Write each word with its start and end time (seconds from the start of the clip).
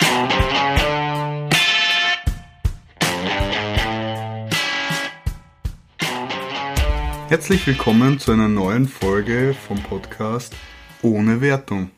Herzlich 7.28 7.66
willkommen 7.66 8.18
zu 8.18 8.32
einer 8.32 8.48
neuen 8.48 8.88
Folge 8.88 9.54
vom 9.54 9.82
Podcast 9.82 10.56
ohne 11.02 11.42
Wertung. 11.42 11.90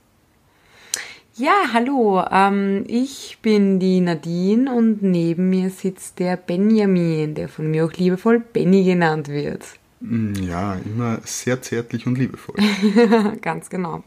Ja, 1.37 1.53
hallo, 1.73 2.25
ähm, 2.29 2.83
ich 2.89 3.39
bin 3.41 3.79
die 3.79 4.01
Nadine 4.01 4.75
und 4.75 5.03
neben 5.03 5.51
mir 5.51 5.71
sitzt 5.71 6.19
der 6.19 6.37
Benjamin, 6.37 7.37
der 7.37 7.49
von 7.49 7.71
mir 7.71 7.85
auch 7.85 7.93
liebevoll 7.93 8.41
Benny 8.41 8.83
genannt 8.83 9.29
wird. 9.29 9.65
Mm, 10.01 10.35
Ja, 10.35 10.75
immer 10.85 11.21
sehr 11.25 11.63
zärtlich 11.63 12.07
und 12.07 12.19
liebevoll. 12.19 12.57
Ganz 13.43 13.71
genau. 13.71 14.03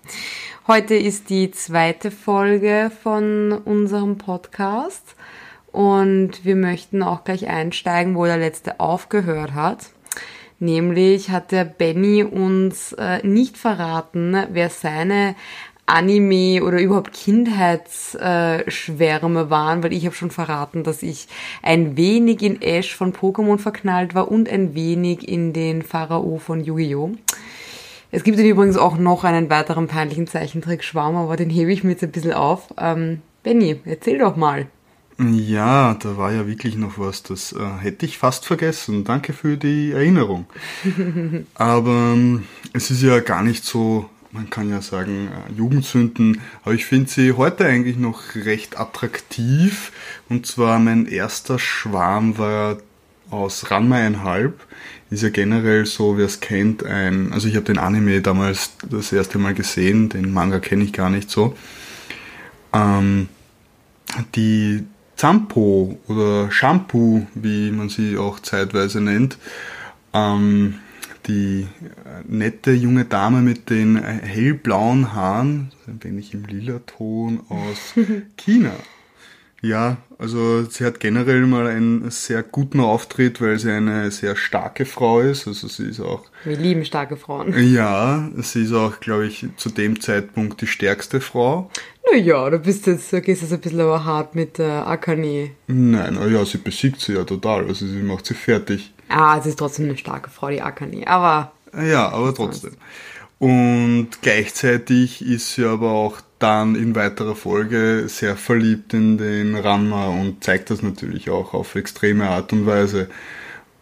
Heute 0.68 0.96
ist 0.96 1.30
die 1.30 1.52
zweite 1.52 2.12
Folge 2.12 2.92
von 3.04 3.52
unserem 3.54 4.18
Podcast 4.18 5.16
und 5.72 6.46
wir 6.46 6.56
möchten 6.56 7.02
auch 7.04 7.24
gleich 7.24 7.48
einsteigen, 7.48 8.16
wo 8.16 8.26
der 8.26 8.38
letzte 8.38 8.80
aufgehört 8.80 9.54
hat. 9.54 9.90
Nämlich 10.62 11.30
hat 11.30 11.52
der 11.54 11.64
Benny 11.64 12.24
uns 12.24 12.92
äh, 12.94 13.26
nicht 13.26 13.58
verraten, 13.58 14.36
wer 14.52 14.70
seine 14.70 15.36
Anime 15.90 16.64
oder 16.64 16.80
überhaupt 16.80 17.12
Kindheitsschwärme 17.14 19.50
waren, 19.50 19.84
weil 19.84 19.92
ich 19.94 20.06
habe 20.06 20.16
schon 20.16 20.32
verraten, 20.32 20.84
dass 20.84 21.04
ich 21.04 21.28
ein 21.62 21.98
wenig 21.98 22.42
in 22.42 22.62
Ash 22.62 22.96
von 22.96 23.12
Pokémon 23.14 23.58
verknallt 23.58 24.16
war 24.16 24.32
und 24.32 24.48
ein 24.50 24.76
wenig 24.76 25.28
in 25.28 25.52
den 25.54 25.82
Pharao 25.82 26.38
von 26.38 26.64
Yu-Gi-Oh! 26.64 27.16
Es 28.12 28.24
gibt 28.24 28.40
übrigens 28.40 28.78
auch 28.78 28.98
noch 28.98 29.24
einen 29.24 29.52
weiteren 29.52 29.88
peinlichen 29.88 30.26
Zeichentrick-Schwarm, 30.26 31.16
aber 31.16 31.38
den 31.38 31.52
hebe 31.52 31.72
ich 31.72 31.84
mir 31.84 31.92
jetzt 31.92 32.04
ein 32.04 32.12
bisschen 32.12 32.34
auf. 32.34 32.74
Ähm, 32.78 33.22
Benny, 33.44 33.80
erzähl 33.86 34.18
doch 34.18 34.36
mal. 34.36 34.66
Ja, 35.20 35.94
da 35.96 36.18
war 36.18 36.32
ja 36.32 36.48
wirklich 36.48 36.78
noch 36.78 36.98
was, 36.98 37.24
das 37.24 37.52
äh, 37.52 37.60
hätte 37.82 38.06
ich 38.06 38.18
fast 38.18 38.46
vergessen. 38.46 39.04
Danke 39.04 39.34
für 39.34 39.58
die 39.58 39.92
Erinnerung. 39.92 40.46
Aber 41.56 42.14
ähm, 42.14 42.46
es 42.72 42.90
ist 42.90 43.04
ja 43.04 43.20
gar 43.20 43.44
nicht 43.44 43.66
so, 43.66 44.10
man 44.32 44.50
kann 44.50 44.70
ja 44.70 44.82
sagen, 44.82 45.30
äh, 45.30 45.54
Jugendsünden, 45.54 46.42
aber 46.64 46.74
ich 46.74 46.86
finde 46.86 47.10
sie 47.10 47.34
heute 47.34 47.66
eigentlich 47.66 47.98
noch 47.98 48.36
recht 48.36 48.80
attraktiv. 48.80 49.92
Und 50.30 50.46
zwar 50.46 50.80
mein 50.80 51.06
erster 51.06 51.60
Schwarm 51.60 52.38
war 52.38 52.78
aus 53.30 53.72
Ranma 53.72 53.98
einhalb. 53.98 54.60
Ist 55.10 55.24
ja 55.24 55.30
generell 55.30 55.86
so, 55.86 56.18
wer 56.18 56.26
es 56.26 56.40
kennt, 56.40 56.86
ein, 56.86 57.34
also 57.34 57.48
ich 57.48 57.56
habe 57.56 57.66
den 57.66 57.80
Anime 57.80 58.22
damals 58.22 58.74
das 58.88 59.12
erste 59.12 59.40
Mal 59.40 59.56
gesehen, 59.56 60.10
den 60.10 60.32
Manga 60.32 60.60
kenne 60.60 60.84
ich 60.84 60.94
gar 60.94 61.10
nicht 61.10 61.32
so. 61.32 61.56
Ähm, 62.74 63.28
die 64.36 64.84
Zampo 65.16 66.00
oder 66.08 66.52
Shampoo, 66.52 67.26
wie 67.34 67.72
man 67.72 67.90
sie 67.90 68.18
auch 68.18 68.40
zeitweise 68.40 69.02
nennt, 69.02 69.38
ähm, 70.14 70.76
die 71.28 71.68
äh, 72.06 72.24
nette 72.28 72.72
junge 72.72 73.06
Dame 73.06 73.42
mit 73.42 73.70
den 73.70 73.98
äh, 73.98 74.02
hellblauen 74.02 75.14
Haaren, 75.14 75.72
ein 75.88 76.04
wenig 76.04 76.34
im 76.34 76.46
lila 76.46 76.80
Ton 76.86 77.42
aus 77.50 77.94
China. 78.38 78.72
Ja, 79.62 79.98
also 80.18 80.64
sie 80.64 80.86
hat 80.86 81.00
generell 81.02 81.46
mal 81.46 81.68
einen 81.68 82.10
sehr 82.12 82.44
guten 82.44 82.80
Auftritt, 82.80 83.42
weil 83.42 83.60
sie 83.60 83.72
eine 83.72 84.10
sehr 84.10 84.36
starke 84.38 84.86
Frau 84.86 85.20
ist. 85.20 85.48
Also 85.48 85.68
sie 85.68 85.90
ist 85.90 86.00
auch, 86.00 86.24
Wir 86.46 86.56
lieben 86.56 86.86
starke 86.86 87.18
Frauen. 87.18 87.54
ja, 87.74 88.30
sie 88.38 88.64
ist 88.64 88.74
auch, 88.74 89.00
glaube 89.02 89.28
ich, 89.28 89.46
zu 89.58 89.70
dem 89.70 90.00
Zeitpunkt 90.00 90.62
die 90.62 90.68
stärkste 90.68 91.20
Frau. 91.20 91.70
Naja, 92.12 92.50
du 92.50 92.60
bist 92.60 92.88
jetzt, 92.88 93.12
du 93.12 93.22
gehst 93.22 93.42
jetzt 93.42 93.52
ein 93.52 93.60
bisschen 93.60 93.82
aber 93.82 94.06
hart 94.06 94.34
mit 94.34 94.60
äh, 94.60 94.64
Akane. 94.64 95.52
Nein, 95.68 96.18
oh 96.18 96.28
ja, 96.28 96.46
sie 96.46 96.58
besiegt 96.58 97.02
sie 97.02 97.14
ja 97.14 97.24
total, 97.26 97.68
also 97.68 97.86
sie 97.86 98.02
macht 98.02 98.26
sie 98.26 98.36
fertig. 98.36 98.94
Ah, 99.10 99.42
sie 99.42 99.50
ist 99.50 99.60
trotzdem 99.60 99.86
eine 99.86 99.98
starke 99.98 100.30
Frau, 100.30 100.50
die 100.50 100.62
Akane. 100.62 101.08
Aber 101.08 101.52
Ja, 101.74 102.10
aber 102.10 102.34
trotzdem. 102.34 102.74
Und 103.40 104.10
gleichzeitig 104.22 105.26
ist 105.26 105.54
sie 105.54 105.66
aber 105.66 105.92
auch 105.92 106.22
dann 106.40 106.76
in 106.76 106.96
weiterer 106.96 107.36
Folge 107.36 108.06
sehr 108.08 108.36
verliebt 108.36 108.94
in 108.94 109.18
den 109.18 109.56
Ranma 109.56 110.08
und 110.08 110.44
zeigt 110.44 110.70
das 110.70 110.82
natürlich 110.82 111.30
auch 111.30 111.54
auf 111.54 111.76
extreme 111.76 112.30
Art 112.30 112.54
und 112.54 112.66
Weise. 112.66 113.10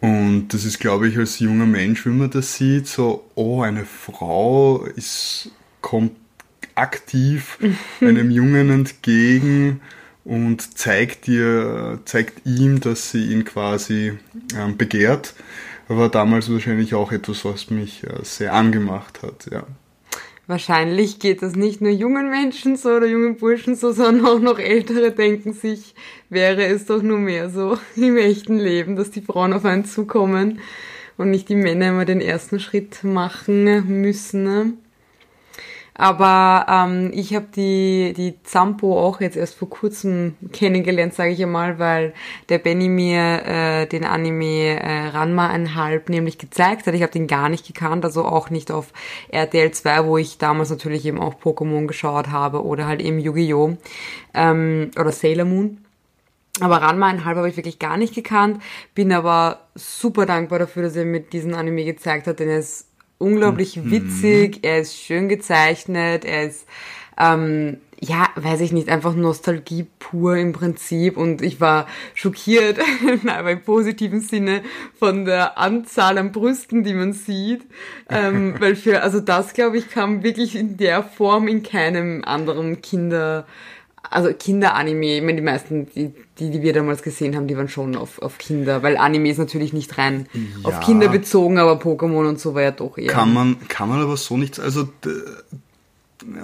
Und 0.00 0.48
das 0.48 0.64
ist, 0.64 0.78
glaube 0.78 1.08
ich, 1.08 1.18
als 1.18 1.40
junger 1.40 1.66
Mensch, 1.66 2.06
wenn 2.06 2.18
man 2.18 2.30
das 2.30 2.54
sieht, 2.54 2.86
so, 2.86 3.24
oh, 3.34 3.62
eine 3.62 3.84
Frau 3.84 4.84
ist, 4.84 5.50
kommt 5.80 6.12
aktiv 6.76 7.58
einem 8.00 8.30
Jungen 8.30 8.70
entgegen 8.70 9.80
und 10.28 10.78
zeigt 10.78 11.26
ihr, 11.26 12.00
zeigt 12.04 12.46
ihm, 12.46 12.80
dass 12.80 13.10
sie 13.10 13.32
ihn 13.32 13.46
quasi 13.46 14.12
ähm, 14.54 14.76
begehrt. 14.76 15.34
War 15.88 16.10
damals 16.10 16.52
wahrscheinlich 16.52 16.94
auch 16.94 17.12
etwas, 17.12 17.46
was 17.46 17.70
mich 17.70 18.04
äh, 18.04 18.22
sehr 18.22 18.52
angemacht 18.52 19.22
hat, 19.22 19.48
ja. 19.50 19.64
Wahrscheinlich 20.46 21.18
geht 21.18 21.42
das 21.42 21.56
nicht 21.56 21.80
nur 21.80 21.90
jungen 21.90 22.30
Menschen 22.30 22.76
so 22.76 22.90
oder 22.90 23.06
jungen 23.06 23.36
Burschen 23.36 23.74
so, 23.74 23.92
sondern 23.92 24.26
auch 24.26 24.38
noch 24.38 24.58
ältere 24.58 25.12
denken 25.12 25.52
sich, 25.52 25.94
wäre 26.28 26.64
es 26.64 26.86
doch 26.86 27.02
nur 27.02 27.18
mehr 27.18 27.48
so 27.48 27.78
im 27.96 28.18
echten 28.18 28.58
Leben, 28.58 28.96
dass 28.96 29.10
die 29.10 29.22
Frauen 29.22 29.54
auf 29.54 29.64
einen 29.64 29.86
zukommen 29.86 30.60
und 31.16 31.30
nicht 31.30 31.48
die 31.48 31.54
Männer 31.54 31.88
immer 31.88 32.04
den 32.04 32.20
ersten 32.20 32.60
Schritt 32.60 33.02
machen 33.02 34.00
müssen. 34.02 34.78
Aber 36.00 36.64
ähm, 36.68 37.10
ich 37.12 37.34
habe 37.34 37.48
die, 37.54 38.14
die 38.16 38.40
Zampo 38.44 39.04
auch 39.04 39.20
jetzt 39.20 39.36
erst 39.36 39.56
vor 39.56 39.68
kurzem 39.68 40.36
kennengelernt, 40.52 41.12
sage 41.12 41.32
ich 41.32 41.42
einmal, 41.42 41.80
weil 41.80 42.14
der 42.48 42.58
Benny 42.58 42.88
mir 42.88 43.44
äh, 43.44 43.86
den 43.86 44.04
Anime 44.04 44.80
äh, 44.80 45.08
Ranma 45.08 45.48
einhalb 45.48 46.08
nämlich 46.08 46.38
gezeigt 46.38 46.86
hat. 46.86 46.94
Ich 46.94 47.02
habe 47.02 47.10
den 47.10 47.26
gar 47.26 47.48
nicht 47.48 47.66
gekannt, 47.66 48.04
also 48.04 48.24
auch 48.24 48.48
nicht 48.48 48.70
auf 48.70 48.92
RTL 49.30 49.72
2, 49.72 50.06
wo 50.06 50.18
ich 50.18 50.38
damals 50.38 50.70
natürlich 50.70 51.04
eben 51.04 51.18
auch 51.18 51.34
Pokémon 51.34 51.88
geschaut 51.88 52.28
habe 52.28 52.64
oder 52.64 52.86
halt 52.86 53.02
eben 53.02 53.18
Yu-Gi-Oh! 53.18 53.76
Ähm, 54.34 54.92
oder 54.96 55.10
Sailor 55.10 55.46
Moon. 55.46 55.78
Aber 56.60 56.76
Ranma 56.76 57.08
einhalb 57.08 57.36
habe 57.36 57.48
ich 57.48 57.56
wirklich 57.56 57.80
gar 57.80 57.96
nicht 57.96 58.14
gekannt, 58.14 58.62
bin 58.94 59.12
aber 59.12 59.66
super 59.74 60.26
dankbar 60.26 60.60
dafür, 60.60 60.84
dass 60.84 60.96
er 60.96 61.04
mir 61.04 61.20
diesen 61.20 61.54
Anime 61.54 61.84
gezeigt 61.84 62.28
hat, 62.28 62.38
denn 62.38 62.48
er 62.48 62.58
ist 62.58 62.87
unglaublich 63.18 63.90
witzig, 63.90 64.60
er 64.62 64.80
ist 64.80 64.96
schön 64.96 65.28
gezeichnet, 65.28 66.24
er 66.24 66.44
ist, 66.44 66.66
ähm, 67.18 67.78
ja, 68.00 68.28
weiß 68.36 68.60
ich 68.60 68.70
nicht, 68.72 68.88
einfach 68.88 69.14
Nostalgie 69.14 69.86
pur 69.98 70.36
im 70.36 70.52
Prinzip 70.52 71.16
und 71.16 71.42
ich 71.42 71.60
war 71.60 71.88
schockiert, 72.14 72.78
aber 73.26 73.50
im 73.50 73.62
positiven 73.62 74.20
Sinne 74.20 74.62
von 74.98 75.24
der 75.24 75.58
Anzahl 75.58 76.16
an 76.16 76.30
Brüsten, 76.30 76.84
die 76.84 76.94
man 76.94 77.12
sieht, 77.12 77.62
ähm, 78.08 78.54
weil 78.60 78.76
für, 78.76 79.02
also 79.02 79.18
das 79.20 79.52
glaube 79.52 79.78
ich 79.78 79.90
kam 79.90 80.22
wirklich 80.22 80.54
in 80.54 80.76
der 80.76 81.02
Form 81.02 81.48
in 81.48 81.64
keinem 81.64 82.22
anderen 82.24 82.80
Kinder, 82.82 83.46
also 84.10 84.32
Kinderanime, 84.32 85.16
ich 85.16 85.22
meine, 85.22 85.36
die 85.36 85.42
meisten, 85.42 85.86
die, 85.94 86.12
die, 86.38 86.50
die 86.50 86.62
wir 86.62 86.72
damals 86.72 87.02
gesehen 87.02 87.36
haben, 87.36 87.46
die 87.46 87.56
waren 87.56 87.68
schon 87.68 87.96
auf, 87.96 88.20
auf 88.20 88.38
Kinder, 88.38 88.82
weil 88.82 88.96
Anime 88.96 89.30
ist 89.30 89.38
natürlich 89.38 89.72
nicht 89.72 89.98
rein 89.98 90.26
auf 90.62 90.74
Ja. 90.74 90.80
Kinder 90.80 91.08
bezogen, 91.08 91.58
aber 91.58 91.74
Pokémon 91.74 92.28
und 92.28 92.40
so 92.40 92.54
war 92.54 92.62
ja 92.62 92.70
doch 92.70 92.96
eher. 92.96 93.08
Kann 93.08 93.34
man, 93.34 93.56
kann 93.68 93.88
man 93.88 94.00
aber 94.00 94.16
so 94.16 94.36
nichts, 94.36 94.60
also 94.60 94.88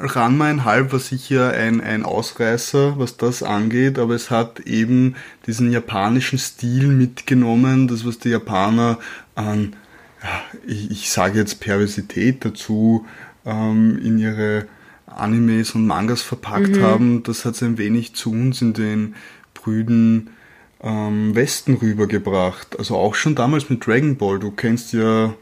Ranma 0.00 0.46
einhalb 0.46 0.92
war 0.92 1.00
sicher 1.00 1.52
ein, 1.52 1.80
ein 1.80 2.04
Ausreißer, 2.04 2.98
was 2.98 3.16
das 3.16 3.42
angeht, 3.42 3.98
aber 3.98 4.14
es 4.14 4.30
hat 4.30 4.60
eben 4.60 5.16
diesen 5.46 5.72
japanischen 5.72 6.38
Stil 6.38 6.86
mitgenommen, 6.88 7.88
das 7.88 8.06
was 8.06 8.18
die 8.18 8.30
Japaner 8.30 8.98
an, 9.34 9.74
ja, 10.22 10.40
ich, 10.66 10.90
ich 10.90 11.10
sage 11.10 11.38
jetzt 11.38 11.60
Perversität 11.60 12.44
dazu, 12.44 13.04
ähm, 13.44 13.98
in 14.02 14.18
ihre 14.18 14.66
Animes 15.16 15.74
und 15.74 15.86
Mangas 15.86 16.22
verpackt 16.22 16.80
haben, 16.80 17.22
das 17.22 17.44
hat 17.44 17.54
es 17.54 17.62
ein 17.62 17.78
wenig 17.78 18.14
zu 18.14 18.30
uns 18.32 18.62
in 18.62 18.72
den 18.72 19.14
Brüden 19.54 20.30
ähm, 20.82 21.34
Westen 21.34 21.74
rübergebracht. 21.74 22.78
Also 22.78 22.96
auch 22.96 23.14
schon 23.14 23.34
damals 23.34 23.70
mit 23.70 23.86
Dragon 23.86 24.16
Ball. 24.16 24.38
Du 24.38 24.50
kennst 24.50 24.92
ja 24.92 25.34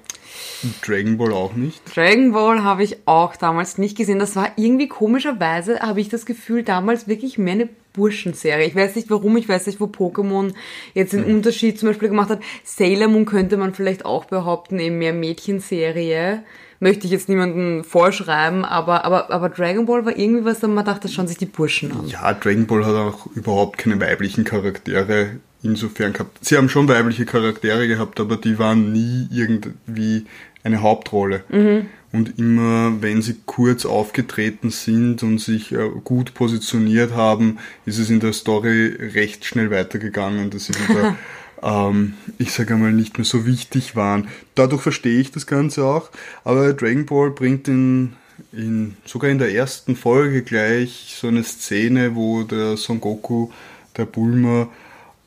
Dragon 0.86 1.18
Ball 1.18 1.32
auch 1.32 1.54
nicht. 1.54 1.82
Dragon 1.94 2.32
Ball 2.32 2.62
habe 2.62 2.84
ich 2.84 2.98
auch 3.06 3.36
damals 3.36 3.78
nicht 3.78 3.96
gesehen. 3.96 4.18
Das 4.18 4.36
war 4.36 4.52
irgendwie 4.56 4.88
komischerweise, 4.88 5.80
habe 5.80 6.00
ich 6.00 6.08
das 6.08 6.26
Gefühl, 6.26 6.62
damals 6.62 7.08
wirklich 7.08 7.38
mehr 7.38 7.54
eine 7.54 7.68
Burschenserie. 7.92 8.66
Ich 8.66 8.74
weiß 8.74 8.96
nicht 8.96 9.10
warum, 9.10 9.36
ich 9.36 9.48
weiß 9.48 9.66
nicht, 9.66 9.80
wo 9.80 9.86
Pokémon 9.86 10.54
jetzt 10.94 11.12
den 11.12 11.24
Unterschied 11.24 11.78
zum 11.78 11.88
Beispiel 11.88 12.08
gemacht 12.08 12.30
hat. 12.30 12.40
Sailor 12.64 13.08
Moon 13.08 13.26
könnte 13.26 13.56
man 13.56 13.74
vielleicht 13.74 14.04
auch 14.04 14.24
behaupten, 14.26 14.78
eben 14.78 14.98
mehr 14.98 15.12
Mädchenserie. 15.12 16.44
Möchte 16.82 17.06
ich 17.06 17.12
jetzt 17.12 17.28
niemanden 17.28 17.84
vorschreiben, 17.84 18.64
aber, 18.64 19.04
aber, 19.04 19.30
aber 19.30 19.48
Dragon 19.50 19.86
Ball 19.86 20.04
war 20.04 20.18
irgendwie 20.18 20.44
was, 20.44 20.58
da 20.58 20.66
man 20.66 20.84
dachte, 20.84 21.02
das 21.02 21.14
schauen 21.14 21.28
sich 21.28 21.38
die 21.38 21.46
Burschen 21.46 21.92
an. 21.92 22.08
Ja, 22.08 22.32
Dragon 22.34 22.66
Ball 22.66 22.84
hat 22.84 22.96
auch 22.96 23.26
überhaupt 23.36 23.78
keine 23.78 24.00
weiblichen 24.00 24.42
Charaktere 24.42 25.36
insofern 25.62 26.12
gehabt. 26.12 26.44
Sie 26.44 26.56
haben 26.56 26.68
schon 26.68 26.88
weibliche 26.88 27.24
Charaktere 27.24 27.86
gehabt, 27.86 28.18
aber 28.18 28.36
die 28.36 28.58
waren 28.58 28.90
nie 28.90 29.28
irgendwie 29.30 30.26
eine 30.64 30.82
Hauptrolle. 30.82 31.44
Mhm. 31.50 31.86
Und 32.10 32.36
immer, 32.40 33.00
wenn 33.00 33.22
sie 33.22 33.36
kurz 33.46 33.86
aufgetreten 33.86 34.70
sind 34.70 35.22
und 35.22 35.38
sich 35.38 35.70
äh, 35.70 35.88
gut 36.02 36.34
positioniert 36.34 37.12
haben, 37.12 37.58
ist 37.86 37.98
es 37.98 38.10
in 38.10 38.18
der 38.18 38.32
Story 38.32 38.88
recht 39.14 39.44
schnell 39.44 39.70
weitergegangen, 39.70 40.50
dass 40.50 40.64
sie 40.66 40.74
wieder, 40.74 41.16
ähm, 41.62 42.14
ich 42.38 42.52
sage 42.52 42.74
einmal, 42.74 42.92
nicht 42.92 43.18
mehr 43.18 43.24
so 43.24 43.46
wichtig 43.46 43.96
waren. 43.96 44.28
Dadurch 44.54 44.82
verstehe 44.82 45.20
ich 45.20 45.30
das 45.30 45.46
Ganze 45.46 45.84
auch. 45.84 46.10
Aber 46.44 46.72
Dragon 46.72 47.06
Ball 47.06 47.30
bringt 47.30 47.68
in, 47.68 48.14
in 48.52 48.96
sogar 49.04 49.30
in 49.30 49.38
der 49.38 49.54
ersten 49.54 49.96
Folge 49.96 50.42
gleich 50.42 51.16
so 51.18 51.28
eine 51.28 51.44
Szene, 51.44 52.14
wo 52.14 52.42
der 52.42 52.76
Son 52.76 53.00
Goku, 53.00 53.50
der 53.96 54.06
Bulma, 54.06 54.68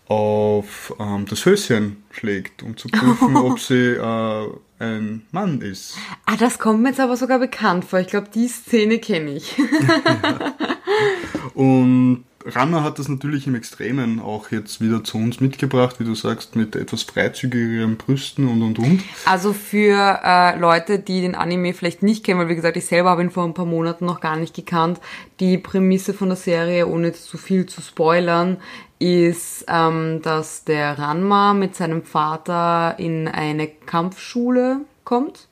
auf 0.07 0.93
ähm, 0.99 1.25
das 1.27 1.45
Höschen 1.45 2.03
schlägt, 2.11 2.61
um 2.61 2.77
zu 2.77 2.89
prüfen, 2.89 3.35
ob 3.37 3.59
sie 3.59 3.93
äh, 3.93 4.47
ein 4.77 5.25
Mann 5.31 5.61
ist. 5.61 5.95
Ah, 6.25 6.35
das 6.37 6.59
kommt 6.59 6.81
mir 6.81 6.89
jetzt 6.89 6.99
aber 6.99 7.17
sogar 7.17 7.39
bekannt 7.39 7.85
vor. 7.85 7.99
Ich 7.99 8.07
glaube, 8.07 8.27
die 8.33 8.47
Szene 8.47 8.99
kenne 8.99 9.31
ich. 9.31 9.55
Und 11.55 12.25
Ranma 12.45 12.83
hat 12.83 12.99
das 12.99 13.07
natürlich 13.07 13.47
im 13.47 13.55
Extremen 13.55 14.19
auch 14.19 14.51
jetzt 14.51 14.79
wieder 14.79 15.03
zu 15.03 15.17
uns 15.17 15.39
mitgebracht, 15.39 15.99
wie 15.99 16.03
du 16.03 16.13
sagst, 16.13 16.55
mit 16.55 16.75
etwas 16.75 17.03
freizügigeren 17.03 17.97
Brüsten 17.97 18.47
und 18.47 18.61
und 18.61 18.77
und. 18.77 19.03
Also 19.25 19.51
für 19.51 20.19
äh, 20.23 20.57
Leute, 20.59 20.99
die 20.99 21.21
den 21.21 21.33
Anime 21.33 21.73
vielleicht 21.73 22.03
nicht 22.03 22.23
kennen, 22.23 22.39
weil 22.39 22.49
wie 22.49 22.55
gesagt, 22.55 22.77
ich 22.77 22.85
selber 22.85 23.09
habe 23.09 23.23
ihn 23.23 23.31
vor 23.31 23.45
ein 23.45 23.55
paar 23.55 23.65
Monaten 23.65 24.05
noch 24.05 24.21
gar 24.21 24.35
nicht 24.35 24.55
gekannt, 24.55 24.99
die 25.39 25.57
Prämisse 25.57 26.13
von 26.13 26.29
der 26.29 26.37
Serie, 26.37 26.87
ohne 26.87 27.13
zu 27.13 27.37
viel 27.37 27.65
zu 27.65 27.81
spoilern, 27.81 28.57
ist, 28.99 29.65
ähm, 29.67 30.21
dass 30.21 30.63
der 30.65 30.99
Ranma 30.99 31.53
mit 31.53 31.75
seinem 31.75 32.03
Vater 32.03 32.95
in 32.99 33.27
eine 33.27 33.67
Kampfschule 33.67 34.81
kommt. 35.03 35.47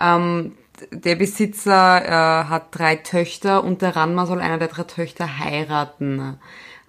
Ähm, 0.00 0.52
der 0.90 1.16
Besitzer 1.16 2.04
äh, 2.04 2.44
hat 2.48 2.66
drei 2.70 2.96
Töchter 2.96 3.64
und 3.64 3.82
der 3.82 3.96
Ranma 3.96 4.26
soll 4.26 4.40
einer 4.40 4.58
der 4.58 4.68
drei 4.68 4.84
Töchter 4.84 5.38
heiraten. 5.38 6.38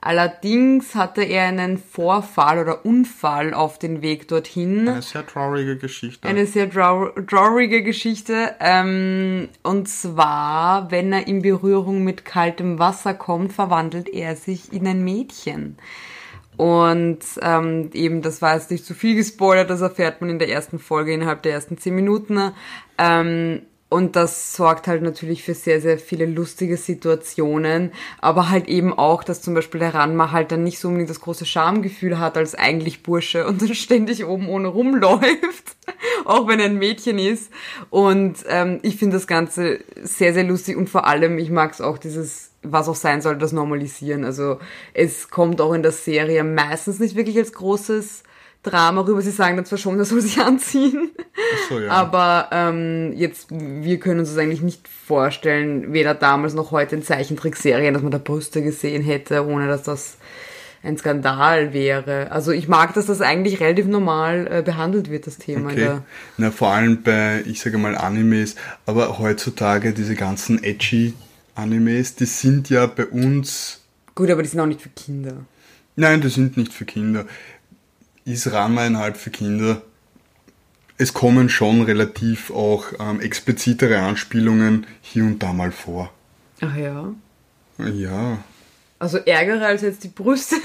Allerdings 0.05 0.95
hatte 0.95 1.23
er 1.23 1.45
einen 1.45 1.77
Vorfall 1.77 2.59
oder 2.59 2.85
Unfall 2.85 3.53
auf 3.53 3.79
den 3.79 4.01
Weg 4.01 4.27
dorthin. 4.27 4.89
Eine 4.89 5.01
sehr 5.01 5.25
traurige 5.25 5.77
Geschichte. 5.77 6.27
Eine 6.27 6.45
sehr 6.45 6.69
trau 6.69 7.07
traurige 7.25 7.83
Geschichte. 7.83 8.53
Ähm, 8.59 9.47
und 9.63 9.87
zwar, 9.87 10.91
wenn 10.91 11.13
er 11.13 11.25
in 11.27 11.41
Berührung 11.41 12.03
mit 12.03 12.25
kaltem 12.25 12.79
Wasser 12.79 13.13
kommt, 13.13 13.53
verwandelt 13.53 14.09
er 14.09 14.35
sich 14.35 14.73
in 14.73 14.85
ein 14.87 15.05
Mädchen. 15.05 15.77
Und 16.57 17.19
ähm, 17.41 17.89
eben, 17.93 18.21
das 18.21 18.41
war 18.41 18.55
jetzt 18.55 18.71
nicht 18.71 18.85
zu 18.85 18.93
viel 18.93 19.15
gespoilert, 19.15 19.69
das 19.69 19.79
erfährt 19.79 20.19
man 20.19 20.29
in 20.29 20.37
der 20.37 20.49
ersten 20.49 20.79
Folge 20.79 21.13
innerhalb 21.13 21.43
der 21.43 21.53
ersten 21.53 21.77
zehn 21.77 21.95
Minuten. 21.95 22.51
Ähm, 22.97 23.61
und 23.93 24.15
das 24.15 24.55
sorgt 24.55 24.87
halt 24.87 25.03
natürlich 25.03 25.43
für 25.43 25.53
sehr, 25.53 25.79
sehr 25.79 25.99
viele 25.99 26.25
lustige 26.25 26.77
Situationen. 26.77 27.91
Aber 28.21 28.49
halt 28.49 28.67
eben 28.67 28.91
auch, 28.91 29.23
dass 29.23 29.43
zum 29.43 29.53
Beispiel 29.53 29.79
der 29.79 29.93
Ranma 29.93 30.31
halt 30.31 30.51
dann 30.51 30.63
nicht 30.63 30.79
so 30.79 30.87
unbedingt 30.87 31.11
das 31.11 31.21
große 31.21 31.45
Schamgefühl 31.45 32.17
hat 32.17 32.35
als 32.35 32.55
eigentlich 32.55 33.03
Bursche 33.03 33.45
und 33.45 33.61
dann 33.61 33.75
ständig 33.75 34.25
oben 34.25 34.49
ohne 34.49 34.69
rumläuft. 34.69 35.75
auch 36.25 36.47
wenn 36.47 36.59
er 36.59 36.65
ein 36.65 36.79
Mädchen 36.79 37.19
ist. 37.19 37.51
Und 37.91 38.37
ähm, 38.47 38.79
ich 38.81 38.97
finde 38.97 39.17
das 39.17 39.27
Ganze 39.27 39.81
sehr, 40.01 40.33
sehr 40.33 40.43
lustig 40.43 40.75
und 40.75 40.89
vor 40.89 41.05
allem, 41.05 41.37
ich 41.37 41.51
mag 41.51 41.71
es 41.71 41.79
auch 41.79 41.99
dieses 41.99 42.49
was 42.65 42.87
auch 42.87 42.95
sein 42.95 43.21
soll, 43.21 43.37
das 43.37 43.51
Normalisieren. 43.51 44.23
Also 44.23 44.57
es 44.93 45.29
kommt 45.29 45.61
auch 45.61 45.73
in 45.73 45.83
der 45.83 45.91
Serie 45.91 46.43
meistens 46.43 46.99
nicht 46.99 47.15
wirklich 47.15 47.37
als 47.37 47.51
großes 47.51 48.23
Drama 48.63 49.01
rüber. 49.01 49.21
Sie 49.21 49.31
sagen 49.31 49.57
dann 49.57 49.65
zwar 49.65 49.77
schon, 49.77 49.99
er 49.99 50.05
soll 50.05 50.21
sich 50.21 50.39
anziehen, 50.39 51.11
Ach 51.17 51.69
so, 51.69 51.79
ja. 51.79 51.89
aber 51.91 52.47
ähm, 52.51 53.13
jetzt, 53.15 53.47
wir 53.51 53.99
können 53.99 54.21
uns 54.21 54.29
das 54.29 54.37
eigentlich 54.37 54.61
nicht 54.61 54.87
vorstellen, 54.87 55.93
weder 55.93 56.13
damals 56.15 56.53
noch 56.53 56.71
heute 56.71 56.95
in 56.95 57.03
Zeichentrickserien, 57.03 57.93
dass 57.93 58.03
man 58.03 58.11
da 58.11 58.17
Brüste 58.17 58.61
gesehen 58.63 59.03
hätte, 59.03 59.45
ohne 59.45 59.67
dass 59.67 59.83
das 59.83 60.17
ein 60.81 60.97
Skandal 60.97 61.71
wäre. 61.73 62.31
Also 62.31 62.51
ich 62.51 62.67
mag, 62.67 62.93
dass 62.93 63.05
das 63.05 63.21
eigentlich 63.21 63.59
relativ 63.61 63.85
normal 63.85 64.47
äh, 64.51 64.61
behandelt 64.61 65.09
wird, 65.09 65.27
das 65.27 65.37
Thema. 65.37 65.69
Okay. 65.71 65.99
Na, 66.37 66.51
vor 66.51 66.69
allem 66.69 67.03
bei, 67.03 67.41
ich 67.45 67.61
sage 67.61 67.77
mal, 67.77 67.95
Animes, 67.97 68.55
aber 68.85 69.17
heutzutage 69.19 69.93
diese 69.93 70.15
ganzen 70.15 70.61
edgy 70.63 71.13
Animes, 71.55 72.15
die 72.15 72.25
sind 72.25 72.69
ja 72.69 72.85
bei 72.87 73.05
uns, 73.05 73.79
Gut, 74.15 74.29
aber 74.29 74.41
die 74.43 74.49
sind 74.49 74.59
auch 74.59 74.65
nicht 74.65 74.81
für 74.81 74.89
Kinder. 74.89 75.33
nein, 75.95 76.19
die 76.21 76.29
sind 76.29 76.57
nicht 76.57 76.73
für 76.73 76.85
Kinder. 76.85 77.25
Ist 78.25 78.51
Ranma 78.51 78.81
einhalb 78.81 79.17
für 79.17 79.29
Kinder? 79.31 79.81
Es 80.97 81.13
kommen 81.13 81.49
schon 81.49 81.81
relativ 81.81 82.51
auch 82.51 82.85
ähm, 82.99 83.19
explizitere 83.19 83.99
Anspielungen 83.99 84.85
hier 85.01 85.23
und 85.23 85.39
da 85.41 85.51
mal 85.51 85.71
vor. 85.71 86.11
Ach 86.61 86.75
ja. 86.75 87.13
Ja. 87.79 88.37
Also 88.99 89.17
ärgere 89.17 89.65
als 89.65 89.81
jetzt 89.81 90.03
die 90.03 90.09
Brüste 90.09 90.55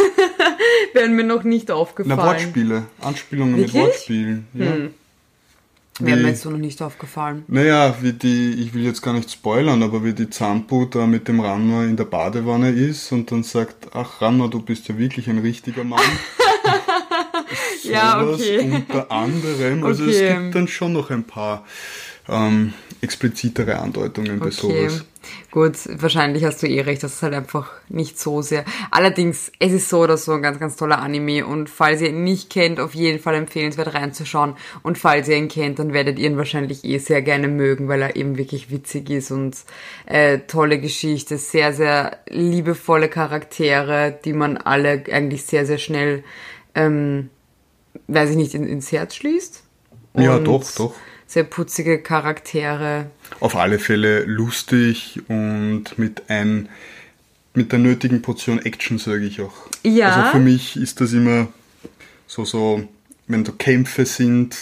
wären 0.93 1.15
mir 1.17 1.25
noch 1.25 1.43
nicht 1.43 1.71
aufgefallen. 1.71 2.17
Na, 2.17 2.25
Wortspiele. 2.27 2.85
Anspielungen 3.01 3.57
Wirklich? 3.57 3.75
mit 3.75 3.83
Wortspielen. 3.83 4.47
Ja. 4.55 4.67
Wären 4.67 4.91
Wie- 5.99 6.23
mir 6.23 6.29
jetzt 6.29 6.43
so 6.43 6.51
noch 6.51 6.59
nicht 6.59 6.81
aufgefallen. 6.81 7.43
Naja, 7.49 7.97
wie 8.03 8.13
die, 8.13 8.51
ich 8.53 8.75
will 8.75 8.85
jetzt 8.85 9.01
gar 9.03 9.15
nicht 9.15 9.33
spoilern, 9.33 9.83
aber 9.83 10.05
wie 10.05 10.13
die 10.13 10.31
Zampu 10.31 10.85
da 10.85 11.07
mit 11.09 11.27
dem 11.27 11.41
Ranma 11.41 11.83
in 11.85 11.97
der 11.97 12.05
Badewanne 12.05 12.71
ist 12.71 13.11
und 13.11 13.33
dann 13.33 13.43
sagt, 13.43 13.89
ach 13.95 14.21
Ranma, 14.23 14.47
du 14.47 14.61
bist 14.61 14.87
ja 14.87 14.97
wirklich 14.97 15.29
ein 15.29 15.39
richtiger 15.39 15.83
Mann. 15.83 15.99
Ja, 17.89 18.21
Sowas 18.21 18.41
okay. 18.41 18.71
Unter 18.73 19.11
anderem, 19.11 19.85
also 19.85 20.05
es 20.05 20.17
Okay. 20.19 20.35
gibt 20.43 20.55
dann 20.55 20.69
schon 20.69 20.93
noch 20.93 21.11
ein 21.11 21.25
paar 21.25 21.65
ähm, 22.29 22.75
explizitere 23.01 23.79
Andeutungen 23.79 24.39
bei 24.39 24.47
Okay. 24.47 24.53
sowas. 24.53 25.05
Gut, 25.51 25.77
wahrscheinlich 26.01 26.45
hast 26.45 26.63
du 26.63 26.67
eh 26.69 26.81
recht, 26.81 27.03
das 27.03 27.15
ist 27.15 27.23
halt 27.23 27.35
einfach 27.35 27.71
nicht 27.89 28.19
so 28.19 28.41
sehr. 28.41 28.65
Allerdings, 28.91 29.51
es 29.59 29.73
ist 29.73 29.89
so 29.89 30.01
oder 30.01 30.17
so 30.17 30.33
ein 30.33 30.43
ganz, 30.43 30.59
ganz 30.59 30.77
toller 30.77 31.01
Anime 31.01 31.45
und 31.47 31.69
falls 31.69 32.01
ihr 32.01 32.11
ihn 32.11 32.25
nicht 32.25 32.51
kennt, 32.51 32.81
auf 32.81 32.95
jeden 32.95 33.19
Fall 33.19 33.35
empfehlenswert 33.35 33.93
reinzuschauen 33.95 34.55
und 34.83 34.97
falls 34.99 35.29
ihr 35.29 35.37
ihn 35.37 35.49
kennt, 35.49 35.79
dann 35.81 35.93
werdet 35.93 36.19
ihr 36.19 36.31
ihn 36.31 36.37
wahrscheinlich 36.39 36.85
eh 36.85 36.99
sehr 36.99 37.21
gerne 37.23 37.49
mögen, 37.49 37.89
weil 37.89 38.01
er 38.03 38.17
eben 38.17 38.39
wirklich 38.39 38.71
witzig 38.71 39.11
ist 39.11 39.31
und 39.31 39.57
äh, 40.07 40.39
tolle 40.47 40.79
Geschichte, 40.79 41.37
sehr, 41.37 41.73
sehr 41.73 42.19
liebevolle 42.29 43.09
Charaktere, 43.09 44.19
die 44.25 44.33
man 44.35 44.57
alle 44.57 45.03
eigentlich 45.11 45.45
sehr, 45.45 45.67
sehr 45.67 45.79
schnell, 45.79 46.25
ähm, 46.75 47.31
weiß 48.09 48.31
ich 48.31 48.37
nicht, 48.37 48.55
in, 48.55 48.67
ins 48.67 48.91
Herz 48.93 49.15
schließt. 49.15 49.63
Ja, 50.15 50.39
doch, 50.39 50.65
doch. 50.73 50.95
Sehr 51.27 51.45
putzige 51.45 52.03
Charaktere. 52.03 53.11
Auf 53.41 53.55
alle 53.55 53.79
Fälle 53.79 54.25
lustig 54.25 55.21
und 55.29 55.99
mit 55.99 56.29
ein 56.29 56.69
mit 57.55 57.73
der 57.73 57.79
nötigen 57.79 58.23
Portion 58.23 58.61
Action, 58.61 58.99
sage 58.99 59.25
ich 59.27 59.41
auch. 59.41 59.55
Ja. 59.83 60.15
Also 60.15 60.31
für 60.31 60.39
mich 60.39 60.77
ist 60.77 61.01
das 61.01 61.13
immer 61.13 61.49
so, 62.27 62.45
so, 62.45 62.87
wenn 63.27 63.45
da 63.45 63.53
Kämpfe 63.53 64.07
sind, 64.07 64.57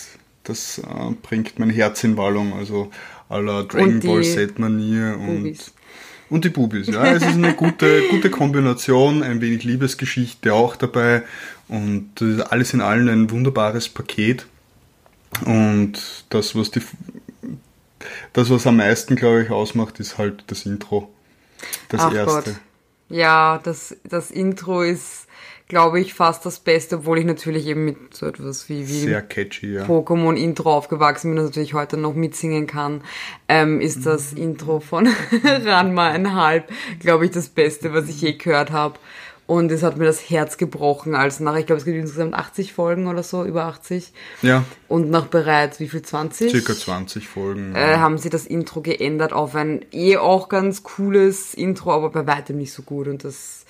das 0.44 0.78
äh, 0.78 0.82
bringt 1.22 1.58
mein 1.58 1.70
Herz 1.70 2.02
in 2.04 2.16
Wallung. 2.16 2.54
Also 2.54 2.90
la 3.28 3.62
Dragon 3.62 4.00
Ball 4.00 4.24
Z-Manier 4.24 5.18
und, 5.18 5.42
Bubis. 5.42 5.72
und 6.30 6.44
die 6.44 6.48
Bubis. 6.48 6.86
Ja, 6.86 7.04
es 7.12 7.22
ist 7.22 7.34
eine 7.34 7.54
gute, 7.54 8.02
gute 8.10 8.30
Kombination, 8.30 9.22
ein 9.22 9.40
wenig 9.40 9.64
Liebesgeschichte 9.64 10.54
auch 10.54 10.76
dabei 10.76 11.22
und 11.68 12.10
das 12.16 12.28
ist 12.28 12.40
alles 12.40 12.74
in 12.74 12.80
allem 12.80 13.08
ein 13.08 13.30
wunderbares 13.30 13.88
Paket. 13.88 14.46
Und 15.44 16.24
das, 16.30 16.54
was 16.54 16.70
die 16.70 16.80
das, 18.32 18.50
was 18.50 18.66
am 18.66 18.76
meisten, 18.76 19.16
glaube 19.16 19.42
ich, 19.42 19.50
ausmacht, 19.50 20.00
ist 20.00 20.18
halt 20.18 20.44
das 20.48 20.66
Intro. 20.66 21.12
Das 21.88 22.02
Ach 22.02 22.14
erste. 22.14 22.52
Gott. 22.52 22.60
Ja, 23.08 23.60
das, 23.62 23.96
das 24.04 24.30
Intro 24.30 24.82
ist, 24.82 25.26
glaube 25.68 26.00
ich, 26.00 26.14
fast 26.14 26.44
das 26.44 26.58
Beste, 26.58 26.98
obwohl 26.98 27.18
ich 27.18 27.24
natürlich 27.24 27.66
eben 27.66 27.84
mit 27.84 28.14
so 28.14 28.26
etwas 28.26 28.68
wie, 28.68 28.88
wie 28.88 29.10
ja. 29.10 29.20
Pokémon-Intro 29.20 30.72
aufgewachsen 30.72 31.30
bin 31.30 31.38
und 31.38 31.46
natürlich 31.46 31.74
heute 31.74 31.96
noch 31.96 32.14
mitsingen 32.14 32.66
kann, 32.66 33.02
ähm, 33.48 33.80
ist 33.80 34.06
das 34.06 34.32
Intro 34.32 34.80
von 34.80 35.08
Ranma 35.64 36.10
einhalb, 36.10 36.70
glaube 37.00 37.26
ich, 37.26 37.30
das 37.30 37.48
Beste, 37.48 37.92
was 37.92 38.08
ich 38.08 38.20
je 38.20 38.32
gehört 38.32 38.70
habe. 38.72 38.98
Und 39.46 39.70
es 39.70 39.84
hat 39.84 39.96
mir 39.96 40.06
das 40.06 40.28
Herz 40.28 40.56
gebrochen, 40.56 41.14
als 41.14 41.38
nach, 41.38 41.54
ich 41.56 41.66
glaube, 41.66 41.78
es 41.78 41.84
gibt 41.84 41.96
insgesamt 41.96 42.34
80 42.34 42.72
Folgen 42.72 43.06
oder 43.06 43.22
so, 43.22 43.44
über 43.44 43.64
80. 43.66 44.12
Ja, 44.42 44.64
Und 44.88 45.08
nach 45.08 45.26
bereits, 45.26 45.78
wie 45.78 45.88
viel, 45.88 46.02
20? 46.02 46.50
circa 46.50 46.74
20 46.74 47.28
Folgen. 47.28 47.72
äh, 47.76 47.96
haben 47.98 48.18
sie 48.18 48.28
das 48.28 48.44
Intro 48.44 48.80
geändert 48.80 49.32
auf 49.32 49.54
ein 49.54 49.84
eh 49.92 50.16
auch 50.16 50.48
ganz 50.48 50.82
cooles 50.82 51.54
Intro, 51.54 51.92
aber 51.92 52.10
bei 52.10 52.26
weitem 52.26 52.56
nicht 52.56 52.72
so 52.72 52.82
gut. 52.82 53.06
Und 53.06 53.22
das 53.22 53.64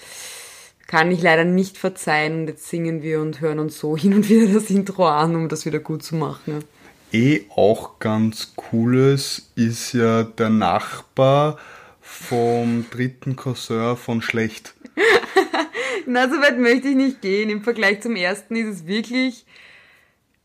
kann 0.86 1.10
ich 1.10 1.20
leider 1.20 1.44
nicht 1.44 1.76
verzeihen. 1.76 2.40
Und 2.40 2.48
jetzt 2.48 2.68
singen 2.70 3.02
wir 3.02 3.20
und 3.20 3.42
hören 3.42 3.58
uns 3.58 3.78
so 3.78 3.96
hin 3.98 4.14
und 4.14 4.30
wieder 4.30 4.54
das 4.54 4.70
Intro 4.70 5.06
an, 5.06 5.36
um 5.36 5.50
das 5.50 5.66
wieder 5.66 5.80
gut 5.80 6.02
zu 6.02 6.16
machen. 6.16 6.64
Eh 7.12 7.42
auch 7.54 7.98
ganz 7.98 8.54
cooles 8.56 9.50
ist 9.54 9.92
ja 9.92 10.22
der 10.22 10.48
Nachbar 10.48 11.58
vom 12.00 12.86
dritten 12.90 13.36
Cousin 13.36 13.96
von 13.96 14.22
Schlecht. 14.22 14.74
Na, 16.06 16.28
so 16.28 16.36
weit 16.40 16.58
möchte 16.58 16.88
ich 16.88 16.96
nicht 16.96 17.22
gehen. 17.22 17.48
Im 17.50 17.62
Vergleich 17.62 18.00
zum 18.02 18.16
ersten 18.16 18.56
ist 18.56 18.66
es 18.68 18.86
wirklich 18.86 19.46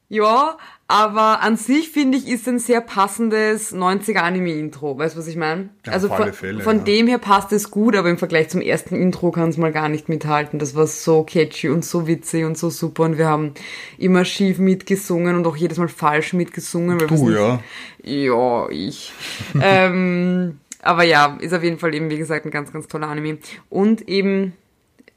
Ja, 0.10 0.58
aber 0.88 1.42
an 1.42 1.56
sich 1.56 1.90
finde 1.90 2.18
ich, 2.18 2.28
ist 2.28 2.46
ein 2.50 2.60
sehr 2.60 2.82
passendes 2.82 3.74
90er-Anime-Intro. 3.74 4.98
Weißt 4.98 5.16
du, 5.16 5.20
was 5.20 5.28
ich 5.28 5.38
meine? 5.38 5.70
Ja, 5.86 5.94
also 5.94 6.10
von, 6.10 6.34
Fälle, 6.34 6.62
von 6.62 6.80
ja. 6.80 6.84
dem 6.84 7.08
her 7.08 7.18
passt 7.18 7.54
es 7.54 7.72
gut, 7.72 7.96
aber 7.96 8.10
im 8.10 8.18
Vergleich 8.18 8.50
zum 8.50 8.60
ersten 8.60 8.96
Intro 8.96 9.32
kann 9.32 9.48
es 9.50 9.58
mal 9.58 9.72
gar 9.72 9.88
nicht 9.88 10.10
mithalten. 10.10 10.60
Das 10.60 10.76
war 10.76 10.86
so 10.88 11.24
catchy 11.24 11.70
und 11.70 11.86
so 11.86 12.08
witzig 12.08 12.44
und 12.44 12.58
so 12.58 12.70
super 12.70 13.04
und 13.04 13.18
wir 13.18 13.28
haben 13.28 13.54
immer 13.98 14.26
schief 14.26 14.58
mitgesungen 14.58 15.38
und 15.38 15.48
auch 15.48 15.56
jedes 15.56 15.78
Mal 15.78 15.88
falsch 15.88 16.34
mitgesungen. 16.34 17.00
Weil 17.00 17.08
Du, 17.08 17.30
nicht- 17.30 17.38
ja. 17.38 17.62
Ja, 18.04 18.68
ich. 18.70 19.14
ähm, 19.62 20.60
aber 20.82 21.04
ja, 21.04 21.38
ist 21.40 21.54
auf 21.54 21.64
jeden 21.64 21.80
Fall 21.80 21.94
eben, 21.96 22.10
wie 22.10 22.18
gesagt, 22.18 22.44
ein 22.46 22.52
ganz, 22.52 22.74
ganz 22.74 22.90
toller 22.90 23.08
Anime. 23.08 23.38
Und 23.70 24.10
eben, 24.10 24.54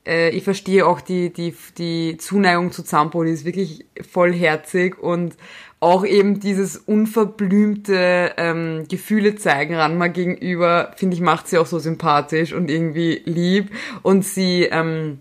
äh, 0.07 0.31
ich 0.31 0.45
verstehe 0.45 0.87
auch 0.87 1.01
die, 1.01 1.33
die, 1.33 1.55
die 1.79 2.17
Zuneigung 2.19 2.73
zu 2.73 2.83
Zampo, 2.83 3.25
die 3.25 3.31
ist 3.31 3.45
wirklich 3.45 3.87
vollherzig 4.11 4.99
und 4.99 5.37
auch 5.81 6.07
eben 6.07 6.41
dieses 6.41 6.79
unverblümte 6.79 8.33
ähm, 8.39 8.87
Gefühle 8.89 9.37
zeigen 9.37 9.75
Ranma 9.75 10.07
gegenüber, 10.07 10.93
finde 10.97 11.15
ich, 11.15 11.21
macht 11.21 11.47
sie 11.47 11.59
auch 11.59 11.67
so 11.67 11.79
sympathisch 11.79 12.55
und 12.55 12.71
irgendwie 12.71 13.21
lieb. 13.27 13.71
Und 14.03 14.25
sie 14.25 14.63
ähm, 14.63 15.21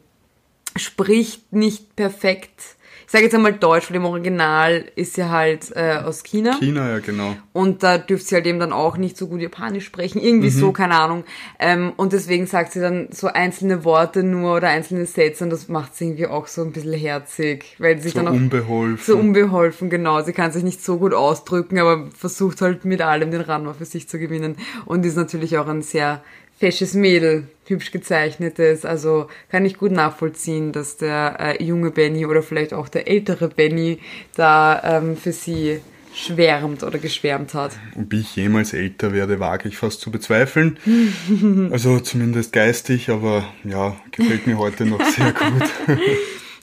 spricht 0.77 1.51
nicht 1.51 1.97
perfekt. 1.97 2.77
Ich 3.13 3.15
sage 3.15 3.25
jetzt 3.25 3.35
einmal 3.35 3.53
Deutsch, 3.53 3.91
weil 3.91 3.97
im 3.97 4.05
Original 4.05 4.85
ist 4.95 5.13
sie 5.13 5.29
halt 5.29 5.71
äh, 5.75 5.97
aus 6.03 6.23
China. 6.23 6.57
China, 6.57 6.89
ja, 6.93 6.97
genau. 6.97 7.35
Und 7.51 7.83
da 7.83 7.99
dürfte 7.99 8.27
sie 8.29 8.33
halt 8.37 8.47
eben 8.47 8.57
dann 8.59 8.73
auch 8.73 8.97
nicht 8.97 9.17
so 9.17 9.27
gut 9.27 9.39
Japanisch 9.39 9.85
sprechen. 9.85 10.19
Irgendwie 10.19 10.49
so, 10.49 10.69
Mhm. 10.69 10.73
keine 10.73 10.95
Ahnung. 10.95 11.23
Ähm, 11.59 11.93
und 11.95 12.11
deswegen 12.11 12.47
sagt 12.47 12.71
sie 12.71 12.79
dann 12.79 13.09
so 13.11 13.27
einzelne 13.27 13.85
Worte 13.85 14.23
nur 14.23 14.55
oder 14.55 14.69
einzelne 14.69 15.05
Sätze 15.05 15.43
und 15.43 15.51
das 15.51 15.67
macht 15.67 15.95
sie 15.95 16.05
irgendwie 16.05 16.25
auch 16.25 16.47
so 16.47 16.63
ein 16.63 16.71
bisschen 16.71 16.93
herzig. 16.93 17.75
Weil 17.77 17.97
sie 17.97 18.05
sich 18.05 18.13
So 18.13 18.19
dann 18.21 18.29
auch 18.29 18.33
unbeholfen. 18.33 18.97
so 19.05 19.15
unbeholfen, 19.15 19.91
genau. 19.91 20.23
Sie 20.23 20.33
kann 20.33 20.51
sich 20.51 20.63
nicht 20.63 20.83
so 20.83 20.97
gut 20.97 21.13
ausdrücken, 21.13 21.77
aber 21.77 22.07
versucht 22.17 22.61
halt 22.61 22.83
mit 22.83 23.03
allem 23.03 23.29
den 23.29 23.41
Ranma 23.41 23.75
für 23.75 23.85
sich 23.85 24.09
zu 24.09 24.17
gewinnen. 24.17 24.55
Und 24.85 25.05
ist 25.05 25.17
natürlich 25.17 25.59
auch 25.59 25.67
ein 25.67 25.83
sehr 25.83 26.23
fesches 26.59 26.93
Mädel, 26.93 27.47
hübsch 27.65 27.91
gezeichnetes. 27.91 28.85
Also 28.85 29.27
kann 29.49 29.65
ich 29.65 29.77
gut 29.77 29.91
nachvollziehen, 29.91 30.71
dass 30.71 30.97
der 30.97 31.37
äh, 31.39 31.63
junge 31.63 31.91
Benny 31.91 32.25
oder 32.25 32.43
vielleicht 32.43 32.73
auch 32.73 32.89
der 32.89 33.07
ältere 33.07 33.49
Benny 33.49 33.99
da 34.35 34.99
ähm, 34.99 35.17
für 35.17 35.31
sie 35.31 35.79
schwärmt 36.13 36.83
oder 36.83 36.99
geschwärmt 36.99 37.53
hat. 37.53 37.71
Ob 37.99 38.13
ich 38.13 38.35
jemals 38.35 38.73
älter 38.73 39.13
werde, 39.13 39.39
wage 39.39 39.67
ich 39.67 39.77
fast 39.77 40.01
zu 40.01 40.11
bezweifeln. 40.11 40.77
Also 41.71 41.99
zumindest 41.99 42.53
geistig, 42.53 43.09
aber 43.09 43.45
ja, 43.63 43.95
gefällt 44.11 44.45
mir 44.47 44.57
heute 44.57 44.85
noch 44.85 45.03
sehr 45.03 45.33
gut. 45.33 45.69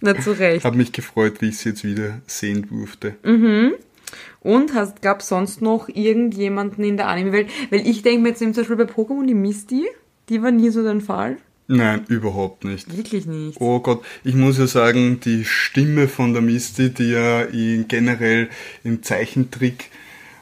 Na, 0.01 0.19
zu 0.19 0.33
Recht. 0.33 0.65
Hab 0.65 0.75
mich 0.77 0.93
gefreut, 0.93 1.41
wie 1.41 1.49
ich 1.49 1.59
sie 1.59 1.71
jetzt 1.71 1.85
wieder 1.85 2.21
sehen 2.27 2.67
durfte. 2.69 3.17
Und 4.41 4.75
hast, 4.75 5.03
gab 5.03 5.23
sonst 5.23 5.61
noch 5.61 5.89
irgendjemanden 5.89 6.83
in 6.83 6.97
der 6.97 7.09
Anime-Welt? 7.09 7.49
Weil 7.71 7.87
ich 7.87 8.03
denke 8.03 8.23
mir 8.23 8.29
jetzt 8.31 8.39
zum 8.39 8.53
Beispiel 8.53 8.77
bei 8.77 8.85
Pokémon 8.85 9.27
die 9.27 9.35
Misty, 9.35 9.87
die 10.29 10.43
war 10.43 10.51
nie 10.51 10.71
so 10.71 10.83
dein 10.83 11.01
Fall. 11.01 11.37
Nein, 11.73 12.05
überhaupt 12.09 12.65
nicht. 12.65 12.97
Wirklich 12.97 13.27
nicht. 13.27 13.61
Oh 13.61 13.79
Gott, 13.79 14.03
ich 14.25 14.35
muss 14.35 14.59
ja 14.59 14.67
sagen, 14.67 15.21
die 15.21 15.45
Stimme 15.45 16.09
von 16.09 16.33
der 16.33 16.43
Misty, 16.43 16.91
die 16.91 17.11
ja 17.11 17.43
in, 17.43 17.87
generell 17.87 18.49
im 18.83 19.05
Zeichentrick, 19.05 19.91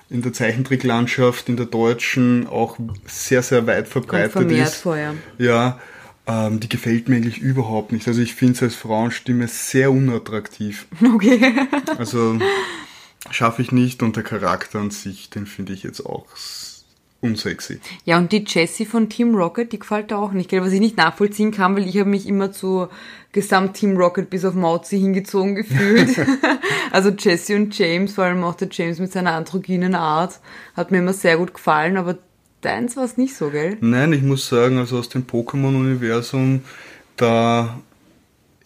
in 0.08 0.22
der 0.22 0.32
Zeichentricklandschaft, 0.32 1.50
in 1.50 1.56
der 1.56 1.66
deutschen 1.66 2.46
auch 2.46 2.78
sehr, 3.04 3.42
sehr 3.42 3.66
weit 3.66 3.90
Kommt 3.90 4.06
verbreitet 4.06 4.32
vermehrt 4.32 4.68
ist. 4.68 4.76
vorher. 4.76 5.14
Ja, 5.36 5.78
ähm, 6.26 6.60
die 6.60 6.68
gefällt 6.70 7.10
mir 7.10 7.16
eigentlich 7.16 7.38
überhaupt 7.38 7.92
nicht. 7.92 8.08
Also 8.08 8.22
ich 8.22 8.34
finde 8.34 8.54
sie 8.58 8.64
als 8.66 8.74
Frauenstimme 8.74 9.48
sehr 9.48 9.90
unattraktiv. 9.90 10.86
Okay. 11.14 11.52
Also 11.98 12.38
schaffe 13.30 13.62
ich 13.62 13.72
nicht 13.72 14.02
und 14.02 14.16
der 14.16 14.22
Charakter 14.22 14.78
an 14.80 14.90
sich, 14.90 15.30
den 15.30 15.46
finde 15.46 15.72
ich 15.72 15.82
jetzt 15.82 16.04
auch 16.04 16.26
unsexy. 17.20 17.80
Ja, 18.04 18.18
und 18.18 18.30
die 18.30 18.44
Jessie 18.46 18.86
von 18.86 19.08
Team 19.08 19.34
Rocket, 19.34 19.72
die 19.72 19.78
gefällt 19.78 20.12
auch 20.12 20.32
nicht, 20.32 20.50
gell? 20.50 20.62
Was 20.62 20.72
ich 20.72 20.80
nicht 20.80 20.96
nachvollziehen 20.96 21.50
kann, 21.50 21.74
weil 21.74 21.86
ich 21.86 21.98
habe 21.98 22.08
mich 22.08 22.26
immer 22.26 22.52
zu 22.52 22.88
Gesamt 23.32 23.74
Team 23.74 23.96
Rocket 23.96 24.30
bis 24.30 24.44
auf 24.44 24.54
Mauzi 24.54 24.98
hingezogen 24.98 25.54
gefühlt. 25.54 26.16
also 26.92 27.10
Jessie 27.10 27.56
und 27.56 27.76
James, 27.76 28.14
vor 28.14 28.24
allem 28.24 28.44
auch 28.44 28.54
der 28.54 28.68
James 28.70 29.00
mit 29.00 29.12
seiner 29.12 29.32
androgynen 29.32 29.94
Art, 29.94 30.38
hat 30.74 30.90
mir 30.90 30.98
immer 30.98 31.12
sehr 31.12 31.36
gut 31.36 31.54
gefallen, 31.54 31.96
aber 31.96 32.18
deins 32.60 32.96
war 32.96 33.04
es 33.04 33.16
nicht 33.16 33.34
so, 33.34 33.50
gell? 33.50 33.76
Nein, 33.80 34.12
ich 34.12 34.22
muss 34.22 34.48
sagen, 34.48 34.78
also 34.78 34.98
aus 34.98 35.08
dem 35.08 35.26
Pokémon-Universum, 35.26 36.62
da 37.16 37.80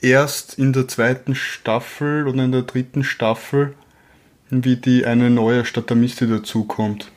erst 0.01 0.59
in 0.59 0.73
der 0.73 0.89
zweiten 0.89 1.35
Staffel 1.35 2.27
oder 2.29 2.45
in 2.45 2.53
der 2.53 2.63
dritten 2.63 3.03
Staffel, 3.03 3.75
wie 4.53 4.77
die 4.77 5.07
eine 5.07 5.31
neue 5.31 5.65
statt 5.65 5.89
der 5.89 5.97
Misty 5.97 6.29
dazukommt. 6.29 7.11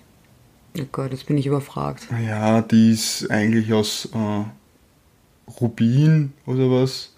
Oh 0.77 0.85
Gott, 0.91 1.11
jetzt 1.11 1.25
bin 1.25 1.37
ich 1.37 1.45
überfragt. 1.45 2.07
Ja, 2.25 2.61
die 2.61 2.91
ist 2.91 3.29
eigentlich 3.29 3.73
aus 3.73 4.09
äh, 4.13 5.51
Rubin 5.59 6.33
oder 6.45 6.71
was? 6.71 7.11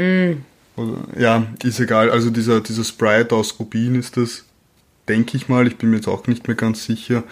Oder, 0.75 0.97
ja, 1.17 1.45
ist 1.63 1.79
egal. 1.79 2.09
Also 2.09 2.29
dieser, 2.29 2.61
dieser 2.61 2.83
Sprite 2.83 3.35
aus 3.35 3.59
Rubin 3.59 3.95
ist 3.95 4.17
das, 4.17 4.43
denke 5.07 5.37
ich 5.37 5.49
mal. 5.49 5.67
Ich 5.67 5.77
bin 5.77 5.91
mir 5.91 5.97
jetzt 5.97 6.07
auch 6.07 6.25
nicht 6.27 6.47
mehr 6.47 6.57
ganz 6.57 6.85
sicher. 6.85 7.23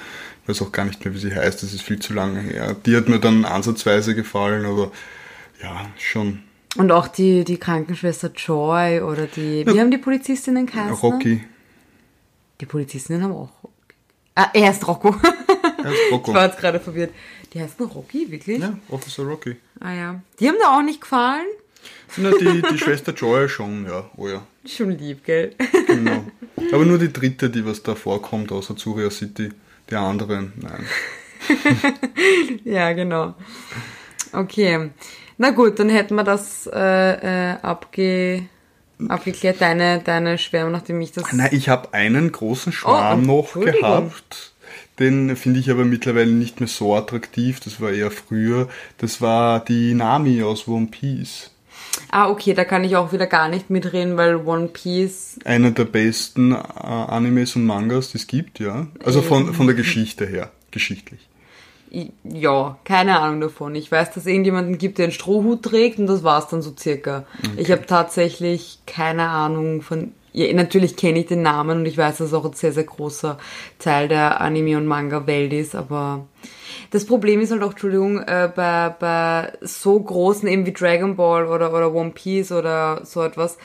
Ich 0.44 0.50
weiß 0.50 0.62
auch 0.62 0.72
gar 0.72 0.86
nicht 0.86 1.04
mehr, 1.04 1.14
wie 1.14 1.20
sie 1.20 1.34
heißt. 1.34 1.64
Das 1.64 1.74
ist 1.74 1.82
viel 1.82 2.00
zu 2.00 2.14
lange 2.14 2.40
her. 2.40 2.76
Die 2.86 2.96
hat 2.96 3.10
mir 3.10 3.20
dann 3.20 3.46
ansatzweise 3.46 4.16
gefallen, 4.16 4.66
aber 4.66 4.92
ja, 5.62 5.88
schon. 5.98 6.40
Und 6.78 6.92
auch 6.92 7.08
die, 7.08 7.44
die 7.44 7.58
Krankenschwester 7.58 8.32
Joy 8.36 9.02
oder 9.02 9.28
die, 9.28 9.66
wie 9.66 9.80
haben 9.80 9.92
die 9.92 9.98
Polizistinnen 9.98 10.66
geheißen? 10.66 10.94
Rocky. 10.94 11.42
Die 12.62 12.66
Polizistinnen 12.66 13.24
haben 13.24 13.34
auch. 13.34 13.50
Ah, 14.36 14.50
er 14.54 14.72
ist 14.72 14.88
Rocco. 14.88 15.16
Er 15.84 15.92
ist 15.92 16.12
Rocco. 16.12 16.32
Ich 16.32 16.36
war 16.36 16.46
jetzt 16.46 16.60
gerade 16.60 16.80
verwirrt. 16.80 17.12
Die 17.54 17.62
heißen 17.62 17.86
Rocky, 17.86 18.30
wirklich? 18.30 18.60
Ja, 18.60 18.78
Officer 18.90 19.24
Rocky. 19.24 19.56
Ah 19.80 19.94
ja. 19.94 20.22
Die 20.40 20.48
haben 20.50 20.58
da 20.62 20.78
auch 20.78 20.82
nicht 20.82 21.00
gefallen? 21.00 21.46
Na, 22.18 22.32
die, 22.32 22.62
die 22.62 22.78
Schwester 22.78 23.14
Joy 23.14 23.48
schon, 23.48 23.86
ja. 23.86 24.10
Oh 24.18 24.28
ja, 24.28 24.42
Schon 24.66 24.92
lieb, 24.92 25.24
gell? 25.24 25.56
genau. 25.88 26.26
Aber 26.74 26.86
nur 26.86 26.98
die 26.98 27.14
dritte, 27.14 27.50
die 27.50 27.66
was 27.66 27.84
da 27.84 27.96
vorkommt, 27.96 28.52
außer 28.52 28.76
Zuria 28.76 29.10
City. 29.10 29.52
Die 29.90 29.96
anderen, 29.96 30.54
nein. 30.58 30.86
ja, 32.64 32.92
genau. 32.94 33.36
Okay. 34.34 34.90
Na 35.38 35.52
gut, 35.52 35.80
dann 35.80 35.90
hätten 35.90 36.16
wir 36.16 36.24
das 36.24 36.68
äh, 36.74 37.52
äh, 37.52 37.58
abge, 37.62 38.48
abgeklärt, 39.08 39.62
deine, 39.62 40.00
deine 40.00 40.38
Schwärme, 40.38 40.72
nachdem 40.72 41.02
ich 41.02 41.12
das... 41.12 41.32
Nein, 41.34 41.50
ich 41.52 41.70
habe 41.70 41.94
einen 41.94 42.32
großen 42.32 42.72
Schwarm 42.72 43.30
Oh, 43.30 43.44
noch 43.44 43.54
gehabt. 43.54 44.54
Den 45.00 45.36
finde 45.36 45.60
ich 45.60 45.70
aber 45.70 45.84
mittlerweile 45.84 46.32
nicht 46.32 46.60
mehr 46.60 46.70
so 46.70 46.96
attraktiv. 46.96 47.60
Das 47.60 47.82
war 47.82 47.92
eher 47.92 48.12
früher. 48.12 48.70
Das 48.98 49.22
war 49.22 49.60
die 49.60 49.94
Nami 49.94 50.42
aus 50.42 50.68
One 50.68 50.88
Piece. 50.88 51.52
Ah, 52.12 52.30
okay, 52.30 52.54
da 52.54 52.64
kann 52.64 52.84
ich 52.84 52.96
auch 52.96 53.12
wieder 53.12 53.28
gar 53.28 53.50
nicht 53.50 53.70
mitreden, 53.70 54.18
weil 54.18 54.38
One 54.38 54.68
Piece... 54.68 55.40
Einer 55.44 55.72
der 55.72 55.86
besten 55.86 56.52
äh, 56.52 56.56
Animes 56.56 57.56
und 57.56 57.66
Mangas, 57.66 58.12
die 58.12 58.18
es 58.18 58.28
gibt, 58.28 58.60
ja. 58.60 58.88
Also 59.04 59.22
von, 59.22 59.54
von 59.54 59.66
der 59.66 59.76
Geschichte 59.76 60.26
her, 60.26 60.52
geschichtlich. 60.72 61.28
Ja, 62.24 62.78
keine 62.84 63.20
Ahnung 63.20 63.42
davon. 63.42 63.76
Ich 63.76 63.92
weiß, 63.92 64.10
dass 64.10 64.18
es 64.18 64.26
irgendjemanden 64.26 64.78
gibt, 64.78 64.98
der 64.98 65.06
einen 65.06 65.12
Strohhut 65.14 65.64
trägt 65.64 66.00
und 66.00 66.08
das 66.08 66.24
war's 66.24 66.50
dann 66.50 66.62
so 66.62 66.74
circa. 66.78 67.26
Ich 67.58 67.72
habe 67.72 67.86
tatsächlich 67.86 68.80
keine 68.86 69.30
Ahnung 69.30 69.82
von... 69.82 70.12
Ja, 70.34 70.52
natürlich 70.52 70.98
kenne 70.98 71.20
ich 71.20 71.28
den 71.28 71.44
Namen 71.44 71.80
und 71.80 71.86
ich 71.86 71.98
weiß, 71.98 72.18
dass 72.18 72.28
es 72.28 72.34
auch 72.34 72.44
ein 72.44 72.52
sehr, 72.52 72.74
sehr 72.74 72.84
großer 72.84 73.38
Teil 73.80 74.10
der 74.10 74.42
Anime- 74.42 74.76
und 74.76 74.86
Manga-Welt 74.86 75.54
ist, 75.54 75.76
aber 75.76 76.26
das 76.92 77.06
Problem 77.06 77.40
ist 77.40 77.52
halt 77.52 77.64
auch, 77.64 77.72
Entschuldigung, 77.72 78.20
äh, 78.20 78.52
bei, 78.54 78.90
bei 78.90 79.54
so 79.62 79.98
großen 79.98 80.50
eben 80.50 80.66
wie 80.66 80.74
Dragon 80.74 81.16
Ball 81.16 81.48
oder, 81.48 81.74
oder 81.74 81.94
One 81.94 82.12
Piece 82.12 82.52
oder 82.52 83.06
so 83.06 83.24
etwas, 83.24 83.58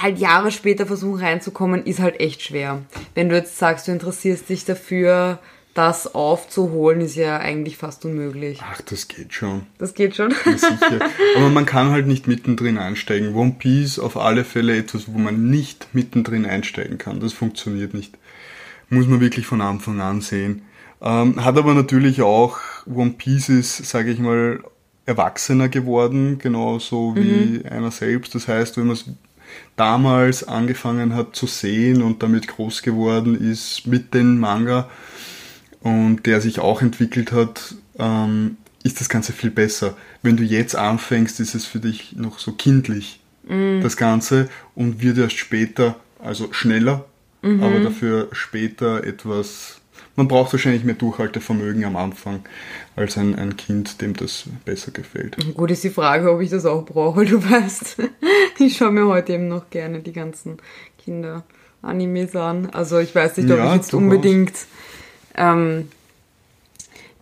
halt 0.00 0.18
Jahre 0.18 0.52
später 0.52 0.86
versuchen 0.86 1.20
reinzukommen, 1.20 1.84
ist 1.84 1.98
halt 1.98 2.20
echt 2.20 2.42
schwer. 2.42 2.82
Wenn 3.16 3.28
du 3.28 3.34
jetzt 3.34 3.58
sagst, 3.58 3.88
du 3.88 3.92
interessierst 3.92 4.48
dich 4.48 4.64
dafür, 4.64 5.40
das 5.74 6.14
aufzuholen, 6.14 7.00
ist 7.00 7.16
ja 7.16 7.38
eigentlich 7.38 7.76
fast 7.76 8.04
unmöglich. 8.04 8.60
Ach, 8.62 8.80
das 8.82 9.08
geht 9.08 9.32
schon. 9.32 9.62
Das 9.78 9.94
geht 9.94 10.16
schon. 10.16 10.34
Ja, 10.44 10.58
sicher. 10.58 11.00
Aber 11.36 11.48
man 11.48 11.64
kann 11.64 11.90
halt 11.90 12.06
nicht 12.06 12.28
mittendrin 12.28 12.76
einsteigen. 12.78 13.34
One 13.34 13.56
Piece 13.58 13.98
auf 13.98 14.16
alle 14.16 14.44
Fälle 14.44 14.76
etwas, 14.76 15.12
wo 15.12 15.18
man 15.18 15.48
nicht 15.48 15.88
mittendrin 15.92 16.44
einsteigen 16.44 16.98
kann. 16.98 17.20
Das 17.20 17.32
funktioniert 17.32 17.94
nicht. 17.94 18.18
Muss 18.90 19.06
man 19.06 19.20
wirklich 19.20 19.46
von 19.46 19.62
Anfang 19.62 20.00
an 20.00 20.20
sehen. 20.20 20.62
Ähm, 21.00 21.42
hat 21.42 21.56
aber 21.56 21.74
natürlich 21.74 22.20
auch, 22.20 22.58
One 22.86 23.14
Piece 23.16 23.48
ist, 23.48 23.86
sage 23.86 24.10
ich 24.10 24.18
mal, 24.18 24.60
erwachsener 25.06 25.68
geworden, 25.68 26.38
genauso 26.38 27.16
wie 27.16 27.64
einer 27.64 27.90
selbst. 27.90 28.34
Das 28.34 28.46
heißt, 28.46 28.76
wenn 28.76 28.86
man 28.86 28.94
es 28.94 29.06
damals 29.76 30.46
angefangen 30.46 31.14
hat 31.14 31.34
zu 31.34 31.46
sehen 31.46 32.02
und 32.02 32.22
damit 32.22 32.46
groß 32.46 32.82
geworden 32.82 33.34
ist 33.50 33.86
mit 33.86 34.14
den 34.14 34.38
Manga, 34.38 34.88
und 35.82 36.26
der 36.26 36.40
sich 36.40 36.60
auch 36.60 36.82
entwickelt 36.82 37.32
hat, 37.32 37.74
ähm, 37.98 38.56
ist 38.82 39.00
das 39.00 39.08
Ganze 39.08 39.32
viel 39.32 39.50
besser. 39.50 39.96
Wenn 40.22 40.36
du 40.36 40.42
jetzt 40.42 40.76
anfängst, 40.76 41.40
ist 41.40 41.54
es 41.54 41.66
für 41.66 41.78
dich 41.78 42.14
noch 42.16 42.38
so 42.38 42.52
kindlich, 42.52 43.20
das 43.44 43.96
Ganze, 43.96 44.48
und 44.74 45.02
wird 45.02 45.18
erst 45.18 45.36
später, 45.36 45.96
also 46.20 46.52
schneller, 46.52 47.04
mhm. 47.42 47.62
aber 47.62 47.80
dafür 47.80 48.28
später 48.32 49.04
etwas. 49.04 49.80
Man 50.14 50.28
braucht 50.28 50.52
wahrscheinlich 50.52 50.84
mehr 50.84 50.94
Durchhaltevermögen 50.94 51.84
am 51.84 51.96
Anfang 51.96 52.40
als 52.96 53.18
ein, 53.18 53.34
ein 53.34 53.56
Kind, 53.56 54.00
dem 54.00 54.14
das 54.14 54.44
besser 54.64 54.92
gefällt. 54.92 55.36
Gut 55.54 55.70
ist 55.70 55.84
die 55.84 55.90
Frage, 55.90 56.30
ob 56.30 56.40
ich 56.40 56.50
das 56.50 56.66
auch 56.66 56.84
brauche, 56.84 57.24
du 57.24 57.42
weißt. 57.42 57.96
Ich 58.58 58.76
schaue 58.76 58.92
mir 58.92 59.06
heute 59.06 59.32
eben 59.32 59.48
noch 59.48 59.70
gerne 59.70 60.00
die 60.00 60.12
ganzen 60.12 60.58
Kinder-Animes 61.04 62.36
an. 62.36 62.68
Also 62.70 62.98
ich 62.98 63.12
weiß 63.12 63.38
nicht, 63.38 63.50
ob 63.50 63.56
ja, 63.56 63.70
ich 63.70 63.74
jetzt 63.74 63.94
unbedingt 63.94 64.52
ähm, 65.36 65.88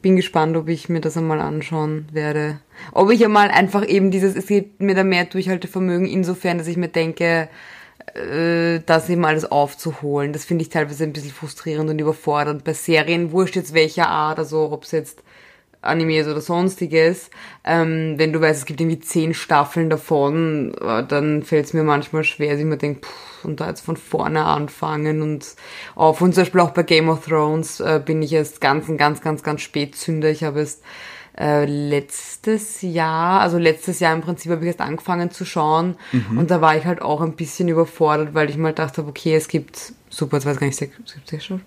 bin 0.03 0.17
gespannt, 0.17 0.57
ob 0.57 0.69
ich 0.69 0.89
mir 0.89 1.01
das 1.01 1.17
einmal 1.17 1.41
anschauen 1.41 2.09
werde. 2.13 2.61
Ob 2.93 3.11
ich 3.11 3.25
einmal 3.25 3.51
einfach 3.51 3.87
eben 3.87 4.11
dieses, 4.11 4.35
es 4.35 4.47
gibt 4.47 4.81
mir 4.81 4.95
da 4.95 5.05
mehr 5.05 5.25
Durchhaltevermögen 5.25 6.07
insofern, 6.07 6.59
dass 6.59 6.67
ich 6.67 6.77
mir 6.77 6.89
denke, 6.89 7.49
äh, 8.15 8.81
das 8.87 9.09
eben 9.09 9.25
alles 9.25 9.45
aufzuholen. 9.45 10.33
Das 10.33 10.45
finde 10.45 10.63
ich 10.63 10.71
teilweise 10.71 11.05
ein 11.05 11.13
bisschen 11.13 11.33
frustrierend 11.33 11.91
und 11.91 11.99
überfordernd. 11.99 12.65
Bei 12.65 12.73
Serien, 12.73 13.33
wurscht 13.33 13.57
jetzt 13.57 13.75
welcher 13.75 14.09
Art, 14.09 14.39
also 14.39 14.71
ob 14.73 14.85
es 14.85 14.93
jetzt 14.93 15.23
Animes 15.83 16.27
oder 16.27 16.41
sonstiges, 16.41 17.31
ähm, 17.65 18.15
wenn 18.19 18.33
du 18.33 18.41
weißt, 18.41 18.61
es 18.61 18.67
gibt 18.67 18.81
irgendwie 18.81 19.01
zehn 19.01 19.33
Staffeln 19.33 19.89
davon, 19.89 20.75
äh, 20.81 21.05
dann 21.07 21.43
fällt 21.43 21.67
es 21.67 21.73
mir 21.73 21.85
manchmal 21.85 22.25
schwer, 22.25 22.51
dass 22.51 22.61
ich 22.61 22.67
mir 22.67 22.77
denke, 22.77 23.07
und 23.43 23.61
da 23.61 23.69
jetzt 23.69 23.81
von 23.81 23.97
vorne 23.97 24.45
anfangen 24.45 25.23
und 25.23 25.55
auf. 25.95 26.21
Und 26.21 26.35
zum 26.35 26.43
Beispiel 26.43 26.61
auch 26.61 26.71
bei 26.71 26.83
Game 26.83 27.09
of 27.09 27.25
Thrones 27.25 27.81
äh, 27.81 28.01
bin 28.05 28.21
ich 28.21 28.33
erst 28.33 28.61
ganz, 28.61 28.87
ganz, 28.97 29.23
ganz, 29.23 29.43
ganz 29.43 29.63
spät 29.63 29.97
Zünder. 29.97 30.31
Ich 30.31 30.45
habe 30.45 30.61
es 30.61 30.83
äh, 31.39 31.65
letztes 31.65 32.83
Jahr, 32.83 33.41
also 33.41 33.57
letztes 33.57 34.01
Jahr 34.01 34.15
im 34.15 34.21
Prinzip 34.21 34.53
habe 34.53 34.61
ich 34.63 34.69
erst 34.69 34.81
angefangen 34.81 35.31
zu 35.31 35.47
schauen 35.47 35.97
mhm. 36.13 36.39
und 36.39 36.51
da 36.51 36.61
war 36.61 36.77
ich 36.77 36.85
halt 36.85 37.01
auch 37.01 37.23
ein 37.23 37.37
bisschen 37.37 37.69
überfordert, 37.69 38.35
weil 38.35 38.51
ich 38.51 38.59
mal 38.59 38.75
dachte, 38.75 39.07
okay, 39.07 39.35
es 39.35 39.49
gibt, 39.49 39.95
super, 40.11 40.37
jetzt 40.37 40.47
weiß 40.47 40.59
gar 40.59 40.67
nicht, 40.67 40.77
sechs, 40.77 40.97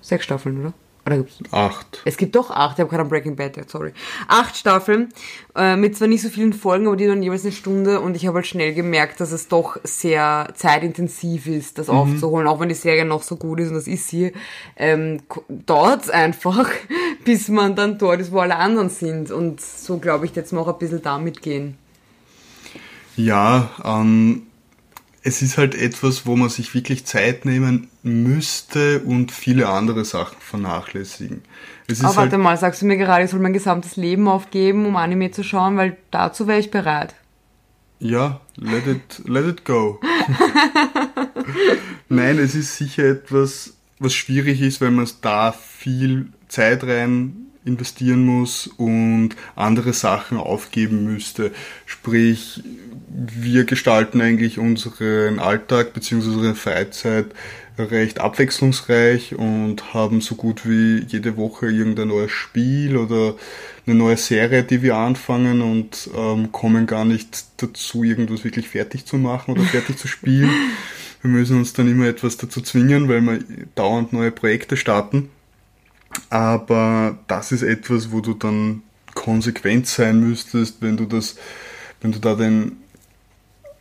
sechs 0.01 0.23
Staffeln, 0.23 0.59
oder? 0.59 0.73
Oder 1.05 1.17
gibt's? 1.17 1.39
Acht. 1.51 2.01
Es 2.05 2.15
gibt 2.15 2.35
doch 2.35 2.49
acht, 2.49 2.77
ich 2.77 2.79
habe 2.79 2.89
gerade 2.89 3.03
an 3.03 3.09
Breaking 3.09 3.35
Bad, 3.35 3.69
sorry. 3.69 3.91
Acht 4.27 4.55
Staffeln, 4.55 5.09
äh, 5.55 5.75
mit 5.75 5.97
zwar 5.97 6.07
nicht 6.07 6.21
so 6.21 6.29
vielen 6.29 6.53
Folgen, 6.53 6.87
aber 6.87 6.95
die 6.95 7.07
dann 7.07 7.21
jeweils 7.21 7.43
eine 7.43 7.51
Stunde 7.51 7.99
und 7.99 8.15
ich 8.15 8.25
habe 8.25 8.37
halt 8.37 8.47
schnell 8.47 8.73
gemerkt, 8.73 9.19
dass 9.19 9.33
es 9.33 9.49
doch 9.49 9.77
sehr 9.83 10.49
zeitintensiv 10.55 11.47
ist, 11.47 11.77
das 11.77 11.87
mhm. 11.87 11.95
aufzuholen, 11.95 12.47
auch 12.47 12.61
wenn 12.61 12.69
die 12.69 12.75
Serie 12.75 13.03
noch 13.03 13.23
so 13.23 13.35
gut 13.35 13.59
ist 13.59 13.69
und 13.69 13.75
das 13.75 13.87
ist 13.87 14.07
sie, 14.07 14.31
ähm, 14.77 15.21
dauert 15.49 16.09
einfach, 16.09 16.69
bis 17.25 17.49
man 17.49 17.75
dann 17.75 17.97
dort 17.97 18.21
ist, 18.21 18.31
wo 18.31 18.39
alle 18.39 18.55
anderen 18.55 18.89
sind 18.89 19.29
und 19.29 19.59
so 19.59 19.97
glaube 19.97 20.25
ich 20.25 20.35
jetzt 20.35 20.53
mal 20.53 20.61
auch 20.61 20.69
ein 20.69 20.79
bisschen 20.79 21.01
damit 21.01 21.41
gehen. 21.41 21.77
Ja, 23.17 23.69
ähm, 23.83 24.47
es 25.23 25.41
ist 25.41 25.57
halt 25.57 25.73
etwas, 25.73 26.25
wo 26.25 26.35
man 26.35 26.49
sich 26.49 26.73
wirklich 26.73 27.05
Zeit 27.05 27.45
nehmen 27.45 27.87
müsste 28.03 28.99
und 28.99 29.31
viele 29.31 29.69
andere 29.69 30.03
Sachen 30.03 30.37
vernachlässigen. 30.39 31.41
Es 31.87 31.99
ist 31.99 32.05
Aber 32.05 32.17
warte 32.17 32.31
halt 32.33 32.43
mal, 32.43 32.57
sagst 32.57 32.81
du 32.81 32.85
mir 32.85 32.97
gerade, 32.97 33.23
ich 33.23 33.31
soll 33.31 33.39
mein 33.39 33.53
gesamtes 33.53 33.95
Leben 33.95 34.27
aufgeben, 34.27 34.85
um 34.85 34.97
Anime 34.97 35.31
zu 35.31 35.43
schauen, 35.43 35.77
weil 35.77 35.97
dazu 36.11 36.47
wäre 36.47 36.59
ich 36.59 36.71
bereit. 36.71 37.15
Ja, 37.99 38.41
let 38.57 38.85
it, 38.85 39.21
let 39.25 39.47
it 39.47 39.63
go. 39.63 40.01
Nein, 42.09 42.37
es 42.37 42.53
ist 42.53 42.75
sicher 42.75 43.05
etwas, 43.05 43.75
was 43.99 44.13
schwierig 44.13 44.61
ist, 44.61 44.81
weil 44.81 44.91
man 44.91 45.09
da 45.21 45.53
viel 45.53 46.27
Zeit 46.49 46.83
rein 46.83 47.42
investieren 47.65 48.25
muss 48.25 48.67
und 48.67 49.31
andere 49.55 49.93
Sachen 49.93 50.37
aufgeben 50.37 51.03
müsste. 51.05 51.51
Sprich, 51.85 52.63
wir 53.09 53.63
gestalten 53.65 54.21
eigentlich 54.21 54.59
unseren 54.59 55.39
Alltag 55.39 55.93
bzw. 55.93 56.15
unsere 56.15 56.55
Freizeit 56.55 57.27
recht 57.77 58.19
abwechslungsreich 58.19 59.35
und 59.35 59.93
haben 59.93 60.21
so 60.21 60.35
gut 60.35 60.67
wie 60.67 61.03
jede 61.07 61.37
Woche 61.37 61.71
irgendein 61.71 62.09
neues 62.09 62.31
Spiel 62.31 62.97
oder 62.97 63.35
eine 63.85 63.95
neue 63.95 64.17
Serie, 64.17 64.63
die 64.63 64.81
wir 64.81 64.95
anfangen 64.95 65.61
und 65.61 66.09
ähm, 66.15 66.51
kommen 66.51 66.85
gar 66.85 67.05
nicht 67.05 67.45
dazu, 67.57 68.03
irgendwas 68.03 68.43
wirklich 68.43 68.69
fertig 68.69 69.05
zu 69.05 69.17
machen 69.17 69.51
oder 69.51 69.63
fertig 69.63 69.97
zu 69.97 70.07
spielen. 70.07 70.49
Wir 71.21 71.31
müssen 71.31 71.57
uns 71.57 71.71
dann 71.71 71.87
immer 71.87 72.07
etwas 72.07 72.35
dazu 72.35 72.59
zwingen, 72.59 73.07
weil 73.07 73.21
wir 73.21 73.39
dauernd 73.75 74.11
neue 74.11 74.29
Projekte 74.29 74.75
starten. 74.75 75.29
Aber 76.29 77.17
das 77.27 77.51
ist 77.51 77.63
etwas, 77.63 78.11
wo 78.11 78.21
du 78.21 78.33
dann 78.33 78.81
konsequent 79.13 79.87
sein 79.87 80.19
müsstest, 80.19 80.81
wenn 80.81 80.97
du 80.97 81.05
das, 81.05 81.35
wenn 82.01 82.11
du 82.11 82.19
da 82.19 82.35
den 82.35 82.83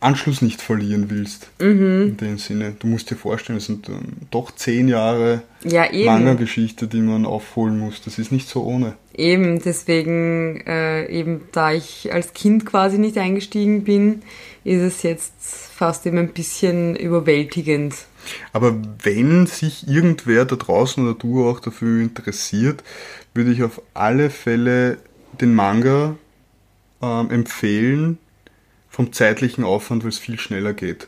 Anschluss 0.03 0.41
nicht 0.41 0.61
verlieren 0.61 1.09
willst. 1.09 1.49
Mhm. 1.59 2.09
In 2.09 2.17
dem 2.17 2.37
Sinne. 2.37 2.75
Du 2.77 2.87
musst 2.87 3.09
dir 3.09 3.15
vorstellen, 3.15 3.57
es 3.57 3.65
sind 3.65 3.89
doch 4.31 4.51
zehn 4.51 4.87
Jahre 4.87 5.41
ja, 5.63 5.87
Manga-Geschichte, 5.91 6.87
die 6.87 7.01
man 7.01 7.25
aufholen 7.25 7.79
muss. 7.79 8.01
Das 8.01 8.19
ist 8.19 8.31
nicht 8.31 8.47
so 8.47 8.63
ohne. 8.63 8.93
Eben, 9.15 9.61
deswegen, 9.61 10.61
äh, 10.67 11.07
eben 11.07 11.41
da 11.51 11.71
ich 11.71 12.11
als 12.11 12.33
Kind 12.33 12.65
quasi 12.65 12.97
nicht 12.97 13.17
eingestiegen 13.17 13.83
bin, 13.83 14.23
ist 14.63 14.81
es 14.81 15.03
jetzt 15.03 15.33
fast 15.39 16.05
eben 16.05 16.17
ein 16.17 16.33
bisschen 16.33 16.95
überwältigend. 16.95 17.95
Aber 18.51 18.75
wenn 19.03 19.47
sich 19.47 19.87
irgendwer 19.87 20.45
da 20.45 20.55
draußen 20.55 21.03
oder 21.03 21.17
du 21.17 21.47
auch 21.47 21.59
dafür 21.59 22.01
interessiert, 22.01 22.83
würde 23.33 23.51
ich 23.51 23.63
auf 23.63 23.81
alle 23.93 24.29
Fälle 24.29 24.97
den 25.41 25.53
Manga 25.53 26.15
ähm, 27.01 27.31
empfehlen, 27.31 28.17
vom 28.89 29.11
zeitlichen 29.11 29.63
Aufwand, 29.63 30.03
weil 30.03 30.09
es 30.09 30.19
viel 30.19 30.39
schneller 30.39 30.73
geht. 30.73 31.07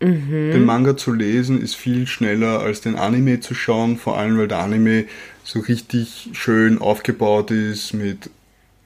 Mhm. 0.00 0.52
Den 0.52 0.64
Manga 0.64 0.96
zu 0.96 1.12
lesen 1.12 1.60
ist 1.60 1.76
viel 1.76 2.06
schneller 2.06 2.60
als 2.60 2.80
den 2.80 2.96
Anime 2.96 3.40
zu 3.40 3.54
schauen, 3.54 3.98
vor 3.98 4.18
allem 4.18 4.38
weil 4.38 4.48
der 4.48 4.58
Anime 4.58 5.04
so 5.44 5.60
richtig 5.60 6.30
schön 6.32 6.80
aufgebaut 6.80 7.50
ist 7.50 7.92
mit 7.92 8.30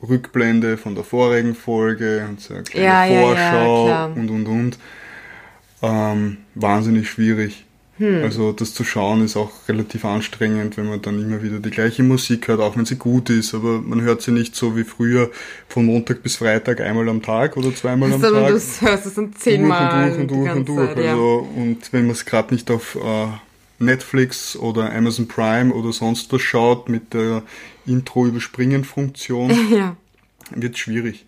Rückblende 0.03 0.77
von 0.77 0.95
der 0.95 1.05
vorigen 1.05 1.55
Folge 1.55 2.27
und 2.29 2.41
so 2.41 2.55
eine 2.55 2.65
kleine 2.65 3.15
ja, 3.15 3.21
Vorschau 3.21 3.89
ja, 3.89 3.95
ja, 3.95 4.05
und 4.07 4.31
und 4.31 4.47
und. 4.47 4.79
Ähm, 5.85 6.39
wahnsinnig 6.55 7.11
schwierig. 7.11 7.65
Hm. 7.99 8.25
Also 8.25 8.53
das 8.53 8.75
zu 8.75 8.83
schauen 8.83 9.25
ist 9.25 9.37
auch 9.37 9.53
relativ 9.69 10.05
anstrengend, 10.05 10.77
wenn 10.77 10.89
man 10.89 11.01
dann 11.01 11.23
immer 11.23 11.43
wieder 11.43 11.61
die 11.61 11.71
gleiche 11.71 12.03
Musik 12.03 12.49
hört, 12.49 12.61
auch 12.61 12.77
wenn 12.77 12.87
sie 12.87 12.97
gut 12.97 13.31
ist, 13.31 13.55
aber 13.55 13.81
man 13.81 14.01
hört 14.01 14.21
sie 14.21 14.33
nicht 14.33 14.57
so 14.57 14.77
wie 14.77 14.83
früher 14.83 15.31
von 15.69 15.87
Montag 15.87 16.23
bis 16.23 16.37
Freitag 16.37 16.81
einmal 16.81 17.09
am 17.09 17.23
Tag 17.23 17.57
oder 17.57 17.73
zweimal 17.73 18.13
am 18.13 18.21
Sondern 18.21 18.43
Tag. 18.43 18.49
Du 18.49 18.87
hörst 18.87 19.07
es 19.07 19.15
dann 19.15 19.33
zehnmal. 19.35 20.09
Durch 20.09 20.21
und 20.21 20.31
durch 20.31 20.41
und 20.41 20.49
durch 20.49 20.57
und 20.57 20.69
durch. 20.69 20.89
Zeit, 20.89 20.99
also, 20.99 21.51
ja. 21.57 21.63
Und 21.63 21.93
wenn 21.93 22.03
man 22.03 22.13
es 22.13 22.25
gerade 22.25 22.53
nicht 22.53 22.69
auf 22.71 22.97
äh, 22.97 23.27
Netflix 23.79 24.57
oder 24.57 24.93
Amazon 24.93 25.29
Prime 25.29 25.73
oder 25.73 25.93
sonst 25.93 26.33
was 26.33 26.43
schaut 26.43 26.89
mit 26.89 27.15
der 27.15 27.43
Intro-Überspringen-Funktion, 27.87 29.53
ja. 29.73 29.97
wird 30.51 30.79
schwierig. 30.79 31.27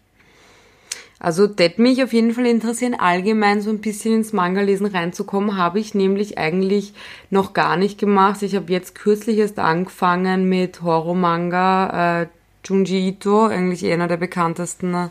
Also 1.19 1.47
das 1.47 1.79
mich 1.79 2.03
auf 2.03 2.13
jeden 2.13 2.35
Fall 2.35 2.47
interessieren, 2.47 2.95
allgemein 2.95 3.63
so 3.63 3.71
ein 3.71 3.81
bisschen 3.81 4.17
ins 4.17 4.33
Manga-Lesen 4.35 4.87
reinzukommen, 4.87 5.57
habe 5.57 5.81
ich 5.81 5.95
nämlich 5.95 6.37
eigentlich 6.37 6.93
noch 7.31 7.55
gar 7.55 7.77
nicht 7.77 7.99
gemacht. 7.99 8.43
Ich 8.43 8.55
habe 8.55 8.71
jetzt 8.71 8.95
kürzlich 8.95 9.39
erst 9.39 9.59
angefangen 9.59 10.49
mit 10.49 10.83
Horror-Manga, 10.83 12.23
äh, 12.23 12.27
Junji 12.67 13.09
Ito, 13.09 13.47
eigentlich 13.47 13.85
einer 13.91 14.09
der 14.09 14.19
bekanntesten 14.19 15.11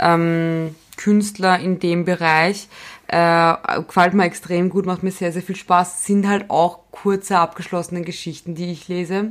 ähm, 0.00 0.74
Künstler 0.96 1.60
in 1.60 1.78
dem 1.78 2.04
Bereich. 2.04 2.68
Äh, 3.08 3.54
gefällt 3.86 4.14
mir 4.14 4.24
extrem 4.24 4.68
gut, 4.68 4.84
macht 4.84 5.04
mir 5.04 5.12
sehr, 5.12 5.30
sehr 5.30 5.42
viel 5.42 5.56
Spaß. 5.56 6.04
Sind 6.04 6.26
halt 6.26 6.50
auch 6.50 6.80
kurze, 6.90 7.38
abgeschlossene 7.38 8.02
Geschichten, 8.02 8.54
die 8.56 8.72
ich 8.72 8.88
lese. 8.88 9.30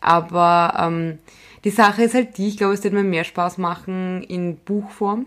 Aber 0.00 0.74
ähm, 0.78 1.18
die 1.64 1.70
Sache 1.70 2.04
ist 2.04 2.14
halt 2.14 2.38
die, 2.38 2.48
ich 2.48 2.56
glaube, 2.56 2.74
es 2.74 2.84
wird 2.84 2.94
mir 2.94 3.04
mehr 3.04 3.24
Spaß 3.24 3.58
machen 3.58 4.22
in 4.22 4.56
Buchform. 4.56 5.26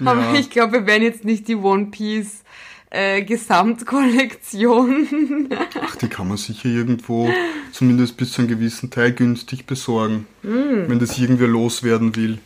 Ja. 0.00 0.12
Aber 0.12 0.38
ich 0.38 0.50
glaube, 0.50 0.72
wir 0.72 0.86
werden 0.86 1.02
jetzt 1.02 1.24
nicht 1.24 1.48
die 1.48 1.56
One 1.56 1.86
Piece 1.86 2.44
äh, 2.90 3.22
Gesamtkollektion. 3.22 5.48
Ach, 5.82 5.96
die 5.96 6.08
kann 6.08 6.28
man 6.28 6.36
sicher 6.36 6.68
irgendwo 6.68 7.28
zumindest 7.72 8.16
bis 8.16 8.32
zu 8.32 8.42
einem 8.42 8.48
gewissen 8.48 8.90
Teil 8.90 9.12
günstig 9.12 9.66
besorgen, 9.66 10.26
mm. 10.42 10.88
wenn 10.88 11.00
das 11.00 11.18
irgendwer 11.18 11.48
loswerden 11.48 12.14
will. 12.14 12.38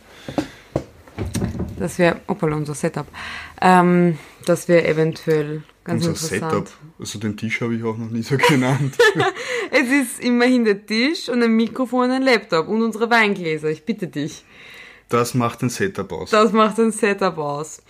Das 1.77 1.99
wäre, 1.99 2.19
opala, 2.27 2.55
unser 2.55 2.73
Setup. 2.73 3.07
Ähm, 3.61 4.17
das 4.45 4.67
wäre 4.67 4.87
eventuell 4.87 5.63
ganz 5.89 6.07
unser. 6.07 6.27
Setup. 6.27 6.69
Also 6.99 7.19
den 7.19 7.37
Tisch 7.37 7.61
habe 7.61 7.75
ich 7.75 7.83
auch 7.83 7.97
noch 7.97 8.09
nie 8.09 8.23
so 8.23 8.37
genannt. 8.49 8.97
es 9.71 9.89
ist 9.89 10.19
immerhin 10.19 10.65
der 10.65 10.85
Tisch 10.85 11.29
und 11.29 11.43
ein 11.43 11.55
Mikrofon 11.55 12.05
und 12.05 12.11
ein 12.11 12.21
Laptop 12.23 12.67
und 12.67 12.81
unsere 12.81 13.09
Weingläser. 13.09 13.69
Ich 13.69 13.85
bitte 13.85 14.07
dich. 14.07 14.43
Das 15.09 15.33
macht 15.33 15.63
ein 15.63 15.69
Setup 15.69 16.11
aus. 16.11 16.29
Das 16.29 16.51
macht 16.51 16.79
ein 16.79 16.91
Setup 16.91 17.37
aus. 17.37 17.81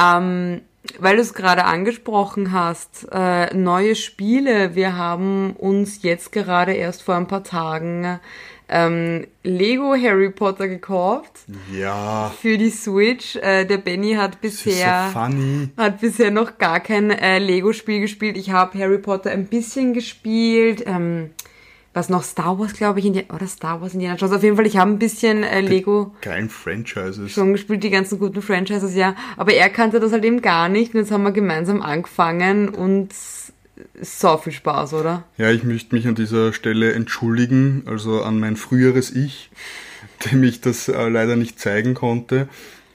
Ähm, 0.00 0.62
weil 0.98 1.16
du 1.16 1.22
es 1.22 1.34
gerade 1.34 1.64
angesprochen 1.64 2.52
hast, 2.52 3.06
äh, 3.12 3.54
neue 3.54 3.94
Spiele. 3.94 4.74
Wir 4.74 4.96
haben 4.96 5.52
uns 5.52 6.02
jetzt 6.02 6.32
gerade 6.32 6.72
erst 6.72 7.02
vor 7.02 7.14
ein 7.14 7.28
paar 7.28 7.44
Tagen 7.44 8.18
ähm, 8.72 9.26
Lego 9.42 9.94
Harry 9.94 10.30
Potter 10.30 10.66
gekauft. 10.66 11.44
Ja. 11.78 12.32
Für 12.40 12.56
die 12.56 12.70
Switch. 12.70 13.36
Äh, 13.36 13.66
der 13.66 13.78
Benny 13.78 14.14
hat 14.14 14.40
bisher 14.40 15.10
so 15.12 15.18
funny. 15.20 15.68
hat 15.76 16.00
bisher 16.00 16.30
noch 16.30 16.58
gar 16.58 16.80
kein 16.80 17.10
äh, 17.10 17.38
Lego-Spiel 17.38 18.00
gespielt. 18.00 18.36
Ich 18.36 18.50
habe 18.50 18.78
Harry 18.78 18.98
Potter 18.98 19.30
ein 19.30 19.46
bisschen 19.46 19.92
gespielt. 19.92 20.84
Ähm, 20.86 21.30
was 21.94 22.08
noch 22.08 22.22
Star 22.22 22.58
Wars, 22.58 22.72
glaube 22.72 23.00
ich, 23.00 23.04
Indi 23.04 23.26
oder 23.32 23.46
Star 23.46 23.80
Wars 23.82 23.92
Indiana 23.92 24.16
Jones. 24.16 24.34
Auf 24.34 24.42
jeden 24.42 24.56
Fall, 24.56 24.66
ich 24.66 24.78
habe 24.78 24.90
ein 24.90 24.98
bisschen 24.98 25.42
äh, 25.42 25.60
Lego 25.60 26.14
Geilen 26.22 26.48
Franchises. 26.48 27.30
schon 27.30 27.52
gespielt, 27.52 27.84
die 27.84 27.90
ganzen 27.90 28.18
guten 28.18 28.40
Franchises, 28.40 28.94
ja. 28.94 29.14
Aber 29.36 29.52
er 29.52 29.68
kannte 29.68 30.00
das 30.00 30.12
halt 30.12 30.24
eben 30.24 30.40
gar 30.40 30.68
nicht. 30.70 30.94
Und 30.94 31.00
jetzt 31.00 31.10
haben 31.10 31.22
wir 31.22 31.32
gemeinsam 31.32 31.82
angefangen 31.82 32.70
und 32.70 33.10
so 34.00 34.36
viel 34.36 34.52
Spaß, 34.52 34.94
oder? 34.94 35.24
Ja, 35.38 35.50
ich 35.50 35.64
möchte 35.64 35.94
mich 35.94 36.06
an 36.06 36.14
dieser 36.14 36.52
Stelle 36.52 36.92
entschuldigen, 36.92 37.82
also 37.86 38.22
an 38.22 38.40
mein 38.40 38.56
früheres 38.56 39.10
Ich, 39.10 39.50
dem 40.32 40.42
ich 40.42 40.60
das 40.60 40.88
äh, 40.88 41.08
leider 41.08 41.36
nicht 41.36 41.58
zeigen 41.58 41.94
konnte. 41.94 42.48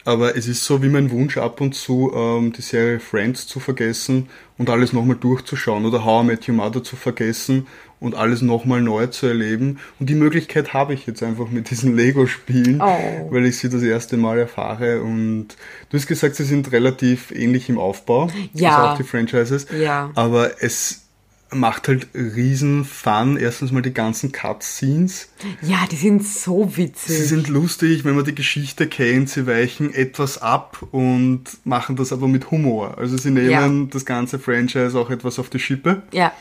Aber 0.05 0.37
es 0.37 0.47
ist 0.47 0.63
so 0.63 0.81
wie 0.81 0.87
mein 0.87 1.11
Wunsch 1.11 1.37
ab 1.37 1.59
und 1.59 1.75
zu, 1.75 2.13
ähm, 2.15 2.53
die 2.53 2.61
Serie 2.61 3.01
Friends 3.01 3.45
zu 3.45 3.59
vergessen 3.59 4.29
und 4.57 4.69
alles 4.69 4.93
nochmal 4.93 5.17
durchzuschauen 5.17 5.85
oder 5.85 6.05
How 6.05 6.23
I 6.23 6.27
Met 6.27 6.47
Your 6.47 6.55
Mother 6.55 6.81
zu 6.81 6.95
vergessen 6.95 7.67
und 7.99 8.15
alles 8.15 8.41
nochmal 8.41 8.81
neu 8.81 9.07
zu 9.07 9.25
erleben. 9.27 9.79
Und 9.99 10.09
die 10.09 10.15
Möglichkeit 10.15 10.73
habe 10.73 10.93
ich 10.93 11.07
jetzt 11.07 11.23
einfach 11.23 11.49
mit 11.49 11.69
diesen 11.71 11.95
Lego-Spielen, 11.95 12.79
Oh. 12.81 13.27
weil 13.31 13.45
ich 13.45 13.57
sie 13.57 13.69
das 13.69 13.81
erste 13.81 14.17
Mal 14.17 14.37
erfahre. 14.37 15.01
Und 15.01 15.47
du 15.89 15.97
hast 15.97 16.07
gesagt, 16.07 16.35
sie 16.35 16.43
sind 16.43 16.71
relativ 16.71 17.31
ähnlich 17.31 17.69
im 17.69 17.77
Aufbau. 17.79 18.29
Ja. 18.53 18.75
Also 18.77 18.87
auch 18.89 18.97
die 18.97 19.03
Franchises. 19.03 19.67
Ja. 19.77 20.11
Aber 20.15 20.61
es 20.61 21.03
macht 21.49 21.87
halt 21.87 22.09
riesen 22.13 22.83
Fun. 22.83 23.37
Erstens 23.37 23.71
mal 23.71 23.81
die 23.81 23.93
ganzen 23.93 24.33
Cutscenes. 24.33 25.29
Ja, 25.61 25.77
die 25.89 25.95
sind 25.95 26.25
so 26.27 26.69
Sie 26.69 26.77
witzig. 26.83 27.27
sind 27.29 27.47
lustig, 27.47 28.03
wenn 28.03 28.15
man 28.17 28.25
die 28.25 28.35
Geschichte 28.35 28.85
kennt. 28.87 29.29
Sie 29.29 29.47
weichen 29.47 29.93
etwas 29.93 30.41
ab 30.41 30.85
und 30.91 31.43
machen 31.63 31.95
das 31.95 32.11
aber 32.11 32.27
mit 32.27 32.51
Humor. 32.51 32.97
Also 32.97 33.17
sie 33.17 33.31
nehmen 33.31 33.49
Ja. 33.49 33.87
das 33.89 34.05
ganze 34.05 34.39
Franchise 34.39 34.99
auch 34.99 35.09
etwas 35.09 35.39
auf 35.39 35.49
die 35.49 35.59
Schippe. 35.59 36.01
Ja. 36.11 36.33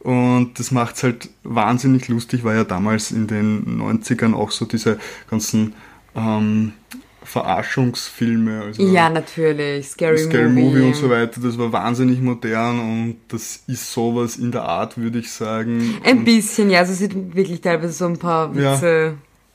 Und 0.00 0.58
das 0.58 0.70
macht's 0.70 1.02
halt 1.02 1.28
wahnsinnig 1.42 2.08
lustig, 2.08 2.44
weil 2.44 2.56
ja 2.56 2.64
damals 2.64 3.10
in 3.10 3.26
den 3.26 3.80
90ern 3.80 4.34
auch 4.34 4.50
so 4.52 4.64
diese 4.64 4.98
ganzen 5.28 5.74
ähm, 6.14 6.72
Verarschungsfilme, 7.24 8.62
also 8.62 8.82
Ja, 8.82 9.08
natürlich. 9.10 9.88
Scary, 9.88 10.18
Scary 10.18 10.48
Movie. 10.48 10.62
Movie 10.64 10.82
und 10.82 10.96
so 10.96 11.10
weiter, 11.10 11.40
das 11.40 11.58
war 11.58 11.72
wahnsinnig 11.72 12.20
modern 12.20 12.78
und 12.80 13.16
das 13.28 13.62
ist 13.66 13.92
sowas 13.92 14.36
in 14.36 14.52
der 14.52 14.62
Art, 14.62 14.96
würde 14.98 15.18
ich 15.18 15.30
sagen. 15.30 15.98
Ein 16.04 16.18
und, 16.18 16.24
bisschen, 16.24 16.70
ja. 16.70 16.80
Also 16.80 16.92
es 16.92 16.98
sind 16.98 17.34
wirklich 17.34 17.60
teilweise 17.60 17.92
so 17.92 18.06
ein 18.06 18.18
paar 18.18 18.54
Ja. 18.56 18.74
Witze 18.74 19.14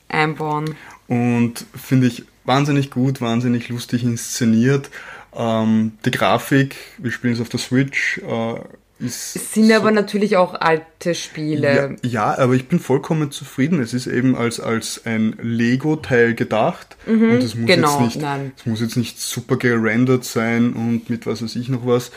einbauen. 0.10 0.76
und 1.08 1.66
finde 1.76 2.08
ich 2.08 2.24
wahnsinnig 2.46 2.92
gut, 2.92 3.22
wahnsinnig 3.22 3.70
lustig 3.70 4.04
inszeniert. 4.04 4.90
Ähm, 5.36 5.94
die 6.06 6.12
Grafik, 6.12 6.76
wir 7.00 7.12
spielen 7.12 7.34
es 7.34 7.42
auf 7.42 7.50
der 7.50 7.60
Switch, 7.60 8.20
äh, 8.20 8.56
ist. 9.04 9.36
Es 9.36 9.54
sind 9.54 9.68
so- 9.68 9.74
aber 9.76 9.92
natürlich 9.92 10.38
auch 10.38 10.54
alte 10.60 11.14
Spiele. 11.14 11.98
Ja, 12.04 12.10
ja, 12.10 12.38
aber 12.38 12.54
ich 12.54 12.68
bin 12.68 12.80
vollkommen 12.80 13.32
zufrieden. 13.32 13.82
Es 13.82 13.94
ist 13.94 14.08
eben 14.08 14.36
als, 14.36 14.60
als 14.60 15.02
ein 15.06 15.36
Lego-Teil 15.42 16.34
gedacht. 16.34 16.98
und 17.06 17.22
es 17.24 17.56
muss 17.56 17.68
genau, 17.68 18.00
jetzt 18.00 18.16
nicht, 18.16 18.22
nein. 18.22 18.52
es 18.58 18.66
muss 18.66 18.82
jetzt 18.82 18.98
nicht 18.98 19.20
super 19.20 19.58
gerendert 19.58 20.24
sein 20.26 20.74
und 20.74 21.10
mit 21.10 21.26
was 21.28 21.44
weiß 21.44 21.56
ich 21.58 21.70
noch 21.70 21.86
was. 21.86 22.12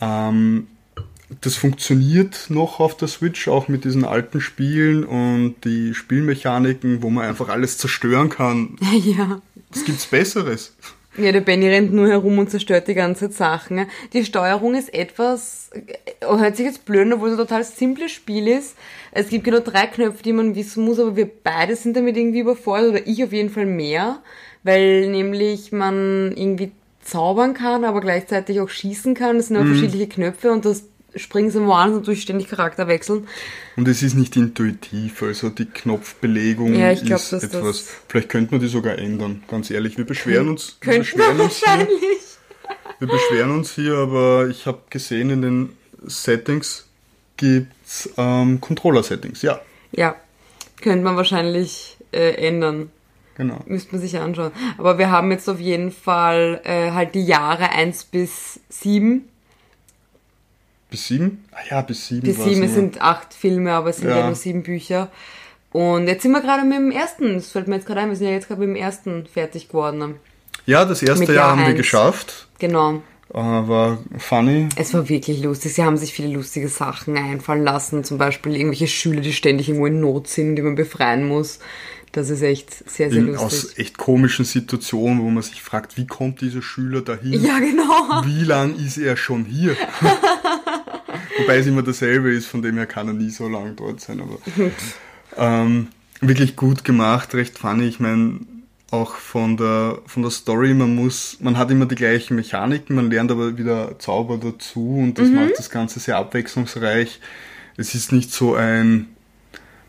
Ähm, 0.00 0.66
das 1.40 1.56
funktioniert 1.56 2.46
noch 2.50 2.78
auf 2.80 2.96
der 2.96 3.08
Switch, 3.08 3.48
auch 3.48 3.68
mit 3.68 3.84
diesen 3.84 4.04
alten 4.04 4.40
Spielen 4.40 5.04
und 5.04 5.54
die 5.64 5.94
Spielmechaniken, 5.94 7.02
wo 7.02 7.08
man 7.10 7.24
einfach 7.24 7.48
alles 7.48 7.78
zerstören 7.78 8.28
kann. 8.28 8.76
ja. 9.04 9.40
Was 9.70 9.84
gibt's 9.84 10.06
Besseres? 10.06 10.74
Ja, 11.18 11.30
der 11.30 11.42
Benny 11.42 11.68
rennt 11.68 11.92
nur 11.92 12.08
herum 12.08 12.38
und 12.38 12.50
zerstört 12.50 12.88
die 12.88 12.94
ganze 12.94 13.28
Zeit 13.28 13.34
Sachen. 13.34 13.86
Die 14.14 14.24
Steuerung 14.24 14.74
ist 14.74 14.94
etwas, 14.94 15.70
äh, 15.74 16.26
hört 16.26 16.56
sich 16.56 16.64
jetzt 16.64 16.86
blöd, 16.86 17.02
an, 17.02 17.12
obwohl 17.12 17.28
es 17.28 17.34
ein 17.34 17.46
total 17.46 17.64
simples 17.64 18.12
Spiel 18.12 18.48
ist. 18.48 18.76
Es 19.10 19.28
gibt 19.28 19.44
genau 19.44 19.60
drei 19.60 19.86
Knöpfe, 19.86 20.22
die 20.22 20.32
man 20.32 20.54
wissen 20.54 20.84
muss, 20.84 20.98
aber 20.98 21.14
wir 21.14 21.28
beide 21.44 21.76
sind 21.76 21.96
damit 21.96 22.16
irgendwie 22.16 22.40
überfordert, 22.40 22.90
oder 22.90 23.06
ich 23.06 23.22
auf 23.22 23.32
jeden 23.32 23.50
Fall 23.50 23.66
mehr, 23.66 24.22
weil 24.62 25.10
nämlich 25.10 25.70
man 25.70 26.32
irgendwie 26.34 26.72
zaubern 27.02 27.52
kann, 27.52 27.84
aber 27.84 28.00
gleichzeitig 28.00 28.60
auch 28.60 28.70
schießen 28.70 29.14
kann. 29.14 29.36
Das 29.36 29.48
sind 29.48 29.58
auch 29.58 29.66
verschiedene 29.66 30.06
Knöpfe 30.06 30.50
und 30.50 30.64
das 30.64 30.88
springen 31.16 31.50
sie 31.50 31.60
an 31.60 31.94
und 31.94 32.06
durch 32.06 32.22
ständig 32.22 32.48
Charakter 32.48 32.88
wechseln. 32.88 33.26
Und 33.76 33.88
es 33.88 34.02
ist 34.02 34.14
nicht 34.14 34.36
intuitiv, 34.36 35.22
also 35.22 35.48
die 35.48 35.66
Knopfbelegung 35.66 36.74
Ja, 36.74 36.92
ich 36.92 37.04
glaub, 37.04 37.20
ist 37.20 37.32
etwas. 37.32 37.86
Vielleicht 38.08 38.28
könnte 38.28 38.52
man 38.52 38.60
die 38.60 38.68
sogar 38.68 38.98
ändern, 38.98 39.42
ganz 39.48 39.70
ehrlich. 39.70 39.98
Wir 39.98 40.04
beschweren 40.06 40.48
uns. 40.48 40.78
Könnten 40.80 41.18
wir 41.18 41.28
beschweren 41.28 41.40
uns 41.40 41.56
hier. 41.58 41.66
wahrscheinlich. 41.68 41.98
Wir 42.98 43.08
beschweren 43.08 43.50
uns 43.50 43.74
hier, 43.74 43.94
aber 43.96 44.48
ich 44.48 44.66
habe 44.66 44.80
gesehen, 44.90 45.30
in 45.30 45.42
den 45.42 45.76
Settings 46.06 46.86
gibt's 47.36 48.08
ähm, 48.16 48.60
Controller-Settings. 48.60 49.42
Ja, 49.42 49.60
Ja, 49.92 50.16
könnte 50.80 51.02
man 51.04 51.16
wahrscheinlich 51.16 51.96
äh, 52.12 52.34
ändern. 52.46 52.90
genau. 53.36 53.60
Müsste 53.66 53.92
man 53.92 54.00
sich 54.00 54.18
anschauen. 54.18 54.52
Aber 54.78 54.98
wir 54.98 55.10
haben 55.10 55.30
jetzt 55.32 55.48
auf 55.48 55.58
jeden 55.60 55.90
Fall 55.90 56.60
äh, 56.64 56.90
halt 56.92 57.14
die 57.14 57.24
Jahre 57.24 57.70
1 57.70 58.04
bis 58.04 58.60
7. 58.68 59.28
Bis 60.92 61.06
sieben? 61.08 61.42
Ah 61.52 61.58
ja, 61.70 61.80
bis 61.82 62.06
sieben. 62.06 62.20
Bis 62.22 62.36
7, 62.44 62.62
es 62.62 62.74
sind 62.74 63.00
acht 63.00 63.34
Filme, 63.34 63.72
aber 63.72 63.90
es 63.90 63.96
sind 63.96 64.10
ja, 64.10 64.18
Ja. 64.18 64.26
nur 64.26 64.36
sieben 64.36 64.62
Bücher. 64.62 65.10
Und 65.72 66.06
jetzt 66.06 66.22
sind 66.22 66.32
wir 66.32 66.40
gerade 66.42 66.64
mit 66.64 66.76
dem 66.76 66.90
ersten, 66.92 67.34
das 67.34 67.48
fällt 67.50 67.66
mir 67.66 67.76
jetzt 67.76 67.86
gerade 67.86 68.00
ein, 68.00 68.10
wir 68.10 68.16
sind 68.16 68.26
ja 68.28 68.34
jetzt 68.34 68.46
gerade 68.46 68.60
mit 68.60 68.68
dem 68.68 68.76
ersten 68.76 69.26
fertig 69.26 69.68
geworden. 69.68 70.16
Ja, 70.66 70.84
das 70.84 71.02
erste 71.02 71.20
mit 71.20 71.28
Jahr 71.30 71.36
Jahr 71.36 71.50
haben 71.52 71.60
wir 71.60 71.66
eins. 71.68 71.76
geschafft. 71.78 72.46
Genau. 72.58 73.02
Äh, 73.32 73.38
war 73.38 73.98
funny. 74.18 74.68
Es 74.76 74.92
war 74.92 75.08
wirklich 75.08 75.42
lustig. 75.42 75.72
Sie 75.72 75.82
haben 75.82 75.96
sich 75.96 76.12
viele 76.12 76.28
lustige 76.34 76.68
Sachen 76.68 77.16
einfallen 77.16 77.64
lassen. 77.64 78.04
Zum 78.04 78.18
Beispiel 78.18 78.54
irgendwelche 78.54 78.86
Schüler, 78.86 79.22
die 79.22 79.32
ständig 79.32 79.68
irgendwo 79.70 79.86
in 79.86 80.00
Not 80.00 80.28
sind, 80.28 80.56
die 80.56 80.62
man 80.62 80.74
befreien 80.74 81.26
muss. 81.26 81.58
Das 82.12 82.28
ist 82.28 82.42
echt 82.42 82.70
sehr, 82.90 83.08
sehr 83.10 83.20
In, 83.20 83.28
lustig. 83.28 83.42
aus 83.46 83.78
echt 83.78 83.96
komischen 83.96 84.44
Situationen, 84.44 85.22
wo 85.22 85.30
man 85.30 85.42
sich 85.42 85.62
fragt, 85.62 85.96
wie 85.96 86.06
kommt 86.06 86.42
dieser 86.42 86.60
Schüler 86.60 87.00
dahin? 87.00 87.42
Ja, 87.42 87.58
genau. 87.58 88.22
Wie 88.26 88.44
lang 88.44 88.76
ist 88.76 88.98
er 88.98 89.16
schon 89.16 89.46
hier? 89.46 89.74
Wobei 91.38 91.58
es 91.58 91.66
immer 91.66 91.82
dasselbe 91.82 92.32
ist, 92.32 92.46
von 92.46 92.62
dem 92.62 92.76
her 92.76 92.86
kann 92.86 93.08
er 93.08 93.14
nie 93.14 93.30
so 93.30 93.48
lang 93.48 93.76
dort 93.76 94.00
sein. 94.00 94.20
Aber 94.20 94.38
ähm, 95.36 95.88
wirklich 96.20 96.56
gut 96.56 96.84
gemacht, 96.84 97.34
recht 97.34 97.58
funny. 97.58 97.86
Ich 97.86 98.00
meine, 98.00 98.40
auch 98.92 99.14
von 99.14 99.56
der, 99.56 99.98
von 100.06 100.22
der 100.22 100.30
Story, 100.30 100.74
man 100.74 100.94
muss, 100.94 101.38
man 101.40 101.56
hat 101.56 101.70
immer 101.70 101.86
die 101.86 101.94
gleichen 101.94 102.36
Mechaniken, 102.36 102.94
man 102.94 103.10
lernt 103.10 103.30
aber 103.30 103.56
wieder 103.56 103.98
Zauber 103.98 104.36
dazu 104.36 104.98
und 104.98 105.18
das 105.18 105.30
macht 105.30 105.58
das 105.58 105.70
Ganze 105.70 105.98
sehr 105.98 106.18
abwechslungsreich. 106.18 107.18
Es 107.78 107.94
ist 107.94 108.12
nicht 108.12 108.32
so 108.32 108.54
ein, 108.54 109.08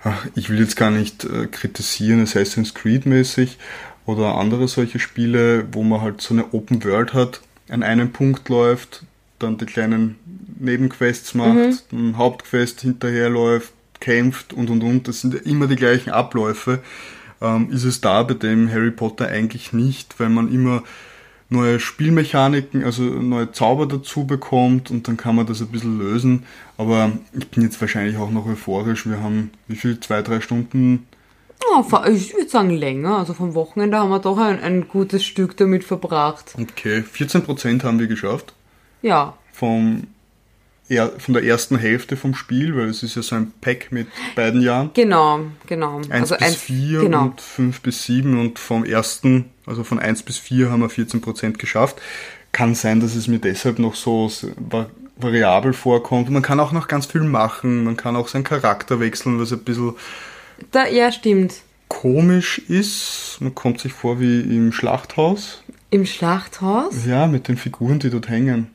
ach, 0.04 0.26
ich 0.36 0.50
will 0.50 0.60
jetzt 0.60 0.78
gar 0.78 0.90
nicht 0.90 1.26
äh, 1.26 1.48
kritisieren, 1.48 2.22
Assassin's 2.22 2.74
Creed 2.74 3.06
mäßig 3.06 3.58
oder 4.06 4.36
andere 4.36 4.70
solche 4.70 5.00
Spiele, 5.00 5.68
wo 5.74 5.84
man 5.84 6.00
halt 6.00 6.22
so 6.22 6.34
eine 6.34 6.54
Open 6.54 6.82
World 6.86 7.14
hat, 7.14 7.42
an 7.68 7.84
einem 7.84 8.14
Punkt 8.14 8.48
läuft, 8.48 9.04
dann 9.40 9.58
die 9.58 9.66
kleinen 9.66 10.16
Nebenquests 10.60 11.34
macht, 11.34 11.92
ein 11.92 12.18
Hauptquest 12.18 12.82
hinterherläuft, 12.82 13.74
kämpft 14.00 14.54
und 14.54 14.70
und 14.70 14.82
und. 14.84 15.08
Das 15.08 15.22
sind 15.22 15.34
immer 15.36 15.68
die 15.68 15.76
gleichen 15.76 16.12
Abläufe. 16.12 16.80
Ähm, 17.42 17.72
ist 17.72 17.84
es 17.84 18.00
da 18.02 18.24
bei 18.24 18.34
dem 18.36 18.72
Harry 18.72 18.92
Potter 18.92 19.28
eigentlich 19.28 19.74
nicht, 19.74 20.20
weil 20.20 20.30
man 20.30 20.52
immer 20.54 20.84
neue 21.50 21.80
Spielmechaniken, 21.80 22.84
also 22.84 23.04
neue 23.04 23.52
Zauber 23.52 23.86
dazu 23.86 24.26
bekommt 24.26 24.90
und 24.90 25.08
dann 25.08 25.18
kann 25.18 25.36
man 25.36 25.46
das 25.46 25.62
ein 25.62 25.68
bisschen 25.68 26.00
lösen. 26.00 26.46
Aber 26.78 27.12
ich 27.38 27.48
bin 27.50 27.64
jetzt 27.64 27.80
wahrscheinlich 27.82 28.18
auch 28.18 28.32
noch 28.32 28.46
euphorisch. 28.48 29.06
Wir 29.08 29.22
haben 29.22 29.52
wie 29.68 29.76
viel? 29.76 30.00
Zwei, 30.00 30.22
drei 30.22 30.42
Stunden? 30.42 31.06
Vor- 31.88 32.08
ich 32.08 32.34
würde 32.34 32.50
sagen 32.50 32.70
länger. 32.72 33.18
Also 33.18 33.34
vom 33.34 33.54
Wochenende 33.56 33.98
haben 33.98 34.10
wir 34.10 34.20
doch 34.20 34.38
ein, 34.38 34.60
ein 34.62 34.88
gutes 34.88 35.24
Stück 35.26 35.56
damit 35.58 35.84
verbracht. 35.84 36.56
Okay, 36.60 37.04
14% 37.14 37.84
haben 37.84 38.00
wir 38.00 38.08
geschafft. 38.08 38.54
Ja, 39.04 39.38
Vom, 39.52 40.08
er, 40.90 41.12
von 41.20 41.34
der 41.36 41.44
ersten 41.44 41.78
Hälfte 41.78 42.18
vom 42.18 42.34
Spiel, 42.34 42.76
weil 42.76 42.88
es 42.90 43.04
ist 43.04 43.16
ja 43.16 43.22
so 43.22 43.36
ein 43.36 43.52
Pack 43.62 43.92
mit 43.92 44.08
beiden 44.36 44.62
Jahren. 44.62 44.90
genau, 44.96 45.42
genau. 45.68 45.98
1 45.98 46.10
also 46.12 46.36
bis 46.36 46.44
eins- 46.48 46.56
4 46.56 47.00
genau. 47.02 47.24
und 47.26 47.40
5 47.42 47.82
bis 47.82 48.04
7 48.06 48.40
und 48.40 48.58
vom 48.60 48.84
ersten, 48.84 49.46
also 49.68 49.84
von 49.84 50.00
1 50.00 50.24
bis 50.24 50.38
4 50.40 50.72
haben 50.72 50.82
wir 50.82 50.90
14% 50.90 51.58
geschafft. 51.60 52.02
Kann 52.52 52.74
sein, 52.76 53.00
dass 53.00 53.14
es 53.16 53.28
mir 53.28 53.40
deshalb 53.40 53.78
noch 53.80 53.96
so 53.96 54.32
variabel 55.18 55.74
vorkommt. 55.74 56.30
Man 56.30 56.42
kann 56.42 56.60
auch 56.60 56.72
noch 56.72 56.88
ganz 56.88 57.06
viel 57.08 57.22
machen, 57.22 57.84
man 57.84 57.98
kann 57.98 58.16
auch 58.16 58.28
seinen 58.28 58.44
Charakter 58.44 59.00
wechseln, 59.00 59.40
was 59.40 59.52
ein 59.52 59.60
bisschen 59.64 59.94
Da, 60.72 60.88
ja, 60.88 61.12
stimmt. 61.12 61.56
komisch 61.88 62.60
ist. 62.68 63.38
Man 63.40 63.54
kommt 63.56 63.80
sich 63.80 63.94
vor 63.94 64.20
wie 64.20 64.42
im 64.42 64.72
Schlachthaus. 64.72 65.64
Im 65.90 66.06
Schlachthaus? 66.06 67.06
Ja, 67.06 67.28
mit 67.28 67.48
den 67.48 67.58
Figuren, 67.58 68.00
die 68.00 68.10
dort 68.10 68.28
hängen. 68.30 68.70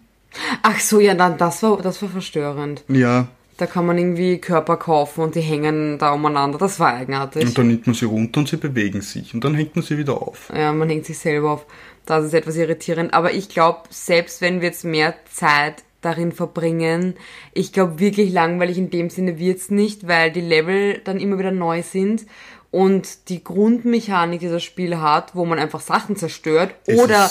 Ach 0.63 0.79
so, 0.81 1.01
ja, 1.01 1.15
dann, 1.15 1.37
das 1.39 1.63
war, 1.63 1.79
das 1.83 2.01
war 2.03 2.09
verstörend. 2.09 2.85
Ja, 2.89 3.29
Da 3.57 3.67
kann 3.67 3.87
man 3.87 3.99
irgendwie 3.99 4.39
Körper 4.39 4.77
kaufen 4.77 5.23
und 5.25 5.35
die 5.35 5.41
hängen 5.41 5.99
da 5.99 6.13
umeinander. 6.13 6.59
Das 6.59 6.79
war 6.79 6.95
eigenartig. 6.95 7.45
und 7.45 7.59
dann 7.59 7.67
nimmt 7.69 7.87
man 7.87 7.95
sie 7.95 8.05
runter 8.05 8.41
und 8.41 8.49
sie 8.49 8.57
bewegen 8.57 9.01
sich. 9.01 9.35
Und 9.35 9.43
dann 9.45 9.55
hängt 9.55 9.75
man 9.77 9.85
sie 9.85 9.99
wieder 9.99 10.21
auf. 10.23 10.53
Ja, 10.57 10.73
man 10.73 10.89
hängt 10.89 11.07
sich 11.07 11.19
selber 11.19 11.51
auf. 11.53 11.67
Das 12.07 12.25
ist 12.25 12.35
etwas 12.35 12.57
irritierend. 12.57 13.13
Aber 13.15 13.33
ich 13.33 13.49
glaube, 13.49 13.81
selbst 13.91 14.41
wenn 14.41 14.61
wir 14.61 14.69
jetzt 14.69 14.85
mehr 14.85 15.15
Zeit 15.31 15.83
darin 16.01 16.31
verbringen, 16.31 17.15
ich 17.53 17.73
glaube 17.73 17.99
wirklich 17.99 18.33
langweilig 18.33 18.79
in 18.79 18.91
dem 18.91 19.11
Sinne 19.11 19.39
wird's 19.41 19.71
nicht, 19.71 20.07
weil 20.07 20.31
die 20.31 20.41
Level 20.41 21.01
dann 21.05 21.19
immer 21.19 21.39
wieder 21.41 21.51
neu 21.51 21.83
sind 21.83 22.25
und 22.71 23.31
die 23.31 23.43
Grundmechanik, 23.43 24.41
die 24.41 24.49
das 24.49 24.63
Spiel 24.63 24.99
hat, 24.99 25.35
wo 25.35 25.47
man 25.47 25.59
einfach 25.59 25.81
Sachen 25.81 26.17
zerstört 26.17 26.75
Es 26.85 26.99
oder. 26.99 27.31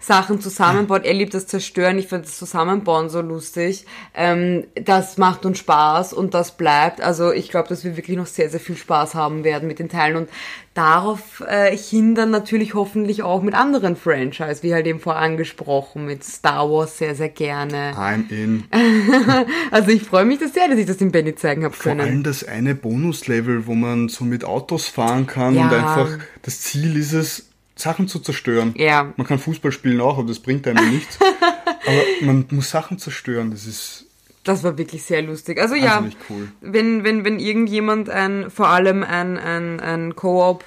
Sachen 0.00 0.40
zusammenbaut. 0.40 1.04
Er 1.04 1.14
liebt 1.14 1.32
das 1.32 1.46
Zerstören, 1.46 1.96
ich 1.96 2.08
finde 2.08 2.24
das 2.24 2.38
Zusammenbauen 2.38 3.08
so 3.08 3.20
lustig. 3.20 3.86
Ähm, 4.14 4.66
das 4.74 5.16
macht 5.16 5.46
uns 5.46 5.58
Spaß 5.58 6.12
und 6.12 6.34
das 6.34 6.56
bleibt. 6.56 7.00
Also 7.00 7.30
ich 7.30 7.50
glaube, 7.50 7.68
dass 7.68 7.84
wir 7.84 7.96
wirklich 7.96 8.16
noch 8.16 8.26
sehr, 8.26 8.50
sehr 8.50 8.58
viel 8.58 8.76
Spaß 8.76 9.14
haben 9.14 9.44
werden 9.44 9.68
mit 9.68 9.78
den 9.78 9.88
Teilen 9.88 10.16
und 10.16 10.28
darauf 10.74 11.40
äh, 11.46 11.76
hindern 11.76 12.30
natürlich 12.30 12.74
hoffentlich 12.74 13.22
auch 13.22 13.42
mit 13.42 13.54
anderen 13.54 13.94
Franchise, 13.96 14.62
wie 14.62 14.74
halt 14.74 14.86
eben 14.86 14.98
vorher 15.00 15.22
angesprochen, 15.22 16.04
mit 16.06 16.24
Star 16.24 16.68
Wars 16.70 16.98
sehr, 16.98 17.14
sehr 17.14 17.28
gerne. 17.28 17.92
I'm 17.96 18.28
in. 18.30 18.64
Also 19.70 19.90
ich 19.90 20.02
freue 20.02 20.24
mich 20.24 20.40
das 20.40 20.52
sehr, 20.52 20.68
dass 20.68 20.78
ich 20.78 20.86
das 20.86 20.96
dem 20.98 21.12
Benny 21.12 21.34
zeigen 21.34 21.64
habe 21.64 21.74
Vor 21.74 21.84
können. 21.92 22.00
allem 22.00 22.22
das 22.22 22.44
eine 22.44 22.74
Bonuslevel, 22.74 23.66
wo 23.66 23.74
man 23.74 24.08
so 24.08 24.24
mit 24.24 24.44
Autos 24.44 24.88
fahren 24.88 25.26
kann 25.26 25.54
Ja. 25.54 25.62
und 25.68 25.72
einfach 25.74 26.18
das 26.42 26.60
Ziel 26.60 26.96
ist 26.96 27.12
es, 27.12 27.48
Sachen 27.76 28.06
zu 28.06 28.18
zerstören. 28.20 28.74
Ja. 28.76 29.12
Man 29.16 29.26
kann 29.26 29.38
Fußball 29.38 29.72
spielen 29.72 30.00
auch, 30.00 30.18
aber 30.18 30.28
das 30.28 30.38
bringt 30.40 30.66
einem 30.68 30.90
nichts. 30.92 31.18
aber 31.86 32.02
man 32.26 32.46
muss 32.50 32.70
Sachen 32.70 32.98
zerstören, 32.98 33.50
das 33.50 33.66
ist 33.66 34.03
Das 34.44 34.62
war 34.62 34.76
wirklich 34.78 35.02
sehr 35.02 35.22
lustig. 35.22 35.60
Also 35.60 35.74
ja, 35.74 35.96
wahnsinnig 35.96 36.18
cool. 36.30 36.52
wenn, 36.60 37.02
wenn, 37.02 37.24
wenn 37.24 37.38
irgendjemand 37.38 38.10
ein, 38.10 38.50
vor 38.50 38.68
allem 38.68 39.02
ein, 39.02 39.38
ein, 39.38 39.80
ein 39.80 40.14
Koop 40.14 40.64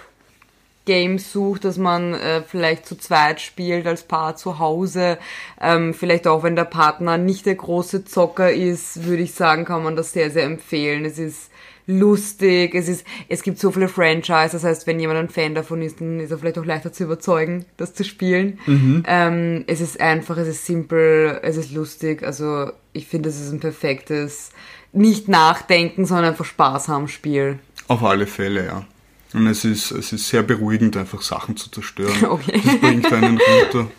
Game 0.86 1.20
sucht, 1.20 1.66
dass 1.66 1.78
man 1.78 2.14
äh, 2.16 2.42
vielleicht 2.42 2.88
zu 2.88 2.98
zweit 2.98 3.40
spielt 3.42 3.86
als 3.86 4.04
Paar 4.04 4.36
zu 4.36 4.58
Hause, 4.58 5.20
ähm, 5.62 5.94
vielleicht 5.94 6.28
auch 6.28 6.44
wenn 6.44 6.56
der 6.56 6.64
Partner 6.64 7.18
nicht 7.18 7.46
der 7.46 7.56
große 7.56 8.06
Zocker 8.06 8.52
ist, 8.52 9.04
würde 9.06 9.22
ich 9.22 9.34
sagen, 9.34 9.66
kann 9.66 9.84
man 9.84 9.96
das 9.96 10.14
sehr, 10.14 10.32
sehr 10.32 10.46
empfehlen. 10.46 11.06
Es 11.06 11.20
ist 11.20 11.52
lustig, 11.88 12.76
es 12.76 12.90
ist, 12.90 13.06
es 13.30 13.42
gibt 13.42 13.60
so 13.60 13.72
viele 13.72 13.88
Franchise, 13.88 14.50
das 14.52 14.64
heißt, 14.64 14.86
wenn 14.86 15.00
jemand 15.00 15.20
ein 15.20 15.30
Fan 15.30 15.56
davon 15.56 15.82
ist, 15.82 16.02
dann 16.02 16.20
ist 16.20 16.32
er 16.32 16.38
vielleicht 16.38 16.60
auch 16.60 16.66
leichter 16.66 16.92
zu 16.92 17.06
überzeugen, 17.06 17.66
das 17.78 17.94
zu 17.94 18.04
spielen. 18.04 18.60
Ähm, 19.08 19.64
es 19.68 19.80
ist 19.80 20.00
einfach, 20.00 20.38
es 20.38 20.50
ist 20.50 20.66
simpel, 20.66 21.40
es 21.42 21.56
ist 21.56 21.72
lustig, 21.72 22.24
also 22.24 22.72
ich 22.92 23.08
finde, 23.08 23.30
es 23.30 23.40
ist 23.40 23.52
ein 23.52 23.62
perfektes 23.62 24.52
nicht 24.94 25.28
nachdenken, 25.28 26.06
sondern 26.06 26.26
einfach 26.26 26.46
Spaß 26.46 26.88
haben 26.88 27.08
Spiel. 27.08 27.60
Auf 27.88 28.04
alle 28.04 28.28
Fälle, 28.28 28.66
ja. 28.66 28.86
Und 29.34 29.48
es 29.48 29.66
ist, 29.66 29.92
es 29.92 30.14
ist 30.14 30.28
sehr 30.28 30.44
beruhigend, 30.44 30.98
einfach 30.98 31.22
Sachen 31.22 31.58
zu 31.58 31.70
zerstören. 31.70 32.16
Okay. 32.24 32.62
Das 32.64 32.80
bringt 32.80 33.12
einen 33.12 33.40
runter. 33.40 33.92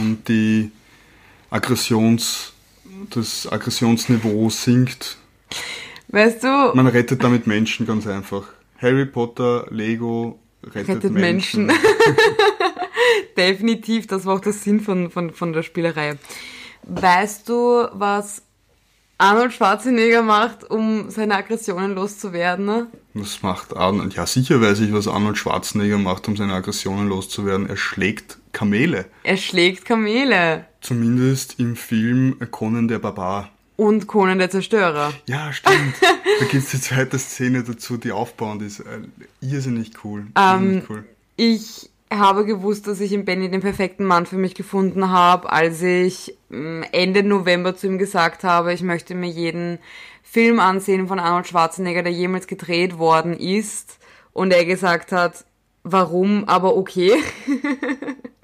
Und 0.00 0.28
die 0.28 0.70
Aggressions, 1.50 2.52
das 3.10 3.50
Aggressionsniveau 3.50 4.50
sinkt. 4.50 5.18
Weißt 6.08 6.42
du, 6.42 6.46
Man 6.74 6.86
rettet 6.86 7.22
damit 7.22 7.46
Menschen 7.46 7.86
ganz 7.86 8.06
einfach. 8.06 8.44
Harry 8.78 9.06
Potter, 9.06 9.66
Lego, 9.70 10.38
rettet, 10.64 10.96
rettet 10.96 11.12
Menschen. 11.12 11.66
Menschen. 11.66 11.84
Definitiv, 13.36 14.06
das 14.06 14.24
war 14.24 14.36
auch 14.36 14.40
der 14.40 14.52
Sinn 14.52 14.80
von, 14.80 15.10
von, 15.10 15.32
von 15.32 15.52
der 15.52 15.62
Spielerei. 15.62 16.16
Weißt 16.84 17.48
du, 17.48 17.88
was 17.92 18.42
Arnold 19.18 19.52
Schwarzenegger 19.52 20.22
macht, 20.22 20.64
um 20.70 21.10
seine 21.10 21.34
Aggressionen 21.34 21.94
loszuwerden? 21.94 22.64
Ne? 22.64 22.86
Was 23.14 23.42
macht 23.42 23.76
Arnold? 23.76 24.14
Ja, 24.14 24.26
sicher 24.26 24.60
weiß 24.60 24.80
ich, 24.80 24.92
was 24.92 25.08
Arnold 25.08 25.36
Schwarzenegger 25.36 25.98
macht, 25.98 26.28
um 26.28 26.36
seine 26.36 26.54
Aggressionen 26.54 27.08
loszuwerden. 27.08 27.68
Er 27.68 27.76
schlägt 27.76 28.38
Kamele. 28.52 29.06
Er 29.24 29.36
schlägt 29.36 29.84
Kamele 29.84 30.66
Zumindest 30.80 31.58
im 31.58 31.74
Film 31.74 32.36
Conan 32.50 32.88
der 32.88 33.00
Barbar. 33.00 33.50
Und 33.78 34.08
Conan 34.08 34.38
der 34.38 34.50
Zerstörer. 34.50 35.12
Ja, 35.26 35.52
stimmt. 35.52 35.94
da 36.40 36.46
gibt's 36.46 36.72
die 36.72 36.80
zweite 36.80 37.16
Szene 37.16 37.62
dazu, 37.62 37.96
die 37.96 38.10
aufbauend 38.10 38.60
ist. 38.62 38.80
Äh, 38.80 39.02
irrsinnig 39.40 39.92
cool. 40.02 40.26
Ähm, 40.36 40.64
Irrsinnig 40.64 40.90
cool. 40.90 41.04
Ich 41.36 41.90
habe 42.12 42.44
gewusst, 42.44 42.88
dass 42.88 43.00
ich 43.00 43.12
in 43.12 43.24
Benny 43.24 43.48
den 43.48 43.60
perfekten 43.60 44.04
Mann 44.04 44.26
für 44.26 44.36
mich 44.36 44.56
gefunden 44.56 45.10
habe, 45.10 45.52
als 45.52 45.80
ich 45.80 46.36
mm, 46.48 46.82
Ende 46.90 47.22
November 47.22 47.76
zu 47.76 47.86
ihm 47.86 47.98
gesagt 47.98 48.42
habe, 48.42 48.72
ich 48.72 48.82
möchte 48.82 49.14
mir 49.14 49.30
jeden 49.30 49.78
Film 50.24 50.58
ansehen 50.58 51.06
von 51.06 51.20
Arnold 51.20 51.46
Schwarzenegger, 51.46 52.02
der 52.02 52.12
jemals 52.12 52.48
gedreht 52.48 52.98
worden 52.98 53.32
ist. 53.32 53.98
Und 54.32 54.52
er 54.52 54.64
gesagt 54.64 55.12
hat, 55.12 55.44
warum, 55.84 56.44
aber 56.46 56.76
okay. 56.76 57.12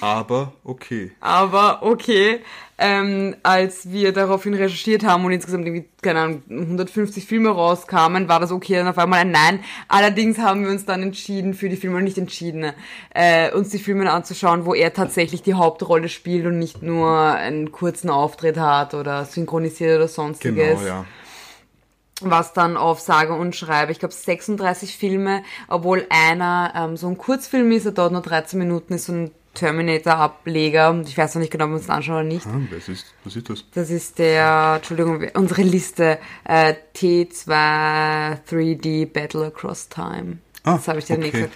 Aber 0.00 0.52
okay. 0.64 1.12
aber 1.20 1.82
okay. 1.82 2.40
Ähm, 2.78 3.36
als 3.42 3.90
wir 3.90 4.12
daraufhin 4.12 4.52
recherchiert 4.52 5.02
haben 5.02 5.24
und 5.24 5.32
insgesamt 5.32 5.64
irgendwie, 5.66 5.88
keine 6.02 6.20
Ahnung, 6.20 6.42
150 6.50 7.24
Filme 7.24 7.48
rauskamen, 7.48 8.28
war 8.28 8.38
das 8.38 8.52
okay, 8.52 8.74
dann 8.74 8.88
auf 8.88 8.98
einmal 8.98 9.20
ein 9.20 9.30
Nein. 9.30 9.60
Allerdings 9.88 10.36
haben 10.38 10.62
wir 10.62 10.70
uns 10.70 10.84
dann 10.84 11.02
entschieden, 11.02 11.54
für 11.54 11.70
die 11.70 11.76
Filme, 11.76 12.02
nicht 12.02 12.18
entschieden, 12.18 12.72
äh, 13.14 13.50
uns 13.52 13.70
die 13.70 13.78
Filme 13.78 14.10
anzuschauen, 14.12 14.66
wo 14.66 14.74
er 14.74 14.92
tatsächlich 14.92 15.40
die 15.40 15.54
Hauptrolle 15.54 16.10
spielt 16.10 16.44
und 16.44 16.58
nicht 16.58 16.82
nur 16.82 17.16
einen 17.18 17.72
kurzen 17.72 18.10
Auftritt 18.10 18.58
hat 18.58 18.92
oder 18.92 19.24
synchronisiert 19.24 19.96
oder 19.96 20.08
sonstiges 20.08 20.80
Genau, 20.80 20.86
ja. 20.86 21.04
Was 22.22 22.52
dann 22.54 22.76
auf 22.76 23.00
sage 23.00 23.34
und 23.34 23.54
schreibe, 23.54 23.92
ich 23.92 23.98
glaube 23.98 24.14
36 24.14 24.96
Filme, 24.96 25.42
obwohl 25.68 26.06
einer 26.08 26.72
ähm, 26.74 26.96
so 26.96 27.08
ein 27.08 27.18
Kurzfilm 27.18 27.70
ist, 27.72 27.84
der 27.84 27.92
dauert 27.92 28.12
nur 28.12 28.22
13 28.22 28.58
Minuten, 28.58 28.94
ist 28.94 29.06
so 29.06 29.12
ein 29.12 29.30
Terminator-Ableger. 29.54 31.02
Ich 31.06 31.16
weiß 31.16 31.34
noch 31.34 31.40
nicht 31.40 31.50
genau, 31.50 31.64
ob 31.64 31.70
wir 31.70 31.76
uns 31.76 31.86
den 31.86 31.92
anschauen 31.92 32.16
oder 32.16 32.24
nicht. 32.24 32.46
Ah, 32.46 32.60
was, 32.70 32.88
ist, 32.88 33.06
was 33.24 33.36
ist 33.36 33.48
das? 33.50 33.64
Das 33.74 33.90
ist 33.90 34.18
der, 34.18 34.74
Entschuldigung, 34.76 35.26
unsere 35.34 35.62
Liste 35.62 36.18
äh, 36.44 36.74
T2 36.94 38.38
3D 38.48 39.06
Battle 39.06 39.46
Across 39.46 39.88
Time. 39.88 40.38
Ah, 40.64 40.76
das 40.76 40.88
habe 40.88 40.98
ich 40.98 41.06
dir 41.06 41.14
okay. 41.14 41.22
nicht 41.22 41.32
gesagt. 41.32 41.54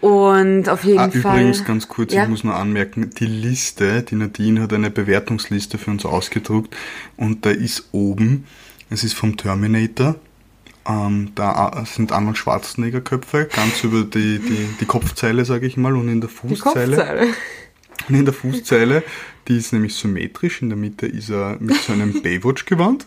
Und 0.00 0.68
auf 0.68 0.84
jeden 0.84 0.98
Ah, 0.98 1.10
Fall. 1.10 1.40
übrigens 1.40 1.64
ganz 1.64 1.88
kurz, 1.88 2.12
Ja? 2.14 2.22
ich 2.22 2.28
muss 2.28 2.42
nur 2.44 2.54
anmerken, 2.54 3.10
die 3.10 3.26
Liste, 3.26 4.02
die 4.02 4.14
Nadine 4.14 4.62
hat 4.62 4.72
eine 4.72 4.90
Bewertungsliste 4.90 5.76
für 5.76 5.90
uns 5.90 6.06
ausgedruckt 6.06 6.74
und 7.18 7.44
da 7.44 7.50
ist 7.50 7.88
oben, 7.92 8.46
es 8.90 9.04
ist 9.04 9.14
vom 9.14 9.36
Terminator, 9.36 10.16
ähm, 10.86 11.32
da 11.34 11.84
sind 11.86 12.12
Arnold 12.12 12.38
Schwarzenegger 12.38 13.00
Köpfe, 13.00 13.48
ganz 13.54 13.82
über 13.84 14.02
die, 14.02 14.38
die, 14.38 14.68
die 14.80 14.84
Kopfzeile, 14.84 15.44
sage 15.44 15.66
ich 15.66 15.76
mal, 15.76 15.94
und 15.96 16.08
in 16.08 16.20
der 16.20 16.28
die 16.30 16.36
Fußzeile. 16.36 16.96
Kopfzeile. 16.96 17.26
Und 18.08 18.14
in 18.14 18.24
der 18.24 18.34
Fußzeile, 18.34 19.02
die 19.46 19.58
ist 19.58 19.72
nämlich 19.72 19.94
symmetrisch, 19.94 20.62
in 20.62 20.70
der 20.70 20.78
Mitte 20.78 21.06
ist 21.06 21.30
er 21.30 21.56
mit 21.60 21.76
so 21.76 21.92
einem 21.92 22.22
Baywatch-Gewand, 22.22 23.06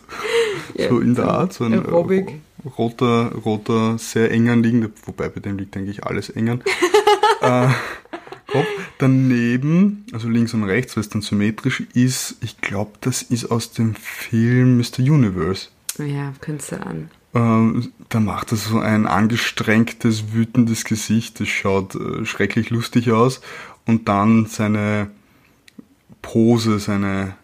Ja, 0.74 0.88
so 0.88 1.00
in 1.00 1.14
der 1.14 1.26
Art, 1.26 1.52
so 1.52 1.64
ein 1.64 1.74
Aerobic. 1.74 2.40
roter, 2.78 3.32
roter, 3.44 3.98
sehr 3.98 4.30
eng 4.30 4.48
anliegender, 4.48 4.88
wobei 5.04 5.28
bei 5.28 5.40
dem 5.40 5.58
liegt 5.58 5.76
eigentlich 5.76 6.04
alles 6.04 6.30
eng 6.30 6.48
an. 6.48 6.62
äh, 7.42 7.68
Kopf. 8.46 8.66
Daneben, 8.98 10.06
also 10.12 10.28
links 10.28 10.54
und 10.54 10.62
rechts, 10.62 10.96
weil 10.96 11.00
es 11.00 11.08
dann 11.08 11.22
symmetrisch 11.22 11.82
ist, 11.92 12.36
ich 12.40 12.60
glaube, 12.60 12.92
das 13.00 13.22
ist 13.22 13.46
aus 13.46 13.72
dem 13.72 13.96
Film 13.96 14.78
Mr. 14.78 15.00
Universe. 15.00 15.68
Ja, 15.98 16.32
könnte 16.40 16.64
sein. 16.64 17.10
Ähm, 17.34 17.92
da 18.08 18.20
macht 18.20 18.52
er 18.52 18.56
so 18.56 18.78
ein 18.78 19.06
angestrengtes, 19.06 20.32
wütendes 20.32 20.84
Gesicht. 20.84 21.40
Das 21.40 21.48
schaut 21.48 21.94
äh, 21.94 22.24
schrecklich 22.24 22.70
lustig 22.70 23.10
aus. 23.10 23.40
Und 23.86 24.08
dann 24.08 24.46
seine 24.46 25.10
Pose, 26.22 26.78
seine, 26.78 27.36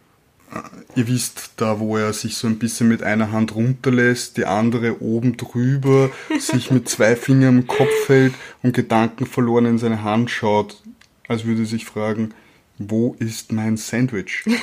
äh, 0.52 0.98
ihr 0.98 1.08
wisst, 1.08 1.52
da 1.56 1.80
wo 1.80 1.96
er 1.96 2.12
sich 2.12 2.36
so 2.36 2.46
ein 2.46 2.58
bisschen 2.58 2.88
mit 2.88 3.02
einer 3.02 3.32
Hand 3.32 3.54
runterlässt, 3.54 4.36
die 4.36 4.46
andere 4.46 5.02
oben 5.02 5.36
drüber, 5.36 6.10
sich 6.38 6.70
mit 6.70 6.88
zwei 6.88 7.16
Fingern 7.16 7.60
im 7.60 7.66
Kopf 7.66 8.08
hält 8.08 8.34
und 8.62 8.74
Gedanken 8.74 9.26
verloren 9.26 9.66
in 9.66 9.78
seine 9.78 10.02
Hand 10.02 10.30
schaut, 10.30 10.82
als 11.28 11.44
würde 11.44 11.62
er 11.62 11.66
sich 11.66 11.84
fragen, 11.84 12.32
wo 12.78 13.14
ist 13.18 13.52
mein 13.52 13.76
Sandwich? 13.76 14.44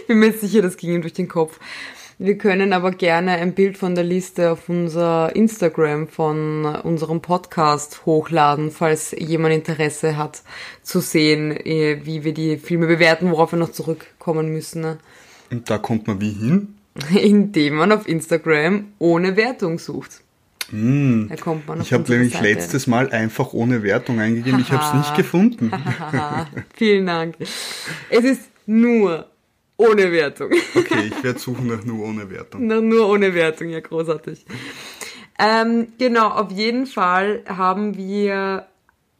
Ich 0.00 0.06
bin 0.06 0.18
mir 0.18 0.32
sicher, 0.32 0.62
das 0.62 0.76
ging 0.76 0.94
ihm 0.94 1.02
durch 1.02 1.14
den 1.14 1.28
Kopf. 1.28 1.58
Wir 2.20 2.36
können 2.36 2.72
aber 2.72 2.90
gerne 2.90 3.32
ein 3.32 3.54
Bild 3.54 3.78
von 3.78 3.94
der 3.94 4.02
Liste 4.02 4.50
auf 4.50 4.68
unser 4.68 5.34
Instagram 5.36 6.08
von 6.08 6.64
unserem 6.64 7.20
Podcast 7.22 8.06
hochladen, 8.06 8.72
falls 8.72 9.14
jemand 9.16 9.54
Interesse 9.54 10.16
hat 10.16 10.42
zu 10.82 10.98
sehen, 11.00 11.52
eh, 11.52 12.00
wie 12.04 12.24
wir 12.24 12.34
die 12.34 12.56
Filme 12.56 12.88
bewerten, 12.88 13.30
worauf 13.30 13.52
wir 13.52 13.58
noch 13.60 13.70
zurückkommen 13.70 14.48
müssen. 14.52 14.80
ne? 14.82 14.98
Und 15.52 15.70
da 15.70 15.78
kommt 15.78 16.08
man 16.08 16.20
wie 16.20 16.32
hin? 16.32 16.74
Indem 17.22 17.76
man 17.76 17.92
auf 17.92 18.08
Instagram 18.08 18.86
ohne 18.98 19.36
Wertung 19.36 19.78
sucht. 19.78 20.20
Da 20.70 21.36
kommt 21.36 21.66
man 21.68 21.78
auf 21.80 21.86
Ich 21.86 21.92
habe 21.92 22.10
nämlich 22.12 22.32
Seite. 22.34 22.44
letztes 22.44 22.86
Mal 22.88 23.10
einfach 23.10 23.52
ohne 23.54 23.82
Wertung 23.84 24.18
eingegeben. 24.20 24.60
Ich 24.60 24.72
habe 24.72 24.84
es 24.84 24.92
nicht 25.06 25.14
gefunden. 25.16 25.70
Vielen 26.74 27.06
Dank. 27.06 27.36
Es 28.10 28.24
ist 28.24 28.42
nur 28.66 29.26
ohne 29.78 30.12
Wertung. 30.12 30.50
Okay, 30.74 31.06
ich 31.08 31.24
werde 31.24 31.38
suchen 31.38 31.68
nach 31.68 31.84
nur 31.84 32.06
ohne 32.06 32.28
Wertung. 32.30 32.66
Nur 32.66 32.82
nur 32.82 33.08
ohne 33.08 33.32
Wertung, 33.32 33.70
ja, 33.70 33.80
großartig. 33.80 34.44
Ähm, 35.38 35.92
genau, 35.98 36.28
auf 36.28 36.50
jeden 36.50 36.86
Fall 36.86 37.44
haben 37.48 37.96
wir 37.96 38.66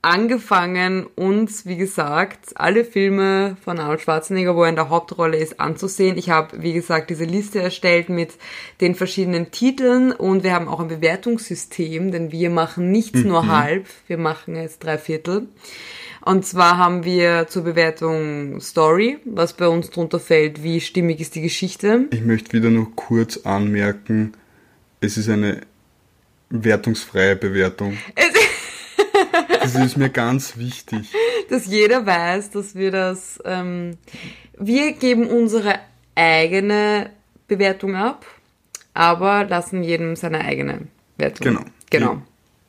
angefangen, 0.03 1.07
uns, 1.17 1.67
wie 1.67 1.77
gesagt, 1.77 2.53
alle 2.55 2.85
Filme 2.85 3.57
von 3.65 3.79
Arnold 3.79 4.01
Schwarzenegger, 4.01 4.55
wo 4.57 4.63
er 4.63 4.69
in 4.69 4.77
der 4.77 4.91
Hauptrolle 4.91 5.37
ist, 5.37 5.61
anzusehen. 5.61 6.17
Ich 6.17 6.31
habe, 6.31 6.63
wie 6.63 6.73
gesagt, 6.73 7.11
diese 7.11 7.25
Liste 7.25 7.61
erstellt 7.61 8.09
mit 8.09 8.35
den 8.81 8.95
verschiedenen 8.95 9.51
Titeln 9.51 10.13
und 10.13 10.45
wir 10.45 10.55
haben 10.55 10.69
auch 10.69 10.81
ein 10.81 10.89
Bewertungssystem, 10.89 12.13
denn 12.13 12.33
wir 12.33 12.51
machen 12.51 12.91
nichts 12.91 13.25
nur 13.25 13.49
halb, 13.49 13.87
wir 14.07 14.19
machen 14.19 14.55
jetzt 14.55 14.85
drei 14.85 14.99
Viertel. 14.99 15.49
Und 16.29 16.45
zwar 16.45 16.77
haben 16.77 17.05
wir 17.05 17.47
zur 17.49 17.65
Bewertung 17.65 18.61
Story, 18.61 19.17
was 19.25 19.55
bei 19.55 19.67
uns 19.67 19.89
drunter 19.89 20.21
fällt, 20.21 20.63
wie 20.63 20.79
stimmig 20.83 21.21
ist 21.21 21.35
die 21.37 21.41
Geschichte. 21.41 22.05
Ich 22.11 22.21
möchte 22.21 22.53
wieder 22.53 22.69
noch 22.69 22.95
kurz 22.97 23.39
anmerken, 23.47 24.35
es 25.01 25.17
ist 25.17 25.31
eine 25.31 25.63
wertungsfreie 26.51 27.35
Bewertung. 27.35 27.97
Das 29.61 29.75
ist 29.75 29.97
mir 29.97 30.09
ganz 30.09 30.57
wichtig. 30.57 31.13
dass 31.51 31.67
jeder 31.67 32.07
weiß, 32.07 32.51
dass 32.51 32.75
wir 32.75 32.91
das, 32.91 33.39
ähm, 33.45 33.99
wir 34.57 34.93
geben 34.93 35.27
unsere 35.27 35.81
eigene 36.15 37.11
Bewertung 37.49 37.97
ab, 37.97 38.25
aber 38.95 39.45
lassen 39.45 39.83
jedem 39.83 40.15
seine 40.15 40.43
eigene 40.43 40.89
Wertung. 41.17 41.45
Genau. 41.45 41.65
Genau. 41.91 42.23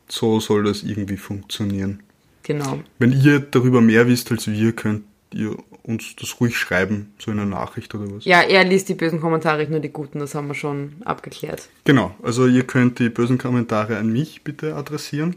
So 0.07 0.39
soll 0.39 0.63
das 0.63 0.83
irgendwie 0.83 1.17
funktionieren. 1.17 2.03
Genau. 2.49 2.79
Wenn 2.97 3.11
ihr 3.11 3.41
darüber 3.41 3.79
mehr 3.79 4.07
wisst 4.07 4.31
als 4.31 4.47
wir, 4.47 4.71
könnt 4.71 5.03
ihr 5.31 5.55
uns 5.83 6.15
das 6.19 6.41
ruhig 6.41 6.57
schreiben, 6.57 7.13
so 7.19 7.29
in 7.29 7.37
einer 7.37 7.47
Nachricht 7.47 7.93
oder 7.93 8.05
was. 8.11 8.25
Ja, 8.25 8.41
er 8.41 8.63
liest 8.63 8.89
die 8.89 8.95
bösen 8.95 9.21
Kommentare, 9.21 9.61
ich 9.61 9.69
nur 9.69 9.81
die 9.81 9.91
guten, 9.91 10.17
das 10.17 10.33
haben 10.33 10.47
wir 10.47 10.55
schon 10.55 10.93
abgeklärt. 11.05 11.69
Genau, 11.83 12.15
also 12.23 12.47
ihr 12.47 12.63
könnt 12.63 12.97
die 12.97 13.09
bösen 13.09 13.37
Kommentare 13.37 13.97
an 13.97 14.11
mich 14.11 14.43
bitte 14.43 14.75
adressieren. 14.75 15.35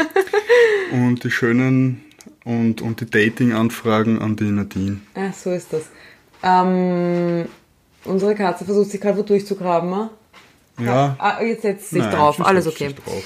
und 0.92 1.22
die 1.22 1.30
schönen 1.30 2.00
und, 2.44 2.80
und 2.80 3.02
die 3.02 3.10
Dating-Anfragen 3.10 4.18
an 4.18 4.34
die 4.36 4.44
Nadine. 4.44 5.00
Ah, 5.14 5.32
so 5.32 5.50
ist 5.50 5.70
das. 5.74 5.90
Ähm, 6.42 7.44
unsere 8.06 8.34
Katze 8.34 8.64
versucht 8.64 8.88
sich 8.88 9.02
gerade 9.02 9.18
wo 9.18 9.22
durchzugraben. 9.22 9.90
ne? 9.90 10.08
Ja. 10.80 11.14
Ah, 11.18 11.42
jetzt 11.42 11.60
setzt 11.60 11.90
sie 11.90 11.96
sich 11.96 12.04
Nein, 12.04 12.14
drauf, 12.14 12.40
alles 12.40 12.66
okay. 12.66 12.88
sich 12.88 12.96
Drauf. 12.96 13.22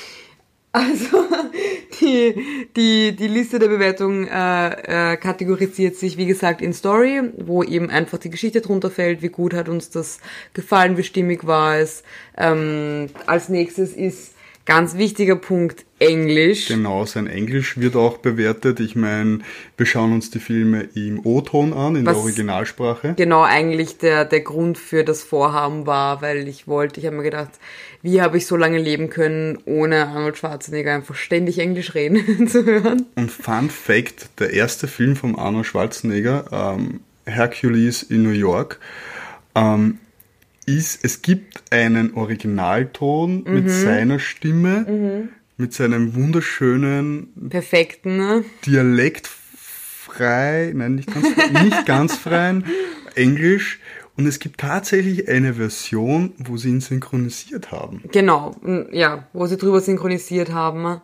Also 0.77 1.25
die, 2.01 2.35
die, 2.77 3.17
die 3.17 3.29
Liste 3.29 3.59
der 3.59 3.69
Bewertung 3.69 4.27
äh, 4.29 5.13
äh, 5.13 5.17
kategorisiert 5.17 5.97
sich, 5.97 6.19
wie 6.19 6.27
gesagt, 6.27 6.61
in 6.61 6.75
Story, 6.75 7.23
wo 7.39 7.63
eben 7.63 7.89
einfach 7.89 8.19
die 8.19 8.29
Geschichte 8.29 8.61
drunter 8.61 8.91
fällt, 8.91 9.23
wie 9.23 9.31
gut 9.31 9.55
hat 9.55 9.71
uns 9.71 9.89
das 9.89 10.21
gefallen, 10.53 10.99
wie 10.99 11.03
stimmig 11.03 11.47
war 11.47 11.79
es. 11.79 12.03
Ähm, 12.37 13.07
als 13.27 13.49
nächstes 13.49 13.95
ist 13.95 14.35
ganz 14.67 14.97
wichtiger 14.99 15.37
Punkt 15.37 15.87
Englisch. 15.99 16.69
Genau, 16.69 17.07
sein 17.07 17.27
Englisch 17.27 17.79
wird 17.79 17.97
auch 17.97 18.19
bewertet. 18.19 18.81
Ich 18.81 18.97
meine, 18.97 19.39
wir 19.79 19.87
schauen 19.87 20.13
uns 20.13 20.31
die 20.31 20.41
Filme 20.41 20.89
im 20.95 21.25
O-Ton 21.25 21.73
an, 21.73 21.97
in 21.97 22.05
Was- 22.05 22.17
der 22.17 22.23
Originalsprache. 22.23 23.15
Genau, 23.17 23.43
eigentlich 23.43 23.97
der, 23.97 24.27
der 24.27 24.41
Grund 24.41 24.77
für 24.77 25.05
das 25.05 25.23
Vorhaben 25.23 25.87
war, 25.87 26.21
weil 26.21 26.49
ich 26.49 26.69
wollte, 26.69 27.01
ich 27.01 27.07
habe 27.07 27.17
mir 27.17 27.23
gedacht, 27.23 27.53
wie 28.07 28.23
habe 28.23 28.39
ich 28.39 28.47
so 28.47 28.55
lange 28.57 28.79
leben 28.79 29.11
können, 29.11 29.59
ohne 29.65 30.07
Arnold 30.07 30.37
Schwarzenegger 30.39 30.95
einfach 30.95 31.17
ständig 31.17 31.59
Englisch 31.59 31.95
reden 31.97 32.47
zu 32.49 32.65
hören. 32.65 33.07
Und 33.17 33.33
Fun 33.33 33.69
Fact, 33.69 34.29
der 34.39 34.53
erste 34.53 34.87
Film 34.87 35.17
von 35.17 35.37
Arnold 35.37 35.67
Schwarzenegger, 35.67 36.77
ähm, 36.79 37.01
Hercules 37.25 38.05
in 38.05 38.23
New 38.23 38.31
York, 38.31 38.79
ähm, 39.57 39.99
ist, 40.67 41.05
es 41.05 41.21
gibt 41.23 41.65
einen 41.73 42.15
Originalton 42.15 43.43
Mhm. 43.45 43.55
mit 43.55 43.69
seiner 43.71 44.21
Stimme, 44.21 45.29
mit 45.57 45.73
seinem 45.75 46.15
wunderschönen 46.15 47.33
Perfekten, 47.51 48.17
ne? 48.19 48.45
dialektfrei, 48.67 50.71
nein, 50.75 50.95
nicht 50.95 51.13
ganz, 51.13 51.27
nicht 51.65 51.87
ganz 51.87 52.17
freien 52.17 52.65
Englisch. 53.17 53.81
Und 54.17 54.27
es 54.27 54.39
gibt 54.39 54.61
tatsächlich 54.61 55.29
eine 55.29 55.55
Version, 55.55 56.33
wo 56.39 56.57
sie 56.57 56.71
ihn 56.71 56.81
synchronisiert 56.81 57.71
haben. 57.71 58.03
Genau, 58.13 58.57
ja, 58.91 59.27
wo 59.33 59.47
sie 59.47 59.59
drüber 59.59 59.81
synchronisiert 59.81 60.53
haben 60.53 61.01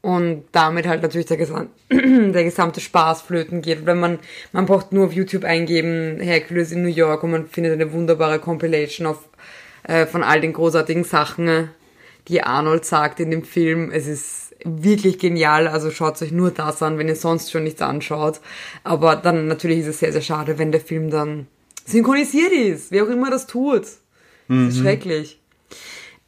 und 0.00 0.44
damit 0.52 0.86
halt 0.86 1.02
natürlich 1.02 1.26
der, 1.26 1.36
gesam 1.36 1.68
der 1.90 2.44
gesamte 2.44 2.80
Spaß 2.80 3.22
flöten 3.22 3.60
geht. 3.60 3.84
Wenn 3.84 3.98
man, 4.00 4.20
man 4.52 4.64
braucht 4.64 4.92
nur 4.92 5.06
auf 5.06 5.12
YouTube 5.12 5.44
eingeben, 5.44 6.20
Hercules 6.20 6.72
in 6.72 6.82
New 6.82 6.88
York 6.88 7.24
und 7.24 7.32
man 7.32 7.46
findet 7.46 7.72
eine 7.72 7.92
wunderbare 7.92 8.38
Compilation 8.38 9.06
auf, 9.06 9.28
äh, 9.82 10.06
von 10.06 10.22
all 10.22 10.40
den 10.40 10.52
großartigen 10.52 11.04
Sachen, 11.04 11.70
die 12.28 12.42
Arnold 12.42 12.84
sagt 12.84 13.20
in 13.20 13.30
dem 13.30 13.44
Film. 13.44 13.90
Es 13.90 14.06
ist 14.06 14.54
wirklich 14.64 15.18
genial, 15.18 15.68
also 15.68 15.90
schaut 15.90 16.20
euch 16.22 16.32
nur 16.32 16.52
das 16.52 16.82
an, 16.82 16.98
wenn 16.98 17.08
ihr 17.08 17.16
sonst 17.16 17.50
schon 17.50 17.64
nichts 17.64 17.82
anschaut. 17.82 18.40
Aber 18.84 19.16
dann 19.16 19.48
natürlich 19.48 19.80
ist 19.80 19.88
es 19.88 19.98
sehr, 19.98 20.12
sehr 20.12 20.22
schade, 20.22 20.58
wenn 20.58 20.72
der 20.72 20.80
Film 20.80 21.10
dann 21.10 21.48
synchronisiert 21.86 22.52
ist, 22.52 22.90
wer 22.90 23.04
auch 23.04 23.08
immer 23.08 23.30
das 23.30 23.46
tut. 23.46 23.82
Das 24.48 24.68
ist 24.68 24.78
schrecklich. 24.78 25.40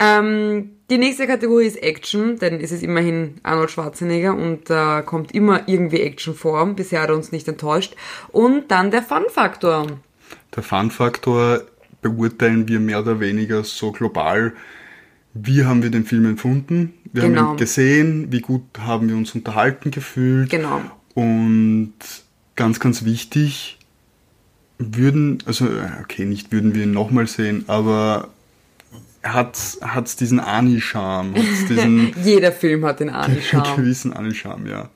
Ähm, 0.01 0.71
die 0.91 0.99
nächste 0.99 1.27
Kategorie 1.27 1.67
ist 1.67 1.83
Action, 1.83 2.39
denn 2.39 2.61
es 2.61 2.71
ist 2.73 2.83
immerhin 2.83 3.35
Arnold 3.43 3.71
Schwarzenegger 3.71 4.35
und 4.35 4.71
da 4.71 5.03
kommt 5.03 5.33
immer 5.33 5.69
irgendwie 5.69 6.01
Action 6.01 6.35
vor. 6.35 6.65
Bisher 6.75 7.03
hat 7.03 7.11
er 7.11 7.17
uns 7.17 7.33
nicht 7.33 7.49
enttäuscht. 7.49 7.95
Und 8.29 8.71
dann 8.71 8.91
der 8.91 9.03
Fun-Faktor. 9.03 9.87
Der 10.55 10.63
Fun-Faktor 10.63 11.63
beurteilen 12.01 12.69
wir 12.69 12.79
mehr 12.81 13.01
oder 13.01 13.19
weniger 13.21 13.65
so 13.65 13.91
global. 13.93 14.53
Wie 15.35 15.65
haben 15.65 15.83
wir 15.83 15.91
den 15.91 16.05
Film 16.05 16.27
empfunden? 16.27 16.95
Wir 17.13 17.23
Genau. 17.25 17.41
haben 17.41 17.51
ihn 17.53 17.57
gesehen, 17.59 18.33
wie 18.33 18.41
gut 18.41 18.63
haben 18.79 19.09
wir 19.09 19.17
uns 19.17 19.35
unterhalten 19.35 19.91
gefühlt. 19.91 20.51
Genau. 20.51 20.81
Und 21.15 21.93
ganz, 22.57 22.81
ganz 22.81 23.05
wichtig, 23.05 23.78
würden, 24.79 25.39
also 25.47 25.67
äh, 25.67 25.91
okay, 26.03 26.25
nicht 26.25 26.53
würden 26.53 26.75
wir 26.75 26.85
ihn 26.85 26.93
nochmal 26.93 27.27
sehen, 27.27 27.65
aber 27.67 28.29
hat 29.23 29.59
hat's 29.81 30.17
diesen 30.17 30.41
Ani-Charme, 30.41 31.35
Jeder 32.25 32.53
Film 32.53 32.85
hat 32.85 33.01
den 33.01 33.11
Ani-Charme. 33.11 33.77
gewissen 33.77 34.13
Ani-Charme, 34.13 34.67
ja. 34.69 34.91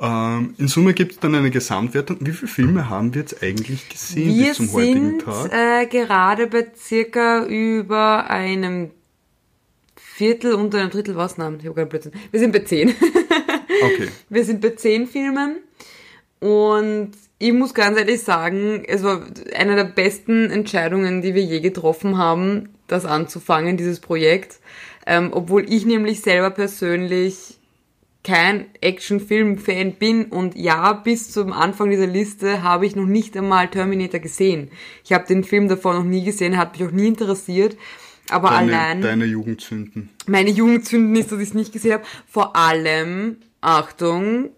Ähm, 0.00 0.54
in 0.58 0.66
Summe 0.66 0.92
gibt 0.92 1.12
es 1.12 1.20
dann 1.20 1.34
eine 1.36 1.50
Gesamtwertung. 1.50 2.18
Wie 2.20 2.32
viele 2.32 2.50
Filme 2.50 2.90
haben 2.90 3.14
wir 3.14 3.20
jetzt 3.20 3.42
eigentlich 3.42 3.88
gesehen 3.88 4.34
Wir 4.34 4.48
bis 4.48 4.56
zum 4.56 4.72
heutigen 4.72 5.20
sind 5.20 5.22
Tag? 5.22 5.52
äh, 5.52 5.86
gerade 5.86 6.48
bei 6.48 6.66
circa 6.76 7.44
über 7.46 8.28
einem 8.28 8.90
Viertel 9.96 10.54
unter 10.54 10.80
einem 10.80 10.90
Drittel, 10.90 11.14
was? 11.16 11.38
Nein, 11.38 11.58
ich 11.60 11.66
habe 11.66 11.76
keinen 11.76 11.88
Blödsinn. 11.88 12.12
Wir 12.30 12.40
sind 12.40 12.52
bei 12.52 12.60
zehn. 12.60 12.94
Okay. 13.82 14.08
Wir 14.28 14.44
sind 14.44 14.60
bei 14.60 14.70
zehn 14.70 15.06
Filmen 15.08 15.56
und 16.38 17.10
ich 17.44 17.52
muss 17.52 17.74
ganz 17.74 17.98
ehrlich 17.98 18.22
sagen, 18.22 18.84
es 18.86 19.02
war 19.02 19.22
eine 19.54 19.76
der 19.76 19.84
besten 19.84 20.50
Entscheidungen, 20.50 21.20
die 21.20 21.34
wir 21.34 21.42
je 21.42 21.60
getroffen 21.60 22.16
haben, 22.16 22.70
das 22.86 23.04
anzufangen, 23.04 23.76
dieses 23.76 24.00
Projekt. 24.00 24.60
Ähm, 25.06 25.28
obwohl 25.30 25.70
ich 25.70 25.84
nämlich 25.84 26.22
selber 26.22 26.48
persönlich 26.50 27.58
kein 28.22 28.64
Actionfilm-Fan 28.80 29.92
bin 29.92 30.24
und 30.24 30.56
ja, 30.56 30.94
bis 30.94 31.30
zum 31.32 31.52
Anfang 31.52 31.90
dieser 31.90 32.06
Liste 32.06 32.62
habe 32.62 32.86
ich 32.86 32.96
noch 32.96 33.04
nicht 33.04 33.36
einmal 33.36 33.68
Terminator 33.68 34.20
gesehen. 34.20 34.70
Ich 35.04 35.12
habe 35.12 35.26
den 35.26 35.44
Film 35.44 35.68
davor 35.68 35.92
noch 35.92 36.04
nie 36.04 36.24
gesehen, 36.24 36.56
hat 36.56 36.72
mich 36.78 36.88
auch 36.88 36.92
nie 36.92 37.08
interessiert. 37.08 37.76
Aber 38.30 38.48
Deine, 38.48 38.72
allein 38.72 39.02
deine 39.02 39.26
Jugendzünden. 39.26 40.08
meine 40.26 40.48
Jugendzünden 40.48 41.14
ist, 41.16 41.30
dass 41.30 41.40
ich 41.40 41.48
es 41.48 41.54
nicht 41.54 41.74
gesehen 41.74 41.92
habe. 41.92 42.04
Vor 42.26 42.56
allem, 42.56 43.36
Achtung, 43.60 44.48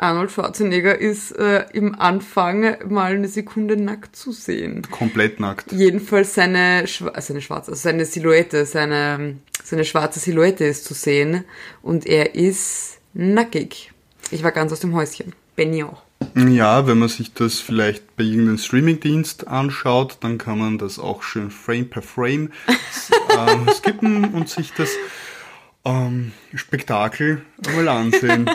Arnold 0.00 0.30
Schwarzenegger 0.30 0.98
ist 0.98 1.32
äh, 1.32 1.64
im 1.72 1.94
Anfang 1.98 2.76
mal 2.88 3.12
eine 3.14 3.28
Sekunde 3.28 3.76
nackt 3.76 4.16
zu 4.16 4.32
sehen. 4.32 4.82
Komplett 4.90 5.40
nackt. 5.40 5.72
Jedenfalls 5.72 6.34
seine, 6.34 6.84
Schwa- 6.86 7.20
seine 7.20 7.40
schwarze, 7.42 7.72
also 7.72 7.80
seine 7.82 8.04
Silhouette, 8.06 8.64
seine, 8.64 9.36
seine 9.62 9.84
schwarze 9.84 10.18
Silhouette 10.18 10.64
ist 10.64 10.84
zu 10.84 10.94
sehen 10.94 11.44
und 11.82 12.06
er 12.06 12.34
ist 12.34 12.98
nackig. 13.12 13.92
Ich 14.30 14.42
war 14.42 14.52
ganz 14.52 14.72
aus 14.72 14.80
dem 14.80 14.94
Häuschen. 14.94 15.34
Benny 15.56 15.82
auch. 15.84 16.02
Ja, 16.34 16.86
wenn 16.86 16.98
man 16.98 17.08
sich 17.08 17.34
das 17.34 17.58
vielleicht 17.60 18.16
bei 18.16 18.24
irgendeinem 18.24 18.58
Streamingdienst 18.58 19.48
anschaut, 19.48 20.18
dann 20.20 20.38
kann 20.38 20.58
man 20.58 20.78
das 20.78 20.98
auch 20.98 21.22
schön 21.22 21.50
Frame 21.50 21.88
per 21.88 22.02
Frame 22.02 22.50
äh, 22.68 23.72
skippen 23.72 24.32
und 24.32 24.48
sich 24.48 24.72
das 24.74 24.90
ähm, 25.84 26.32
Spektakel 26.54 27.42
mal 27.74 27.88
ansehen. 27.88 28.48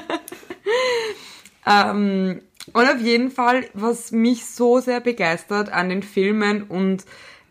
Ähm, 1.66 2.42
und 2.74 2.86
auf 2.88 3.00
jeden 3.00 3.32
Fall, 3.32 3.66
was 3.74 4.12
mich 4.12 4.46
so 4.46 4.80
sehr 4.80 5.00
begeistert 5.00 5.72
an 5.72 5.90
den 5.90 6.04
Filmen 6.04 6.64
und 6.64 7.06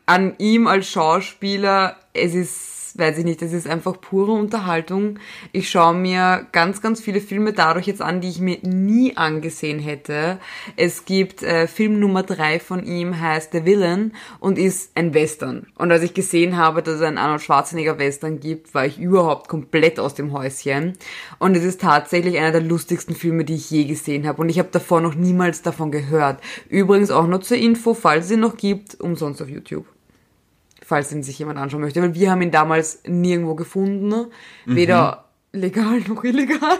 an 0.06 0.34
ihm 0.38 0.66
als 0.66 0.88
Schauspieler, 0.90 1.96
es 2.12 2.34
ist 2.34 2.83
weiß 2.96 3.18
ich 3.18 3.24
nicht, 3.24 3.42
das 3.42 3.52
ist 3.52 3.66
einfach 3.66 4.00
pure 4.00 4.32
Unterhaltung. 4.32 5.18
Ich 5.52 5.68
schaue 5.68 5.94
mir 5.94 6.46
ganz, 6.52 6.80
ganz 6.80 7.00
viele 7.00 7.20
Filme 7.20 7.52
dadurch 7.52 7.86
jetzt 7.86 8.02
an, 8.02 8.20
die 8.20 8.28
ich 8.28 8.40
mir 8.40 8.58
nie 8.62 9.16
angesehen 9.16 9.78
hätte. 9.78 10.38
Es 10.76 11.04
gibt 11.04 11.42
äh, 11.42 11.66
Film 11.66 11.98
Nummer 11.98 12.22
drei 12.22 12.60
von 12.60 12.84
ihm, 12.84 13.20
heißt 13.20 13.52
The 13.52 13.64
Villain 13.64 14.12
und 14.40 14.58
ist 14.58 14.92
ein 14.94 15.14
Western. 15.14 15.66
Und 15.76 15.90
als 15.90 16.02
ich 16.02 16.14
gesehen 16.14 16.56
habe, 16.56 16.82
dass 16.82 16.96
es 16.96 17.02
einen 17.02 17.18
Arnold 17.18 17.42
Schwarzenegger 17.42 17.98
Western 17.98 18.40
gibt, 18.40 18.74
war 18.74 18.86
ich 18.86 18.98
überhaupt 18.98 19.48
komplett 19.48 19.98
aus 19.98 20.14
dem 20.14 20.32
Häuschen. 20.32 20.94
Und 21.38 21.56
es 21.56 21.64
ist 21.64 21.80
tatsächlich 21.80 22.38
einer 22.38 22.52
der 22.52 22.60
lustigsten 22.60 23.14
Filme, 23.14 23.44
die 23.44 23.54
ich 23.54 23.70
je 23.70 23.84
gesehen 23.84 24.26
habe. 24.26 24.40
Und 24.40 24.48
ich 24.48 24.58
habe 24.58 24.68
davor 24.70 25.00
noch 25.00 25.14
niemals 25.14 25.62
davon 25.62 25.90
gehört. 25.90 26.40
Übrigens 26.68 27.10
auch 27.10 27.26
nur 27.26 27.40
zur 27.40 27.56
Info, 27.56 27.94
falls 27.94 28.26
es 28.26 28.32
ihn 28.32 28.40
noch 28.40 28.56
gibt, 28.56 29.00
umsonst 29.00 29.42
auf 29.42 29.48
YouTube 29.48 29.93
falls 30.94 31.10
ihn 31.10 31.24
sich 31.24 31.40
jemand 31.40 31.58
anschauen 31.58 31.80
möchte. 31.80 32.00
Weil 32.00 32.14
wir 32.14 32.30
haben 32.30 32.40
ihn 32.40 32.52
damals 32.52 33.00
nirgendwo 33.04 33.56
gefunden, 33.56 34.26
weder 34.64 35.24
mhm. 35.52 35.60
legal 35.60 36.00
noch 36.08 36.22
illegal. 36.22 36.78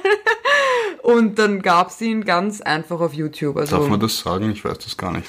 Und 1.02 1.40
dann 1.40 1.62
gab's 1.62 2.00
ihn 2.00 2.24
ganz 2.24 2.60
einfach 2.60 3.00
auf 3.00 3.12
YouTube. 3.12 3.56
Also, 3.56 3.76
Darf 3.76 3.88
man 3.88 3.98
das 3.98 4.20
sagen? 4.20 4.52
Ich 4.52 4.64
weiß 4.64 4.78
das 4.78 4.96
gar 4.96 5.10
nicht. 5.10 5.26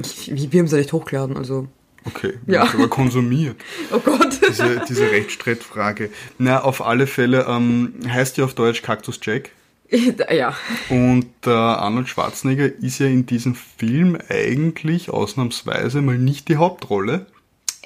Ich, 0.00 0.32
wir 0.34 0.58
haben 0.58 0.66
es 0.66 0.72
ja 0.72 0.78
nicht 0.78 0.92
hochgeladen, 0.92 1.36
also. 1.36 1.68
Okay, 2.06 2.34
Ja. 2.46 2.64
aber 2.64 2.88
konsumiert. 2.88 3.56
Oh 3.92 4.00
Gott. 4.00 4.40
Diese, 4.48 4.82
diese 4.88 5.08
Rechtsstreitfrage. 5.12 6.10
Na, 6.36 6.62
auf 6.62 6.84
alle 6.84 7.06
Fälle 7.06 7.46
ähm, 7.48 7.94
heißt 8.08 8.36
ja 8.36 8.44
auf 8.44 8.54
Deutsch 8.54 8.82
Cactus 8.82 9.20
Jack. 9.22 9.52
ja. 10.30 10.56
Und 10.88 11.30
äh, 11.46 11.50
Arnold 11.50 12.08
Schwarzenegger 12.08 12.66
ist 12.66 12.98
ja 12.98 13.06
in 13.06 13.26
diesem 13.26 13.54
Film 13.54 14.18
eigentlich 14.28 15.08
ausnahmsweise 15.08 16.02
mal 16.02 16.18
nicht 16.18 16.48
die 16.48 16.56
Hauptrolle. 16.56 17.26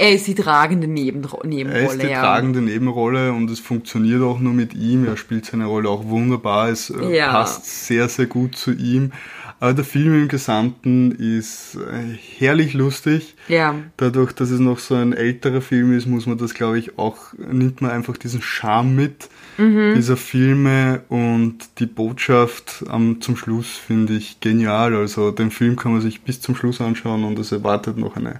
Er 0.00 0.12
ist 0.12 0.28
die 0.28 0.34
tragende 0.36 0.86
Nebenro 0.86 1.40
Er 1.42 1.48
Nebenrolle, 1.48 1.84
ist 1.86 2.02
die 2.02 2.06
ja. 2.06 2.20
tragende 2.20 2.62
Nebenrolle 2.62 3.32
und 3.32 3.50
es 3.50 3.58
funktioniert 3.58 4.22
auch 4.22 4.38
nur 4.38 4.52
mit 4.52 4.72
ihm. 4.74 5.04
Er 5.06 5.16
spielt 5.16 5.44
seine 5.44 5.66
Rolle 5.66 5.88
auch 5.90 6.04
wunderbar. 6.06 6.68
Es 6.68 6.88
äh, 6.88 7.16
Ja. 7.16 7.32
passt 7.32 7.86
sehr, 7.86 8.08
sehr 8.08 8.26
gut 8.26 8.54
zu 8.54 8.70
ihm. 8.72 9.10
Aber 9.58 9.74
der 9.74 9.84
Film 9.84 10.14
im 10.14 10.28
Gesamten 10.28 11.10
ist 11.10 11.74
äh, 11.74 12.16
herrlich 12.38 12.74
lustig. 12.74 13.34
Ja. 13.48 13.74
Dadurch, 13.96 14.30
dass 14.32 14.50
es 14.50 14.60
noch 14.60 14.78
so 14.78 14.94
ein 14.94 15.12
älterer 15.12 15.60
Film 15.60 15.92
ist, 15.96 16.06
muss 16.06 16.26
man 16.26 16.38
das, 16.38 16.54
glaube 16.54 16.78
ich, 16.78 16.96
auch, 16.96 17.32
nimmt 17.36 17.80
man 17.80 17.90
einfach 17.90 18.16
diesen 18.16 18.40
Charme 18.40 18.94
mit 18.94 19.28
Mhm. 19.60 19.94
dieser 19.96 20.16
Filme 20.16 21.02
und 21.08 21.56
die 21.80 21.86
Botschaft 21.86 22.84
am, 22.88 23.20
zum 23.20 23.36
Schluss 23.36 23.66
finde 23.76 24.12
ich 24.12 24.38
genial. 24.38 24.94
Also 24.94 25.32
den 25.32 25.50
Film 25.50 25.74
kann 25.74 25.90
man 25.90 26.00
sich 26.02 26.20
bis 26.20 26.40
zum 26.40 26.54
Schluss 26.54 26.80
anschauen 26.80 27.24
und 27.24 27.36
es 27.40 27.50
erwartet 27.50 27.98
noch 27.98 28.14
eine 28.14 28.38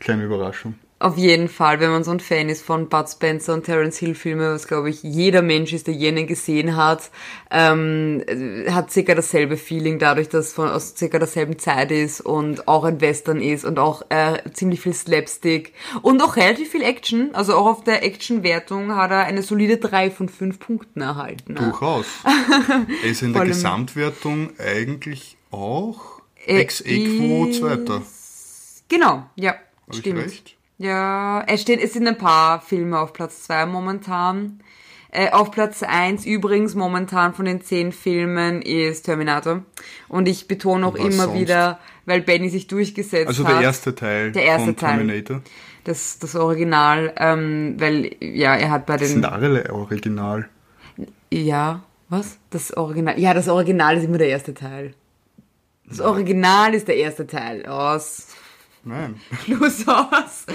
kleine 0.00 0.24
Überraschung. 0.24 0.74
Auf 0.98 1.18
jeden 1.18 1.50
Fall, 1.50 1.78
wenn 1.80 1.90
man 1.90 2.04
so 2.04 2.10
ein 2.10 2.20
Fan 2.20 2.48
ist 2.48 2.62
von 2.62 2.88
Bud 2.88 3.06
Spencer 3.06 3.52
und 3.52 3.64
Terence 3.64 3.98
Hill 3.98 4.14
Filme, 4.14 4.54
was 4.54 4.66
glaube 4.66 4.88
ich 4.88 5.02
jeder 5.02 5.42
Mensch 5.42 5.74
ist, 5.74 5.88
der 5.88 5.94
jenen 5.94 6.26
gesehen 6.26 6.74
hat, 6.74 7.10
ähm, 7.50 8.22
äh, 8.26 8.70
hat 8.70 8.90
circa 8.90 9.14
dasselbe 9.14 9.58
Feeling 9.58 9.98
dadurch, 9.98 10.30
dass 10.30 10.54
von 10.54 10.70
aus 10.70 10.94
circa 10.96 11.18
derselben 11.18 11.58
Zeit 11.58 11.90
ist 11.90 12.22
und 12.22 12.66
auch 12.66 12.84
ein 12.84 13.02
Western 13.02 13.42
ist 13.42 13.66
und 13.66 13.78
auch 13.78 14.06
äh, 14.08 14.38
ziemlich 14.54 14.80
viel 14.80 14.94
Slapstick 14.94 15.74
und 16.00 16.22
auch 16.22 16.36
relativ 16.36 16.70
viel 16.70 16.82
Action. 16.82 17.34
Also 17.34 17.56
auch 17.56 17.66
auf 17.66 17.84
der 17.84 18.02
Action-Wertung 18.02 18.96
hat 18.96 19.10
er 19.10 19.24
eine 19.24 19.42
solide 19.42 19.76
3 19.76 20.10
von 20.10 20.30
5 20.30 20.58
Punkten 20.58 21.02
erhalten. 21.02 21.56
Durchaus. 21.56 22.06
er 23.02 23.10
ist 23.10 23.20
in 23.20 23.34
der 23.34 23.44
Gesamtwertung 23.44 24.48
eigentlich 24.58 25.36
auch 25.50 26.22
ex 26.46 26.80
equo 26.80 27.50
Zweiter. 27.50 28.00
Genau, 28.88 29.28
ja, 29.34 29.50
Hab 29.50 29.60
ich 29.92 29.98
stimmt. 29.98 30.20
recht? 30.20 30.55
Ja, 30.78 31.42
es 31.46 31.62
steht, 31.62 31.80
es 31.82 31.92
sind 31.94 32.06
ein 32.06 32.18
paar 32.18 32.60
Filme 32.60 32.98
auf 32.98 33.12
Platz 33.12 33.44
2 33.44 33.66
momentan. 33.66 34.60
Äh, 35.10 35.30
auf 35.30 35.50
Platz 35.50 35.82
1 35.82 36.26
übrigens 36.26 36.74
momentan 36.74 37.32
von 37.32 37.46
den 37.46 37.62
10 37.62 37.92
Filmen 37.92 38.60
ist 38.60 39.02
Terminator. 39.04 39.62
Und 40.08 40.28
ich 40.28 40.46
betone 40.48 40.86
auch 40.86 40.94
immer 40.96 41.24
sonst? 41.24 41.40
wieder, 41.40 41.78
weil 42.04 42.20
Benny 42.20 42.50
sich 42.50 42.66
durchgesetzt 42.66 43.28
Also 43.28 43.46
hat. 43.46 43.54
der 43.54 43.60
erste 43.62 43.94
Teil 43.94 44.32
Der 44.32 44.44
erste 44.44 44.66
von 44.66 44.76
Teil. 44.76 44.96
Terminator. 44.98 45.42
Das, 45.84 46.18
das 46.18 46.34
Original, 46.34 47.14
ähm, 47.16 47.76
weil, 47.78 48.16
ja, 48.20 48.56
er 48.56 48.70
hat 48.70 48.84
bei 48.86 48.96
Das 48.96 49.08
sind 49.08 49.22
den, 49.22 49.32
alle 49.32 49.72
original. 49.72 50.48
ja, 51.32 51.82
was? 52.08 52.38
Das 52.50 52.76
Original, 52.76 53.18
ja, 53.18 53.32
das 53.32 53.48
Original 53.48 53.96
ist 53.96 54.04
immer 54.04 54.18
der 54.18 54.28
erste 54.28 54.52
Teil. 54.52 54.94
Das 55.88 56.00
Original 56.00 56.74
ist 56.74 56.88
der 56.88 56.96
erste 56.96 57.26
Teil. 57.26 57.64
Aus. 57.66 58.26
Nein. 58.86 59.20
Schluss 59.44 59.86
aus. 59.88 60.46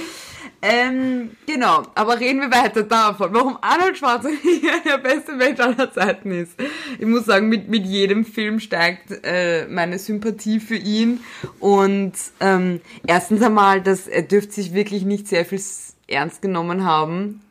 Ähm, 0.62 1.32
genau, 1.46 1.84
aber 1.96 2.20
reden 2.20 2.40
wir 2.40 2.52
weiter 2.52 2.84
davon, 2.84 3.34
warum 3.34 3.58
Arnold 3.62 3.98
Schwarzenegger 3.98 4.80
der 4.86 4.98
beste 5.00 5.34
Mensch 5.34 5.60
aller 5.60 5.92
Zeiten 5.92 6.32
ist. 6.32 6.54
Ich 6.98 7.06
muss 7.06 7.26
sagen, 7.26 7.50
mit, 7.50 7.68
mit 7.68 7.86
jedem 7.86 8.24
Film 8.26 8.60
steigt 8.60 9.12
äh, 9.24 9.68
meine 9.68 10.00
Sympathie 10.00 10.60
für 10.60 10.76
ihn. 10.76 11.20
Und 11.60 12.14
ähm, 12.40 12.80
erstens 13.06 13.42
einmal, 13.42 13.82
dass 13.82 14.08
er 14.08 14.22
dürfte 14.22 14.54
sich 14.54 14.74
wirklich 14.74 15.04
nicht 15.04 15.28
sehr 15.28 15.46
viel 15.46 15.62
ernst 16.08 16.42
genommen 16.42 16.86
haben, 16.86 17.42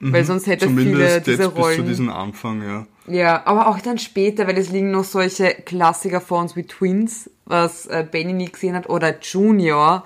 weil 0.00 0.24
sonst 0.24 0.46
hätte 0.46 0.66
er 0.66 0.70
viele 0.70 0.82
Mhm. 0.82 0.92
Zumindest 0.92 1.26
dieser 1.26 1.42
jetzt 1.44 1.54
bis 1.54 1.54
zu 1.56 1.60
Rollen. 1.62 1.86
diesem 1.86 2.10
Anfang, 2.10 2.62
ja. 2.62 2.86
Ja, 3.08 3.42
aber 3.46 3.68
auch 3.68 3.80
dann 3.80 3.98
später, 3.98 4.46
weil 4.46 4.58
es 4.58 4.70
liegen 4.70 4.90
noch 4.90 5.04
solche 5.04 5.54
Klassiker 5.64 6.20
vor 6.20 6.40
uns 6.40 6.56
wie 6.56 6.64
Twins, 6.64 7.30
was 7.46 7.86
äh, 7.86 8.06
Benny 8.10 8.32
nie 8.32 8.50
gesehen 8.50 8.74
hat, 8.74 8.88
oder 8.88 9.18
Junior. 9.20 10.04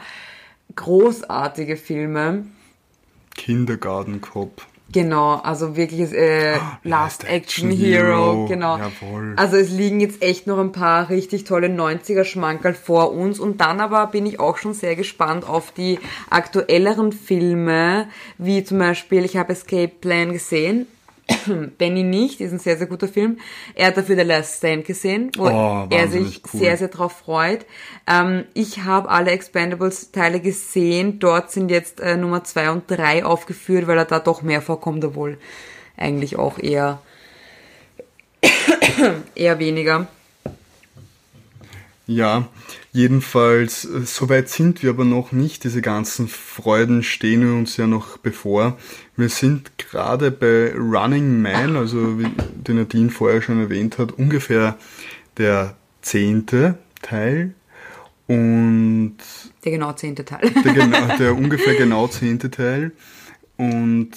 Großartige 0.74 1.76
Filme. 1.76 2.46
Kindergarten 3.34 4.20
Cop. 4.20 4.62
Genau, 4.92 5.36
also 5.36 5.74
wirkliches 5.74 6.12
äh, 6.12 6.58
Last 6.84 7.24
Action 7.24 7.70
Hero, 7.70 8.46
genau. 8.46 8.76
Jawohl. 8.76 9.32
Also 9.36 9.56
es 9.56 9.70
liegen 9.70 10.00
jetzt 10.00 10.20
echt 10.22 10.46
noch 10.46 10.58
ein 10.58 10.72
paar 10.72 11.08
richtig 11.08 11.44
tolle 11.44 11.68
90er 11.68 12.24
Schmankerl 12.24 12.74
vor 12.74 13.12
uns 13.12 13.40
und 13.40 13.62
dann 13.62 13.80
aber 13.80 14.06
bin 14.08 14.26
ich 14.26 14.38
auch 14.38 14.58
schon 14.58 14.74
sehr 14.74 14.94
gespannt 14.94 15.48
auf 15.48 15.72
die 15.72 15.98
aktuelleren 16.28 17.12
Filme, 17.12 18.08
wie 18.36 18.64
zum 18.64 18.78
Beispiel, 18.78 19.24
ich 19.24 19.38
habe 19.38 19.54
Escape 19.54 19.88
Plan 19.88 20.32
gesehen, 20.32 20.86
Benny 21.78 22.02
nicht, 22.02 22.40
ist 22.40 22.52
ein 22.52 22.58
sehr, 22.58 22.76
sehr 22.76 22.86
guter 22.86 23.08
Film. 23.08 23.38
Er 23.74 23.88
hat 23.88 23.96
dafür 23.96 24.16
The 24.16 24.22
Last 24.22 24.58
Stand 24.58 24.84
gesehen, 24.84 25.30
wo 25.36 25.46
Oh, 25.48 25.86
er 25.90 26.08
sich 26.08 26.42
cool. 26.52 26.60
sehr, 26.60 26.76
sehr 26.76 26.88
drauf 26.88 27.12
freut. 27.24 27.64
Ähm, 28.06 28.44
ich 28.54 28.84
habe 28.84 29.08
alle 29.08 29.30
Expendables-Teile 29.30 30.40
gesehen. 30.40 31.18
Dort 31.20 31.50
sind 31.52 31.70
jetzt 31.70 32.00
äh, 32.00 32.16
Nummer 32.16 32.44
zwei 32.44 32.70
und 32.70 32.90
drei 32.90 33.24
aufgeführt, 33.24 33.86
weil 33.86 33.98
er 33.98 34.04
da 34.04 34.18
doch 34.18 34.42
mehr 34.42 34.62
vorkommt, 34.62 35.04
obwohl 35.04 35.38
eigentlich 35.96 36.36
auch 36.38 36.58
eher, 36.58 37.00
eher 39.34 39.58
weniger. 39.58 40.06
Ja, 42.06 42.48
jedenfalls, 42.92 43.84
äh, 43.84 44.00
soweit 44.04 44.48
sind 44.48 44.82
wir 44.82 44.90
aber 44.90 45.04
noch 45.04 45.32
nicht. 45.32 45.64
Diese 45.64 45.82
ganzen 45.82 46.28
Freuden 46.28 47.02
stehen 47.02 47.58
uns 47.58 47.76
ja 47.76 47.86
noch 47.86 48.18
bevor. 48.18 48.76
Wir 49.16 49.28
sind 49.28 49.78
gerade 49.78 50.30
bei 50.30 50.72
Running 50.74 51.40
Man, 51.40 51.76
also 51.76 52.18
wie 52.18 52.26
den 52.54 52.76
Nadine 52.76 53.10
vorher 53.10 53.40
schon 53.40 53.60
erwähnt 53.60 53.98
hat, 53.98 54.12
ungefähr 54.12 54.76
der 55.38 55.76
zehnte 56.02 56.78
Teil. 57.02 57.54
Und 58.26 59.16
Der 59.64 59.72
genau 59.72 59.92
zehnte 59.92 60.24
Teil. 60.24 60.50
der, 60.64 60.72
genau, 60.72 61.16
der 61.18 61.36
ungefähr 61.36 61.74
genau 61.74 62.08
zehnte 62.08 62.50
Teil. 62.50 62.92
Und 63.56 64.10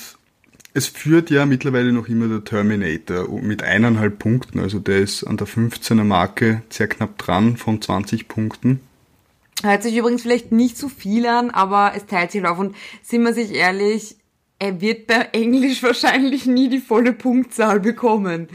es 0.76 0.88
führt 0.88 1.30
ja 1.30 1.45
mittlerweile 1.45 1.93
noch 1.93 2.09
immer 2.09 2.28
der 2.28 2.43
Terminator 2.43 3.30
mit 3.41 3.63
eineinhalb 3.63 4.19
Punkten. 4.19 4.59
Also 4.59 4.80
der 4.80 4.99
ist 4.99 5.23
an 5.23 5.38
der 5.38 5.47
15er 5.47 6.03
Marke 6.03 6.63
sehr 6.69 6.89
knapp 6.89 7.17
dran 7.17 7.55
von 7.55 7.82
20 7.82 8.28
Punkten. 8.28 8.82
Hört 9.63 9.84
sich 9.84 9.95
übrigens 9.95 10.23
vielleicht 10.23 10.51
nicht 10.51 10.78
so 10.78 10.89
viel 10.89 11.26
an, 11.28 11.49
aber 11.49 11.93
es 11.95 12.07
teilt 12.07 12.32
sich 12.32 12.45
auf. 12.45 12.59
Und 12.59 12.76
sind 13.01 13.23
wir 13.23 13.34
sich 13.34 13.53
ehrlich, 13.53 14.17
er 14.59 14.82
wird 14.82 15.07
bei 15.07 15.30
Englisch 15.32 15.82
wahrscheinlich 15.84 16.45
nie 16.45 16.67
die 16.67 16.80
volle 16.80 17.13
Punktzahl 17.13 17.80
bekommen. 17.80 18.49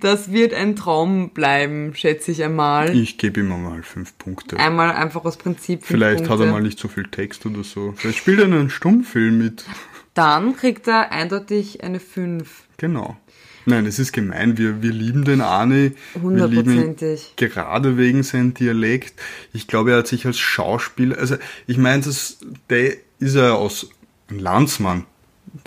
Das 0.00 0.32
wird 0.32 0.54
ein 0.54 0.76
Traum 0.76 1.28
bleiben, 1.28 1.94
schätze 1.94 2.32
ich 2.32 2.42
einmal. 2.42 2.96
Ich 2.96 3.18
gebe 3.18 3.40
ihm 3.40 3.48
mal 3.48 3.82
fünf 3.82 4.16
Punkte. 4.16 4.56
Einmal 4.56 4.92
einfach 4.92 5.26
aus 5.26 5.36
Prinzip 5.36 5.84
Vielleicht 5.84 6.24
hat 6.24 6.30
er 6.30 6.36
Punkte. 6.36 6.52
mal 6.52 6.62
nicht 6.62 6.78
so 6.78 6.88
viel 6.88 7.04
Text 7.04 7.44
oder 7.44 7.64
so. 7.64 7.92
Vielleicht 7.98 8.16
spielt 8.16 8.38
er 8.38 8.46
einen 8.46 8.70
Stummfilm 8.70 9.36
mit. 9.36 9.66
Dann 10.16 10.56
kriegt 10.56 10.88
er 10.88 11.12
eindeutig 11.12 11.84
eine 11.84 12.00
5. 12.00 12.64
Genau. 12.78 13.16
Nein, 13.66 13.84
es 13.86 13.98
ist 13.98 14.12
gemein. 14.12 14.56
Wir, 14.58 14.80
wir 14.82 14.92
lieben 14.92 15.24
den 15.24 15.40
Arne. 15.40 15.92
Hundertprozentig. 16.20 17.34
gerade 17.36 17.96
wegen 17.98 18.22
seinem 18.22 18.54
Dialekt. 18.54 19.14
Ich 19.52 19.66
glaube, 19.66 19.90
er 19.92 19.98
hat 19.98 20.06
sich 20.06 20.24
als 20.24 20.38
Schauspieler, 20.38 21.18
also 21.18 21.36
ich 21.66 21.76
meine, 21.76 22.02
das, 22.02 22.38
der 22.70 22.94
ist 23.18 23.34
ja 23.34 23.52
aus 23.54 23.90
ein 24.30 24.38
Landsmann. 24.38 25.04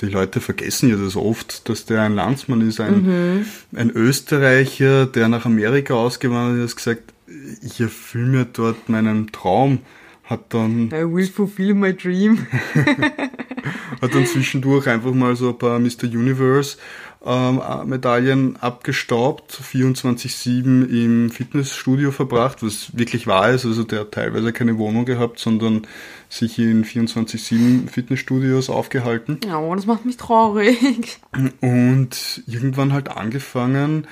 Die 0.02 0.06
Leute 0.08 0.40
vergessen 0.42 0.90
ja 0.90 0.96
das 0.96 1.16
oft, 1.16 1.68
dass 1.70 1.86
der 1.86 2.02
ein 2.02 2.16
Landsmann 2.16 2.62
ist, 2.68 2.80
ein, 2.80 3.04
Mhm. 3.04 3.46
ein 3.76 3.90
Österreicher, 3.92 5.06
der 5.06 5.28
nach 5.28 5.46
Amerika 5.46 5.94
ausgewandert 5.94 6.66
ist, 6.66 6.76
gesagt, 6.76 7.14
ich 7.62 7.80
erfülle 7.82 8.26
mir 8.28 8.46
dort 8.46 8.90
meinen 8.90 9.32
Traum, 9.32 9.80
hat 10.24 10.54
dann 10.54 10.88
I 10.88 11.04
will 11.06 11.28
fulfill 11.28 11.74
my 11.74 11.94
dream. 11.94 12.46
Hat 14.02 14.14
dann 14.14 14.26
zwischendurch 14.26 14.88
einfach 14.88 15.14
mal 15.14 15.36
so 15.36 15.50
ein 15.50 15.58
paar 15.58 15.80
Mr. 15.80 16.04
Universe 16.04 16.78
ähm, 17.26 17.62
Medaillen 17.86 18.56
abgestaubt, 18.58 19.52
24-7 19.52 20.88
im 20.88 21.30
Fitnessstudio 21.30 22.12
verbracht, 22.12 22.64
was 22.64 22.98
wirklich 22.98 23.28
wahr 23.28 23.52
ist. 23.52 23.66
Also 23.66 23.84
der 23.84 24.02
hat 24.02 24.14
teilweise 24.14 24.54
keine 24.54 24.78
Wohnung 24.78 25.06
gehabt, 25.06 25.40
sondern 25.40 25.82
sich 26.30 26.58
in 26.60 26.86
24-7 26.86 27.90
Fitnessstudios 27.90 28.70
aufgehalten. 28.70 29.40
Ja, 29.46 29.60
oh, 29.60 29.76
das 29.76 29.86
macht 29.86 30.06
mich 30.06 30.18
traurig. 30.18 31.20
Und 31.62 32.44
irgendwann 32.48 32.94
halt 32.94 33.10
angefangen 33.10 34.08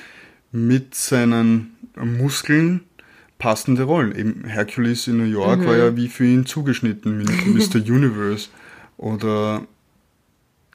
mit 0.51 0.95
seinen 0.95 1.75
Muskeln 1.95 2.81
passende 3.39 3.83
Rollen. 3.83 4.15
Eben 4.15 4.43
Hercules 4.45 5.07
in 5.07 5.17
New 5.17 5.23
York 5.23 5.61
mhm. 5.61 5.65
war 5.65 5.77
ja 5.77 5.95
wie 5.95 6.07
für 6.07 6.25
ihn 6.25 6.45
zugeschnitten 6.45 7.17
mit 7.17 7.29
Mr. 7.73 7.77
Universe. 7.77 8.49
Oder 8.97 9.63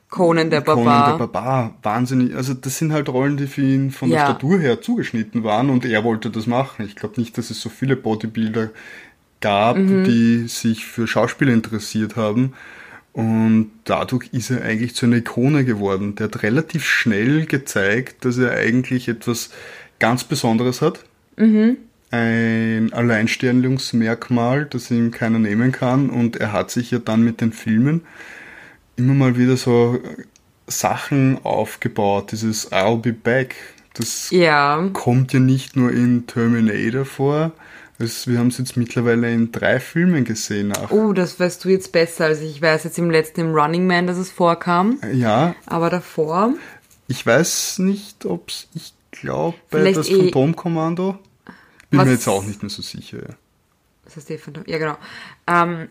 Conan 0.08 0.50
der 0.50 0.60
Barbar. 0.60 0.84
Conan 0.84 1.18
der 1.18 1.26
Barbar, 1.26 1.74
wahnsinnig. 1.82 2.34
Also 2.34 2.54
das 2.54 2.78
sind 2.78 2.92
halt 2.92 3.08
Rollen, 3.08 3.36
die 3.36 3.46
für 3.46 3.62
ihn 3.62 3.90
von 3.90 4.10
ja. 4.10 4.18
der 4.18 4.24
Statur 4.26 4.58
her 4.58 4.80
zugeschnitten 4.80 5.42
waren 5.42 5.70
und 5.70 5.84
er 5.84 6.04
wollte 6.04 6.30
das 6.30 6.46
machen. 6.46 6.84
Ich 6.84 6.96
glaube 6.96 7.18
nicht, 7.20 7.36
dass 7.38 7.50
es 7.50 7.60
so 7.60 7.68
viele 7.68 7.96
Bodybuilder 7.96 8.70
gab, 9.40 9.78
mhm. 9.78 10.04
die 10.04 10.48
sich 10.48 10.84
für 10.84 11.06
Schauspiel 11.06 11.48
interessiert 11.48 12.16
haben. 12.16 12.52
Und 13.12 13.70
dadurch 13.84 14.28
ist 14.32 14.50
er 14.50 14.62
eigentlich 14.62 14.94
zu 14.94 15.06
einer 15.06 15.16
Ikone 15.16 15.64
geworden. 15.64 16.14
Der 16.14 16.24
hat 16.24 16.42
relativ 16.42 16.84
schnell 16.84 17.46
gezeigt, 17.46 18.24
dass 18.24 18.38
er 18.38 18.52
eigentlich 18.52 19.08
etwas 19.08 19.50
ganz 19.98 20.24
Besonderes 20.24 20.80
hat. 20.80 21.04
Mhm. 21.36 21.78
Ein 22.12 22.92
Alleinstellungsmerkmal, 22.92 24.66
das 24.66 24.90
ihm 24.90 25.10
keiner 25.10 25.38
nehmen 25.38 25.72
kann. 25.72 26.10
Und 26.10 26.36
er 26.36 26.52
hat 26.52 26.70
sich 26.70 26.90
ja 26.90 26.98
dann 26.98 27.22
mit 27.22 27.40
den 27.40 27.52
Filmen 27.52 28.02
immer 28.96 29.14
mal 29.14 29.36
wieder 29.36 29.56
so 29.56 29.98
Sachen 30.66 31.38
aufgebaut. 31.42 32.32
Dieses 32.32 32.70
I'll 32.70 33.00
be 33.00 33.12
back. 33.12 33.56
Das 33.94 34.30
ja. 34.30 34.88
kommt 34.92 35.32
ja 35.32 35.40
nicht 35.40 35.74
nur 35.74 35.90
in 35.90 36.26
Terminator 36.26 37.04
vor. 37.04 37.52
Das, 37.98 38.26
wir 38.26 38.38
haben 38.38 38.48
es 38.48 38.58
jetzt 38.58 38.76
mittlerweile 38.76 39.32
in 39.32 39.52
drei 39.52 39.78
Filmen 39.78 40.24
gesehen. 40.24 40.68
Nach. 40.68 40.90
Oh, 40.90 41.12
das 41.12 41.38
weißt 41.38 41.64
du 41.64 41.68
jetzt 41.68 41.92
besser. 41.92 42.26
Also 42.26 42.44
ich 42.44 42.60
weiß 42.60 42.84
jetzt 42.84 42.98
im 42.98 43.10
letzten 43.10 43.40
im 43.40 43.54
Running 43.54 43.86
Man, 43.86 44.06
dass 44.06 44.18
es 44.18 44.30
vorkam. 44.30 44.98
Ja. 45.12 45.54
Aber 45.66 45.88
davor. 45.88 46.54
Ich 47.08 47.24
weiß 47.24 47.78
nicht, 47.80 48.24
ob 48.24 48.48
es, 48.48 48.68
ich 48.74 48.92
glaube, 49.12 49.56
das 49.70 50.08
eh 50.08 50.16
Phantomkommando. 50.16 51.18
Bin 51.93 52.05
mir 52.07 52.12
jetzt 52.12 52.28
auch 52.28 52.45
nicht 52.45 52.62
mehr 52.62 52.70
so 52.70 52.82
sicher. 52.82 53.18
Ja. 53.18 53.34
Was 54.05 54.16
heißt 54.16 54.32
Phantom? 54.40 54.64
Ja, 54.66 54.78
genau. 54.78 54.97
Ähm, 55.47 55.88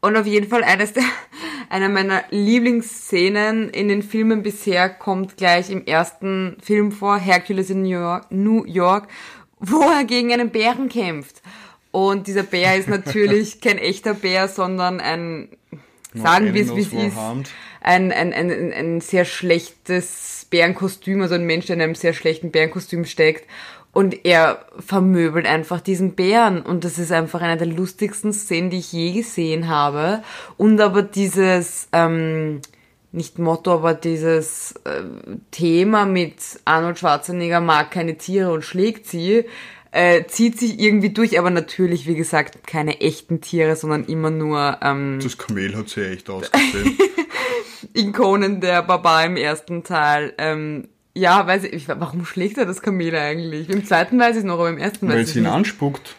und 0.00 0.16
auf 0.16 0.26
jeden 0.26 0.48
Fall 0.48 0.62
eines 0.62 0.92
der, 0.92 1.04
einer 1.70 1.88
meiner 1.88 2.24
Lieblingsszenen 2.30 3.70
in 3.70 3.88
den 3.88 4.02
Filmen 4.02 4.42
bisher 4.42 4.90
kommt 4.90 5.38
gleich 5.38 5.70
im 5.70 5.86
ersten 5.86 6.56
Film 6.62 6.92
vor, 6.92 7.16
Hercules 7.16 7.70
in 7.70 7.82
New 7.82 8.00
York, 8.00 8.30
New 8.30 8.64
York 8.66 9.08
wo 9.70 9.80
er 9.80 10.04
gegen 10.04 10.32
einen 10.32 10.50
Bären 10.50 10.88
kämpft. 10.88 11.42
Und 11.90 12.26
dieser 12.26 12.42
Bär 12.42 12.76
ist 12.76 12.88
natürlich 12.88 13.60
kein 13.60 13.78
echter 13.78 14.14
Bär, 14.14 14.48
sondern 14.48 15.00
ein, 15.00 15.48
sagen 16.12 16.54
wir 16.54 16.62
es 16.62 16.74
wie 16.74 16.80
es 16.80 16.92
ist, 16.92 17.16
ein, 17.80 18.12
ein, 18.12 18.32
ein, 18.32 18.72
ein 18.72 19.00
sehr 19.00 19.24
schlechtes 19.24 20.46
Bärenkostüm, 20.50 21.22
also 21.22 21.34
ein 21.34 21.44
Mensch, 21.44 21.66
der 21.66 21.76
in 21.76 21.82
einem 21.82 21.94
sehr 21.94 22.14
schlechten 22.14 22.50
Bärenkostüm 22.50 23.04
steckt 23.04 23.48
und 23.94 24.24
er 24.26 24.66
vermöbelt 24.78 25.46
einfach 25.46 25.80
diesen 25.80 26.14
Bären. 26.14 26.60
Und 26.62 26.84
das 26.84 26.98
ist 26.98 27.12
einfach 27.12 27.40
eine 27.40 27.56
der 27.56 27.68
lustigsten 27.68 28.32
Szenen, 28.32 28.70
die 28.70 28.78
ich 28.78 28.92
je 28.92 29.12
gesehen 29.12 29.68
habe. 29.68 30.22
Und 30.56 30.80
aber 30.80 31.02
dieses, 31.02 31.88
ähm, 31.92 32.60
nicht 33.12 33.38
Motto, 33.38 33.72
aber 33.72 33.94
dieses 33.94 34.74
äh, 34.84 35.04
Thema 35.52 36.04
mit 36.04 36.34
Arnold 36.64 36.98
Schwarzenegger 36.98 37.60
mag 37.60 37.92
keine 37.92 38.18
Tiere 38.18 38.52
und 38.52 38.64
schlägt 38.64 39.06
sie, 39.06 39.44
äh, 39.92 40.24
zieht 40.26 40.58
sich 40.58 40.80
irgendwie 40.80 41.10
durch, 41.10 41.38
aber 41.38 41.50
natürlich, 41.50 42.08
wie 42.08 42.16
gesagt, 42.16 42.66
keine 42.66 43.00
echten 43.00 43.40
Tiere, 43.40 43.76
sondern 43.76 44.04
immer 44.04 44.30
nur. 44.30 44.78
Ähm, 44.82 45.20
das 45.22 45.38
Kamel 45.38 45.76
hat 45.76 45.88
sehr 45.88 46.10
echt 46.10 46.28
ausgesehen. 46.28 46.98
in 47.94 48.12
Conan 48.12 48.60
der 48.60 48.82
Barbar 48.82 49.24
im 49.24 49.36
ersten 49.36 49.84
Teil 49.84 50.34
ähm, 50.38 50.88
ja, 51.16 51.46
weiß 51.46 51.64
ich, 51.64 51.88
warum 51.88 52.24
schlägt 52.24 52.58
er 52.58 52.66
das 52.66 52.82
Kamel 52.82 53.14
eigentlich? 53.14 53.68
Im 53.70 53.84
zweiten 53.84 54.18
weiß 54.18 54.32
ich 54.32 54.38
es 54.38 54.44
noch, 54.44 54.54
aber 54.54 54.70
im 54.70 54.78
ersten 54.78 55.08
weiß 55.08 55.14
ich 55.14 55.18
nicht. 55.18 55.28
Weil 55.28 55.30
es 55.30 55.36
ihn 55.36 55.46
anspuckt. 55.46 56.16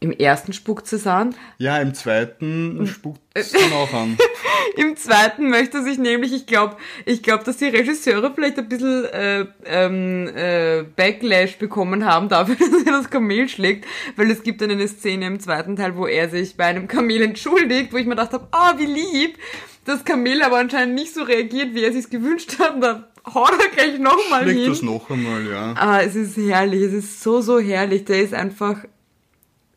Im 0.00 0.12
ersten 0.12 0.52
spuckt 0.52 0.92
es 0.92 1.06
an? 1.06 1.34
Ja, 1.56 1.78
im 1.78 1.94
zweiten 1.94 2.86
spuckt 2.86 3.20
es 3.32 3.52
dann 3.52 3.72
auch 3.72 3.92
an. 3.92 4.18
Im 4.76 4.94
zweiten 4.96 5.48
möchte 5.48 5.82
sich 5.82 5.96
nämlich, 5.96 6.34
ich 6.34 6.46
glaube, 6.46 6.76
ich 7.06 7.22
glaube, 7.22 7.44
dass 7.44 7.56
die 7.56 7.66
Regisseure 7.66 8.32
vielleicht 8.34 8.58
ein 8.58 8.68
bisschen 8.68 9.06
äh, 9.06 9.46
ähm, 9.64 10.28
äh, 10.36 10.82
Backlash 10.82 11.56
bekommen 11.56 12.04
haben 12.04 12.28
dafür, 12.28 12.56
dass 12.58 12.84
er 12.84 12.92
das 12.92 13.08
Kamel 13.08 13.48
schlägt, 13.48 13.86
weil 14.16 14.30
es 14.30 14.42
gibt 14.42 14.60
dann 14.60 14.70
eine 14.70 14.86
Szene 14.86 15.26
im 15.26 15.40
zweiten 15.40 15.76
Teil, 15.76 15.96
wo 15.96 16.06
er 16.06 16.28
sich 16.28 16.56
bei 16.58 16.66
einem 16.66 16.88
Kamel 16.88 17.22
entschuldigt, 17.22 17.92
wo 17.92 17.96
ich 17.96 18.04
mir 18.04 18.16
gedacht 18.16 18.32
habe, 18.32 18.48
ah, 18.50 18.74
oh, 18.74 18.78
wie 18.78 18.86
lieb. 18.86 19.38
Das 19.86 20.04
Kamel 20.04 20.42
aber 20.42 20.58
anscheinend 20.58 20.94
nicht 20.94 21.14
so 21.14 21.22
reagiert, 21.22 21.74
wie 21.74 21.84
er 21.84 21.92
sich 21.92 22.10
gewünscht 22.10 22.58
hat. 22.58 22.74
Und 22.74 22.80
da 22.82 23.08
haut 23.34 23.52
er 23.52 23.68
gleich 23.74 23.98
nochmal 23.98 24.44
hin. 24.44 24.54
Schlägt 24.54 24.70
das 24.70 24.82
noch 24.82 25.10
einmal, 25.10 25.46
ja. 25.46 25.74
Ah, 25.76 26.00
es 26.00 26.14
ist 26.14 26.36
herrlich, 26.36 26.82
es 26.82 26.92
ist 26.92 27.22
so, 27.22 27.40
so 27.40 27.58
herrlich. 27.58 28.04
Der 28.04 28.22
ist 28.22 28.34
einfach 28.34 28.84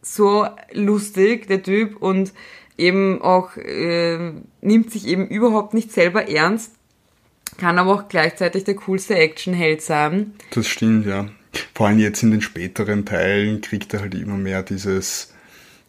so 0.02 0.48
lustig, 0.72 1.48
der 1.48 1.64
Typ, 1.64 1.98
und 1.98 2.34
eben 2.78 3.22
auch 3.22 3.58
äh, 3.58 4.34
nimmt 4.62 4.92
sich 4.92 5.08
eben 5.08 5.28
überhaupt 5.28 5.74
nicht 5.74 5.92
selber 5.92 6.30
ernst, 6.30 6.72
kann 7.58 7.78
aber 7.78 7.94
auch 7.94 8.08
gleichzeitig 8.08 8.64
der 8.64 8.76
coolste 8.76 9.16
Actionheld 9.16 9.82
sein. 9.82 10.34
Das 10.52 10.68
stimmt, 10.68 11.06
ja. 11.06 11.30
Vor 11.74 11.88
allem 11.88 12.00
jetzt 12.00 12.24
in 12.24 12.32
den 12.32 12.42
späteren 12.42 13.06
Teilen 13.06 13.62
kriegt 13.62 13.94
er 13.94 14.02
halt 14.02 14.16
immer 14.16 14.38
mehr 14.38 14.64
dieses 14.64 15.34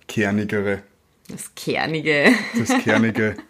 kernigere. 0.08 0.82
Das 1.28 1.54
kernige. 1.54 2.32
Das 2.58 2.70
kernige. 2.82 3.36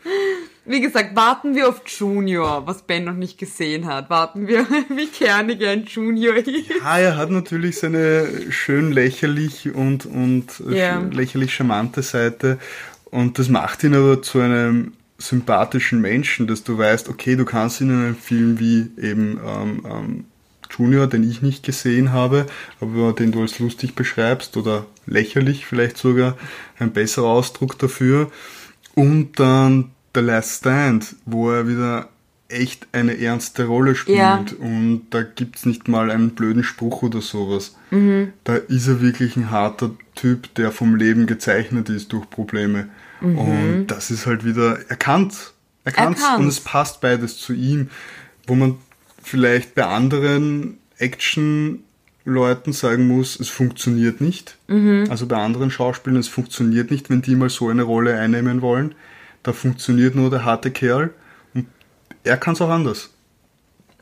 Wie 0.67 0.81
gesagt, 0.81 1.17
warten 1.17 1.55
wir 1.55 1.69
auf 1.69 1.83
Junior, 1.87 2.67
was 2.67 2.83
Ben 2.83 3.05
noch 3.05 3.15
nicht 3.15 3.39
gesehen 3.39 3.87
hat. 3.87 4.11
Warten 4.11 4.47
wir, 4.47 4.67
wie 4.89 5.07
kernig 5.07 5.65
ein 5.67 5.85
Junior 5.85 6.37
ist. 6.37 6.69
Ja, 6.85 6.99
er 6.99 7.17
hat 7.17 7.31
natürlich 7.31 7.79
seine 7.79 8.29
schön 8.51 8.93
lächerlich 8.93 9.75
und, 9.75 10.07
und 10.07 10.61
yeah. 10.69 11.01
lächerlich 11.11 11.55
charmante 11.55 12.03
Seite. 12.03 12.59
Und 13.07 13.39
das 13.39 13.49
macht 13.49 13.83
ihn 13.85 13.95
aber 13.95 14.23
zu 14.23 14.41
einem 14.41 14.93
sympathischen 15.19 16.01
Menschen, 16.01 16.47
dass 16.47 16.63
du 16.63 16.79
weißt, 16.79 17.09
okay, 17.09 17.37
du 17.37 17.45
kannst 17.45 17.81
in 17.81 17.91
einem 17.91 18.17
Film 18.17 18.59
wie 18.59 18.91
eben 19.01 19.41
ähm, 19.45 19.83
ähm, 19.85 20.25
Junior, 20.71 21.07
den 21.07 21.29
ich 21.29 21.43
nicht 21.43 21.65
gesehen 21.65 22.13
habe, 22.13 22.47
aber 22.81 23.13
den 23.13 23.33
du 23.33 23.43
als 23.43 23.59
lustig 23.59 23.95
beschreibst 23.95 24.57
oder 24.57 24.87
lächerlich 25.07 25.67
vielleicht 25.67 25.97
sogar 25.97 26.37
ein 26.79 26.93
besserer 26.93 27.27
Ausdruck 27.27 27.79
dafür. 27.79 28.31
Und 28.95 29.39
dann 29.39 29.91
The 30.15 30.21
Last 30.21 30.59
Stand, 30.59 31.17
wo 31.25 31.51
er 31.51 31.69
wieder 31.69 32.09
echt 32.51 32.89
eine 32.93 33.19
ernste 33.19 33.67
Rolle 33.67 33.95
spielt 33.95 34.19
ja. 34.19 34.45
und 34.59 35.07
da 35.11 35.23
gibt's 35.23 35.67
nicht 35.67 35.89
mal 35.89 36.11
einen 36.11 36.31
blöden 36.31 36.65
Spruch 36.65 37.03
oder 37.03 37.21
sowas. 37.21 37.77
Mhm. 37.91 38.33
Da 38.45 38.57
ist 38.57 38.89
er 38.89 39.01
wirklich 39.01 39.37
ein 39.37 39.51
harter 39.51 39.93
Typ, 40.15 40.53
der 40.57 40.73
vom 40.73 40.97
Leben 40.97 41.27
gezeichnet 41.27 41.89
ist 41.89 42.13
durch 42.13 42.29
Probleme. 42.29 42.89
Mhm. 43.21 43.39
Und 43.39 43.87
das 43.89 44.11
ist 44.11 44.27
halt 44.27 44.45
wieder 44.45 44.81
erkannt. 44.91 45.53
Erkannt. 45.85 46.19
Und 46.39 46.49
es 46.49 46.61
passt 46.61 47.01
beides 47.01 47.39
zu 47.39 47.53
ihm, 47.53 47.89
wo 48.47 48.55
man 48.55 48.77
vielleicht 49.23 49.75
bei 49.75 49.85
anderen 49.85 50.79
Action-Leuten 50.99 52.73
sagen 52.73 53.07
muss, 53.07 53.39
es 53.39 53.49
funktioniert 53.49 54.21
nicht. 54.21 54.57
Mhm. 54.67 55.07
Also 55.09 55.27
bei 55.27 55.37
anderen 55.37 55.71
Schauspielern, 55.71 56.19
es 56.19 56.29
funktioniert 56.29 56.91
nicht, 56.91 57.11
wenn 57.11 57.23
die 57.23 57.37
mal 57.37 57.49
so 57.49 57.69
eine 57.69 57.83
Rolle 57.83 58.19
einnehmen 58.19 58.61
wollen 58.61 58.95
da 59.43 59.53
funktioniert 59.53 60.14
nur 60.14 60.30
der 60.30 60.45
harte 60.45 60.70
Kerl 60.70 61.11
und 61.55 61.66
er 62.24 62.36
kann 62.36 62.55
es 62.55 62.61
auch 62.61 62.68
anders. 62.68 63.11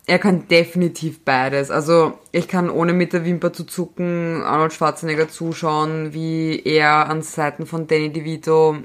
Er 0.07 0.19
kann 0.19 0.49
definitiv 0.49 1.21
beides. 1.23 1.71
Also 1.71 2.19
ich 2.33 2.49
kann 2.49 2.71
ohne 2.71 2.95
mit 2.95 3.13
der 3.13 3.27
Wimper 3.27 3.53
zu 3.53 3.65
zucken 3.65 4.43
Arnold 4.43 4.73
Schwarzenegger 4.73 5.29
zuschauen, 5.29 6.15
wie 6.15 6.63
er 6.65 7.11
an 7.11 7.21
Seiten 7.21 7.67
von 7.67 7.87
Danny 7.87 8.11
DeVito 8.11 8.79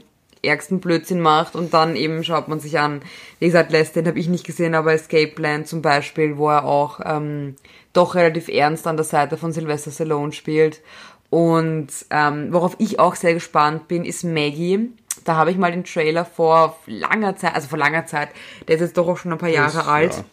ärgsten 0.44 0.82
Blödsinn 0.82 1.22
macht 1.22 1.56
und 1.56 1.74
dann 1.74 1.96
eben 1.96 2.24
schaut 2.24 2.50
man 2.50 2.60
sich 2.60 2.78
an, 2.78 3.02
wie 3.40 3.46
gesagt, 3.46 3.72
Last 3.72 3.96
den 3.96 4.08
habe 4.08 4.20
ich 4.20 4.28
nicht 4.28 4.46
gesehen, 4.46 4.76
aber 4.76 4.92
Escape 4.92 5.28
Plan 5.28 5.66
zum 5.66 5.82
Beispiel, 5.82 6.38
wo 6.38 6.50
er 6.50 6.66
auch 6.66 7.00
ähm, 7.06 7.56
doch 7.94 8.16
relativ 8.16 8.50
ernst 8.50 8.86
an 8.86 8.98
der 8.98 9.06
Seite 9.06 9.38
von 9.38 9.54
Sylvester 9.54 9.92
Stallone 9.92 10.34
spielt. 10.34 10.82
Und 11.30 11.88
ähm, 12.10 12.50
worauf 12.52 12.76
ich 12.78 13.00
auch 13.00 13.16
sehr 13.16 13.34
gespannt 13.34 13.88
bin, 13.88 14.06
ist 14.06 14.24
Maggie 14.24 14.92
da 15.24 15.36
habe 15.36 15.52
ich 15.52 15.58
mal 15.58 15.72
den 15.72 15.84
Trailer 15.84 16.26
vor 16.26 16.78
langer 16.86 17.36
Zeit, 17.36 17.56
also 17.56 17.68
vor 17.68 17.80
langer 17.80 18.06
Zeit, 18.06 18.30
der 18.68 18.76
ist 18.76 18.82
jetzt 18.82 18.98
doch 18.98 19.08
auch 19.08 19.18
schon 19.18 19.32
ein 19.32 19.38
paar 19.38 19.50
Jahre 19.50 19.78
das, 19.78 19.88
alt. 19.88 20.14
Ja. 20.14 20.24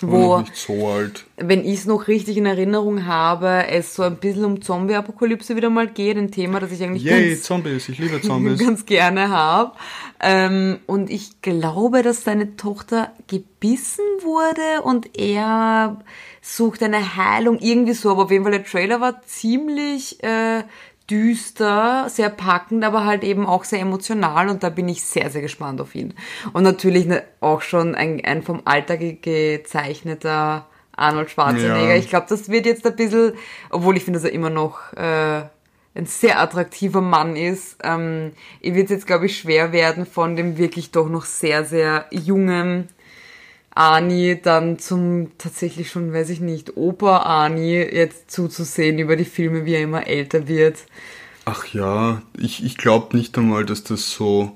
wo, 0.00 0.38
nicht 0.40 0.56
so 0.56 0.88
alt. 0.88 1.24
wenn 1.36 1.64
ich 1.64 1.80
es 1.80 1.84
noch 1.86 2.08
richtig 2.08 2.36
in 2.36 2.46
Erinnerung 2.46 3.06
habe, 3.06 3.66
es 3.68 3.94
so 3.94 4.02
ein 4.02 4.16
bisschen 4.16 4.44
um 4.44 4.60
Zombie-Apokalypse 4.60 5.54
wieder 5.54 5.70
mal 5.70 5.86
geht, 5.86 6.16
ein 6.16 6.30
Thema, 6.32 6.58
das 6.58 6.72
ich 6.72 6.82
eigentlich 6.82 7.04
Yay, 7.04 7.30
ganz, 7.30 7.42
Zombies, 7.44 7.88
ich 7.88 7.98
liebe 7.98 8.20
Zombies. 8.22 8.58
ganz 8.58 8.84
gerne 8.84 9.28
habe. 9.28 9.72
Ähm, 10.20 10.80
und 10.86 11.08
ich 11.10 11.40
glaube, 11.40 12.02
dass 12.02 12.24
seine 12.24 12.56
Tochter 12.56 13.12
gebissen 13.28 14.04
wurde 14.22 14.82
und 14.82 15.16
er 15.18 16.00
sucht 16.40 16.82
eine 16.82 17.16
Heilung, 17.16 17.58
irgendwie 17.60 17.92
so, 17.94 18.10
aber 18.10 18.24
auf 18.24 18.30
jeden 18.32 18.42
Fall 18.42 18.52
der 18.52 18.64
Trailer 18.64 19.00
war 19.00 19.22
ziemlich 19.22 20.22
äh, 20.24 20.64
düster, 21.10 22.06
sehr 22.08 22.30
packend, 22.30 22.84
aber 22.84 23.04
halt 23.04 23.24
eben 23.24 23.46
auch 23.46 23.64
sehr 23.64 23.80
emotional 23.80 24.48
und 24.48 24.62
da 24.62 24.70
bin 24.70 24.88
ich 24.88 25.02
sehr, 25.02 25.30
sehr 25.30 25.42
gespannt 25.42 25.80
auf 25.80 25.94
ihn. 25.94 26.14
Und 26.52 26.62
natürlich 26.62 27.06
ne, 27.06 27.22
auch 27.40 27.62
schon 27.62 27.94
ein, 27.94 28.24
ein 28.24 28.42
vom 28.42 28.62
Alter 28.64 28.96
ge 28.96 29.18
gezeichneter 29.20 30.66
Arnold 30.94 31.30
Schwarzenegger. 31.30 31.88
Ja. 31.88 31.96
Ich 31.96 32.08
glaube, 32.08 32.26
das 32.28 32.48
wird 32.48 32.66
jetzt 32.66 32.86
ein 32.86 32.96
bisschen, 32.96 33.32
obwohl 33.70 33.96
ich 33.96 34.04
finde, 34.04 34.18
dass 34.18 34.28
er 34.28 34.34
immer 34.34 34.50
noch 34.50 34.92
äh, 34.94 35.42
ein 35.94 36.06
sehr 36.06 36.40
attraktiver 36.40 37.00
Mann 37.00 37.36
ist, 37.36 37.76
ähm, 37.82 38.32
wird 38.62 38.86
es 38.86 38.90
jetzt, 38.90 39.06
glaube 39.06 39.26
ich, 39.26 39.38
schwer 39.38 39.72
werden 39.72 40.06
von 40.06 40.36
dem 40.36 40.56
wirklich 40.56 40.90
doch 40.90 41.08
noch 41.08 41.24
sehr, 41.24 41.64
sehr 41.64 42.06
jungen 42.10 42.88
Ani 43.74 44.38
dann 44.42 44.78
zum 44.78 45.38
tatsächlich 45.38 45.90
schon, 45.90 46.12
weiß 46.12 46.30
ich 46.30 46.40
nicht, 46.40 46.76
Opa 46.76 47.18
Ani 47.44 47.76
jetzt 47.76 48.30
zuzusehen 48.30 48.98
über 48.98 49.16
die 49.16 49.24
Filme, 49.24 49.64
wie 49.64 49.74
er 49.74 49.82
immer 49.82 50.06
älter 50.06 50.46
wird. 50.46 50.78
Ach 51.44 51.66
ja, 51.66 52.22
ich, 52.38 52.64
ich 52.64 52.76
glaube 52.76 53.16
nicht 53.16 53.36
einmal, 53.36 53.64
dass 53.64 53.82
das 53.82 54.10
so 54.10 54.52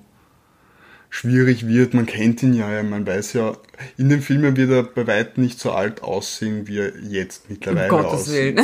schwierig 1.09 1.67
wird. 1.67 1.95
Man 1.95 2.07
kennt 2.07 2.43
ihn 2.43 2.53
ja, 2.53 2.83
man 2.83 3.07
weiß 3.07 3.33
ja, 3.33 3.57
in 3.97 4.09
den 4.09 4.21
Filmen 4.21 4.57
wird 4.57 4.71
er 4.71 4.83
bei 4.83 5.07
weitem 5.07 5.45
nicht 5.45 5.59
so 5.59 5.73
alt 5.73 6.03
aussehen, 6.03 6.69
wie 6.69 6.79
er 6.79 6.93
jetzt 6.99 7.49
mittlerweile 7.49 7.93
Um 7.93 8.03
Gottes 8.03 8.29
aussieht. 8.29 8.59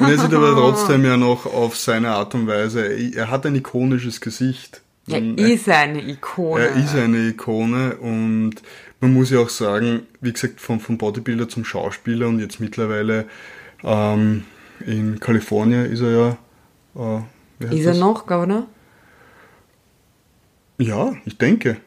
Und 0.00 0.08
er 0.08 0.18
sieht 0.18 0.34
aber 0.34 0.52
trotzdem 0.54 1.04
ja 1.04 1.16
noch 1.16 1.46
auf 1.46 1.76
seine 1.76 2.10
Art 2.10 2.34
und 2.34 2.46
Weise, 2.46 2.86
er 2.86 3.30
hat 3.30 3.46
ein 3.46 3.56
ikonisches 3.56 4.20
Gesicht. 4.20 4.80
Er 5.10 5.22
ist 5.38 5.68
eine 5.68 6.02
Ikone. 6.02 6.66
Er 6.66 6.76
ist 6.76 6.94
eine 6.94 7.28
Ikone 7.28 7.96
und 7.96 8.56
man 9.00 9.12
muss 9.12 9.30
ja 9.30 9.38
auch 9.38 9.48
sagen, 9.48 10.06
wie 10.20 10.32
gesagt, 10.32 10.60
vom, 10.60 10.80
vom 10.80 10.98
Bodybuilder 10.98 11.48
zum 11.48 11.64
Schauspieler 11.64 12.28
und 12.28 12.40
jetzt 12.40 12.60
mittlerweile 12.60 13.26
ähm, 13.84 14.44
in 14.84 15.20
Kalifornien 15.20 15.90
ist 15.90 16.00
er 16.00 16.10
ja. 16.96 17.24
Äh, 17.60 17.74
Ist 17.74 17.84
er 17.84 17.92
das? 17.92 17.98
noch, 17.98 18.26
Governor? 18.26 18.66
Ja, 20.78 21.14
ich 21.24 21.38
denke. 21.38 21.78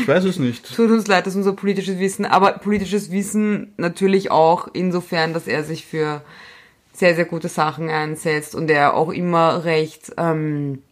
Ich 0.00 0.08
weiß 0.08 0.24
es 0.24 0.38
nicht. 0.38 0.74
Tut 0.74 0.90
uns 0.90 1.06
leid, 1.06 1.26
dass 1.26 1.36
unser 1.36 1.54
politisches 1.54 1.98
Wissen, 1.98 2.26
aber 2.26 2.52
politisches 2.58 3.10
Wissen 3.10 3.72
natürlich 3.76 4.30
auch 4.30 4.68
insofern, 4.72 5.32
dass 5.32 5.46
er 5.46 5.64
sich 5.64 5.86
für 5.86 6.22
sehr, 6.92 7.14
sehr 7.14 7.24
gute 7.24 7.48
Sachen 7.48 7.88
einsetzt 7.88 8.54
und 8.54 8.70
er 8.70 8.94
auch 8.94 9.10
immer 9.10 9.64
recht 9.64 10.12
ähm, 10.16 10.82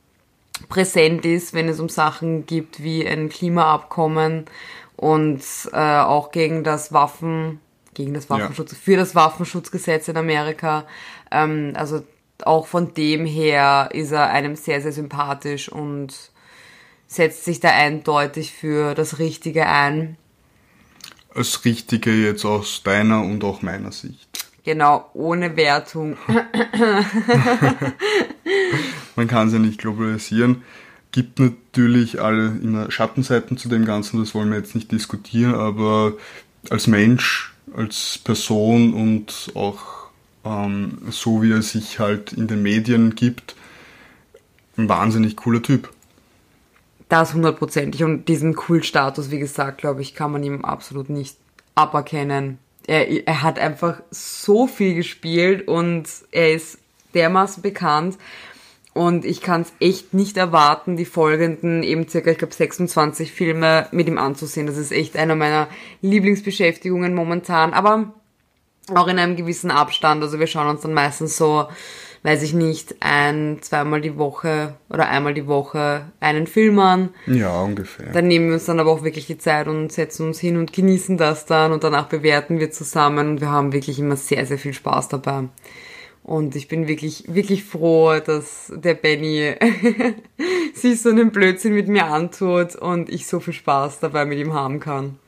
präsent 0.69 1.25
ist, 1.25 1.55
wenn 1.55 1.69
es 1.69 1.81
um 1.81 1.89
Sachen 1.89 2.47
gibt 2.47 2.83
wie 2.83 3.07
ein 3.07 3.29
Klimaabkommen 3.29 4.47
und 5.03 5.43
äh, 5.73 5.77
auch 5.77 6.31
gegen 6.31 6.63
das 6.63 6.93
Waffen, 6.93 7.59
gegen 7.93 8.15
das 8.15 8.31
Waffenschutz, 8.31 8.73
für 8.73 8.97
das 8.97 9.17
Waffenschutzgesetz 9.17 10.07
in 10.07 10.17
Amerika. 10.17 10.87
Ähm, 11.33 11.73
also 11.75 12.05
auch 12.45 12.69
von 12.69 12.95
dem 12.95 13.27
her 13.27 13.89
ist 13.93 14.13
er 14.13 14.31
einem 14.31 14.55
sehr, 14.55 14.81
sehr 14.81 14.93
sympathisch 14.93 15.69
und 15.69 16.15
setzt 17.09 17.45
sich 17.45 17.59
da 17.59 17.71
eindeutig 17.71 18.53
für 18.53 18.95
das 18.95 19.19
Richtige 19.19 19.67
ein. 19.67 20.19
Das 21.35 21.65
Richtige 21.65 22.13
jetzt 22.13 22.45
aus 22.45 22.85
deiner 22.85 23.23
und 23.23 23.43
auch 23.43 23.61
meiner 23.61 23.91
Sicht. 23.91 24.47
Genau, 24.63 25.11
ohne 25.15 25.57
Wertung. 25.57 26.17
Man 29.17 29.27
kann 29.27 29.49
es 29.49 29.53
ja 29.53 29.59
nicht 29.59 29.81
globalisieren. 29.81 30.63
Gibt 31.13 31.39
natürlich 31.39 32.21
alle 32.21 32.47
immer 32.63 32.91
Schattenseiten 32.91 33.57
zu 33.59 33.69
dem 33.69 33.85
Ganzen, 33.85 34.19
das 34.19 34.35
wollen 34.35 34.51
wir 34.51 34.59
jetzt 34.59 34.75
nicht 34.75 34.91
diskutieren, 34.91 35.55
aber 35.55 36.15
als 36.71 36.87
Mensch, 36.87 37.55
als 37.75 38.19
Person 38.19 38.95
und 38.95 39.53
auch 39.55 40.03
ähm, 40.45 40.99
so 41.11 41.43
wie 41.43 41.53
er 41.53 41.63
sich 41.63 41.99
halt 41.99 42.33
in 42.33 42.47
den 42.47 42.63
Medien 42.63 43.15
gibt, 43.15 43.55
ein 44.77 44.89
wahnsinnig 44.89 45.37
cooler 45.37 45.63
Typ. 45.63 45.91
Das 47.09 47.35
hundertprozentig. 47.35 48.03
Und 48.05 48.27
diesen 48.29 48.55
Kultstatus, 48.55 49.31
wie 49.31 49.39
gesagt, 49.39 49.79
glaube 49.79 50.03
ich, 50.03 50.15
kann 50.15 50.33
man 50.33 50.43
ihm 50.43 50.65
absolut 50.65 51.11
nicht 51.11 51.37
aberkennen. 51.75 52.59
Er, 52.87 53.27
er 53.27 53.43
hat 53.43 53.59
einfach 53.59 54.01
so 54.11 54.67
viel 54.67 54.95
gespielt 54.95 55.69
und 55.69 56.09
er 56.31 56.55
ist 56.55 56.79
dermaßen 57.15 57.63
bekannt. 57.63 58.17
Und 58.95 59.25
ich 59.25 59.41
kann 59.41 59.63
es 59.63 59.73
echt 59.81 60.13
nicht 60.13 60.37
erwarten, 60.37 60.97
die 60.97 61.07
folgenden 61.07 61.83
eben 61.83 62.09
circa, 62.09 62.31
ich 62.31 62.39
glaube, 62.39 62.53
26 62.53 63.33
Filme 63.33 63.89
mit 63.91 64.07
ihm 64.07 64.19
anzusehen. 64.19 64.67
Das 64.67 64.77
ist 64.77 64.93
echt 64.93 65.17
einer 65.17 65.35
meiner 65.35 65.69
Lieblingsbeschäftigungen 66.03 67.15
momentan. 67.15 67.73
Aber 67.73 68.13
auch 68.95 69.09
in 69.09 69.19
einem 69.19 69.37
gewissen 69.37 69.71
Abstand. 69.71 70.23
Also 70.23 70.39
wir 70.39 70.47
schauen 70.47 70.69
uns 70.69 70.83
dann 70.83 70.93
meistens 70.93 71.37
so, 71.37 71.69
weiß 72.23 72.43
ich 72.43 72.53
nicht, 72.53 72.97
ein, 73.01 73.59
zweimal 73.63 74.01
die 74.01 74.19
Woche 74.19 74.75
oder 74.91 75.09
einmal 75.09 75.35
die 75.35 75.47
Woche 75.47 76.07
einen 76.21 76.47
Film 76.47 76.79
an. 76.79 77.11
Ja, 77.27 77.63
ungefähr. 77.63 78.13
Dann 78.13 78.29
nehmen 78.29 78.49
wir 78.49 78.55
uns 78.55 78.67
dann 78.67 78.81
aber 78.81 78.91
auch 78.91 79.05
wirklich 79.05 79.27
die 79.27 79.39
Zeit 79.39 79.69
und 79.69 79.91
setzen 79.91 80.27
uns 80.27 80.39
hin 80.39 80.57
und 80.57 80.73
genießen 80.73 81.17
das 81.17 81.47
dann 81.47 81.73
und 81.73 81.85
danach 81.85 82.09
bewerten 82.09 82.59
wir 82.59 82.71
zusammen 82.71 83.31
und 83.31 83.41
wir 83.41 83.51
haben 83.51 83.73
wirklich 83.73 83.99
immer 83.99 84.17
sehr, 84.17 84.47
sehr 84.47 84.59
viel 84.59 84.75
Spaß 84.75 85.09
dabei. 85.09 85.45
Und 86.25 86.55
ich 86.55 86.69
bin 86.69 86.87
wirklich, 86.87 87.25
wirklich 87.27 87.65
froh, 87.65 88.21
dass 88.25 88.73
der 88.75 88.95
Benny 88.95 89.55
sich 90.75 91.03
so 91.03 91.09
einen 91.09 91.33
Blödsinn 91.33 91.75
mit 91.75 91.89
mir 91.89 92.07
antut 92.07 92.77
und 92.77 93.11
ich 93.11 93.27
so 93.27 93.41
viel 93.41 93.55
Spaß 93.55 93.99
dabei 94.01 94.25
mit 94.25 94.39
ihm 94.39 94.53
haben 94.53 94.79
kann. 94.79 95.19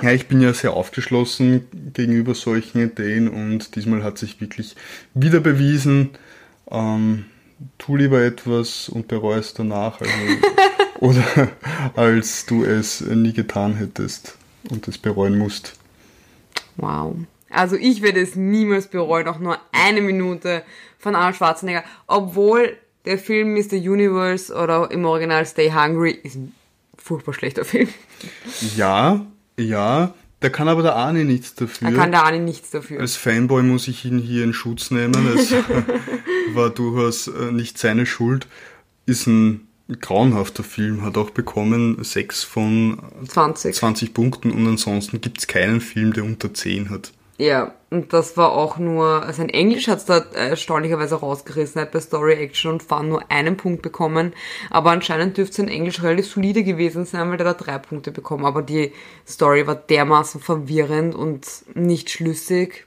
Ja, 0.00 0.12
ich 0.12 0.28
bin 0.28 0.40
ja 0.40 0.54
sehr 0.54 0.72
aufgeschlossen 0.72 1.68
gegenüber 1.92 2.34
solchen 2.34 2.80
Ideen 2.80 3.28
und 3.28 3.76
diesmal 3.76 4.02
hat 4.02 4.16
sich 4.16 4.40
wirklich 4.40 4.76
wieder 5.12 5.40
bewiesen, 5.40 6.10
ähm, 6.70 7.26
tu 7.76 7.96
lieber 7.96 8.22
etwas 8.22 8.88
und 8.88 9.08
bereue 9.08 9.40
es 9.40 9.52
danach, 9.52 10.00
also, 10.00 10.12
oder 11.00 11.50
als 11.96 12.46
du 12.46 12.64
es 12.64 13.02
nie 13.02 13.34
getan 13.34 13.74
hättest 13.74 14.38
und 14.70 14.88
es 14.88 14.96
bereuen 14.96 15.36
musst. 15.36 15.74
Wow. 16.76 17.16
Also 17.50 17.76
ich 17.76 18.02
werde 18.02 18.20
es 18.20 18.36
niemals 18.36 18.88
bereuen, 18.88 19.28
auch 19.28 19.38
nur 19.38 19.58
eine 19.72 20.00
Minute 20.00 20.62
von 20.98 21.14
Arnold 21.14 21.36
Schwarzenegger, 21.36 21.84
obwohl 22.06 22.76
der 23.04 23.18
Film 23.18 23.54
Mr. 23.54 23.76
Universe 23.76 24.54
oder 24.54 24.90
im 24.90 25.04
Original 25.04 25.44
Stay 25.46 25.72
Hungry 25.72 26.12
ist 26.22 26.36
ein 26.36 26.54
furchtbar 26.96 27.32
schlechter 27.32 27.64
Film. 27.64 27.88
Ja, 28.76 29.26
ja, 29.58 30.14
da 30.40 30.48
kann 30.48 30.68
aber 30.68 30.82
der 30.82 30.96
Arne 30.96 31.24
nichts 31.24 31.54
dafür. 31.54 31.90
Da 31.90 31.96
kann 31.96 32.10
der 32.10 32.24
Arne 32.24 32.40
nichts 32.40 32.70
dafür. 32.70 33.00
Als 33.00 33.16
Fanboy 33.16 33.62
muss 33.62 33.88
ich 33.88 34.04
ihn 34.04 34.18
hier 34.18 34.44
in 34.44 34.52
Schutz 34.52 34.90
nehmen. 34.90 35.26
Es 35.34 35.52
war 36.54 36.70
durchaus 36.70 37.28
äh, 37.28 37.52
nicht 37.52 37.78
seine 37.78 38.06
Schuld. 38.06 38.46
Ist 39.06 39.26
ein 39.26 39.66
grauenhafter 40.00 40.62
Film, 40.62 41.02
hat 41.02 41.18
auch 41.18 41.30
bekommen 41.30 42.02
6 42.02 42.44
von 42.44 42.98
20. 43.26 43.74
20 43.74 44.14
Punkten 44.14 44.50
und 44.52 44.66
ansonsten 44.66 45.20
gibt 45.20 45.38
es 45.38 45.46
keinen 45.46 45.80
Film, 45.80 46.12
der 46.12 46.24
unter 46.24 46.54
10 46.54 46.90
hat. 46.90 47.12
Ja, 47.40 47.72
und 47.88 48.12
das 48.12 48.36
war 48.36 48.52
auch 48.52 48.76
nur, 48.76 49.22
also 49.22 49.40
in 49.40 49.48
Englisch 49.48 49.88
hat's 49.88 50.04
da 50.04 50.18
erstaunlicherweise 50.18 51.14
rausgerissen, 51.14 51.78
er 51.78 51.86
hat 51.86 51.92
bei 51.92 52.00
Story, 52.00 52.34
Action 52.34 52.72
und 52.72 52.82
Fun 52.82 53.08
nur 53.08 53.30
einen 53.30 53.56
Punkt 53.56 53.80
bekommen, 53.80 54.34
aber 54.68 54.90
anscheinend 54.90 55.38
dürfte 55.38 55.52
es 55.52 55.58
in 55.60 55.68
Englisch 55.68 56.02
relativ 56.02 56.26
solide 56.26 56.62
gewesen 56.64 57.06
sein, 57.06 57.30
weil 57.30 57.38
der 57.38 57.46
da 57.46 57.54
drei 57.54 57.78
Punkte 57.78 58.12
bekommen, 58.12 58.44
aber 58.44 58.60
die 58.60 58.92
Story 59.26 59.66
war 59.66 59.74
dermaßen 59.74 60.38
verwirrend 60.38 61.14
und 61.14 61.46
nicht 61.72 62.10
schlüssig, 62.10 62.84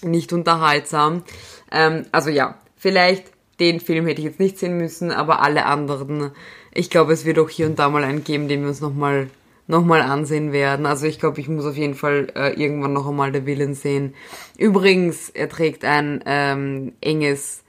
nicht 0.00 0.32
unterhaltsam. 0.32 1.22
Ähm, 1.70 2.06
also 2.12 2.30
ja, 2.30 2.58
vielleicht 2.78 3.26
den 3.60 3.80
Film 3.80 4.06
hätte 4.06 4.22
ich 4.22 4.26
jetzt 4.26 4.40
nicht 4.40 4.58
sehen 4.58 4.78
müssen, 4.78 5.10
aber 5.10 5.42
alle 5.42 5.66
anderen, 5.66 6.30
ich 6.72 6.88
glaube, 6.88 7.12
es 7.12 7.26
wird 7.26 7.38
auch 7.38 7.50
hier 7.50 7.66
und 7.66 7.78
da 7.78 7.90
mal 7.90 8.04
einen 8.04 8.24
geben, 8.24 8.48
den 8.48 8.62
wir 8.62 8.70
uns 8.70 8.80
nochmal 8.80 9.28
noch 9.70 9.84
mal 9.84 10.02
ansehen 10.02 10.52
werden. 10.52 10.84
Also 10.84 11.06
ich 11.06 11.18
glaube, 11.18 11.40
ich 11.40 11.48
muss 11.48 11.64
auf 11.64 11.76
jeden 11.76 11.94
Fall 11.94 12.28
äh, 12.34 12.52
irgendwann 12.60 12.92
noch 12.92 13.08
einmal 13.08 13.32
der 13.32 13.46
Villain 13.46 13.74
sehen. 13.74 14.14
Übrigens, 14.58 15.30
er 15.30 15.48
trägt 15.48 15.84
ein 15.84 16.22
ähm, 16.26 16.92
enges 17.00 17.62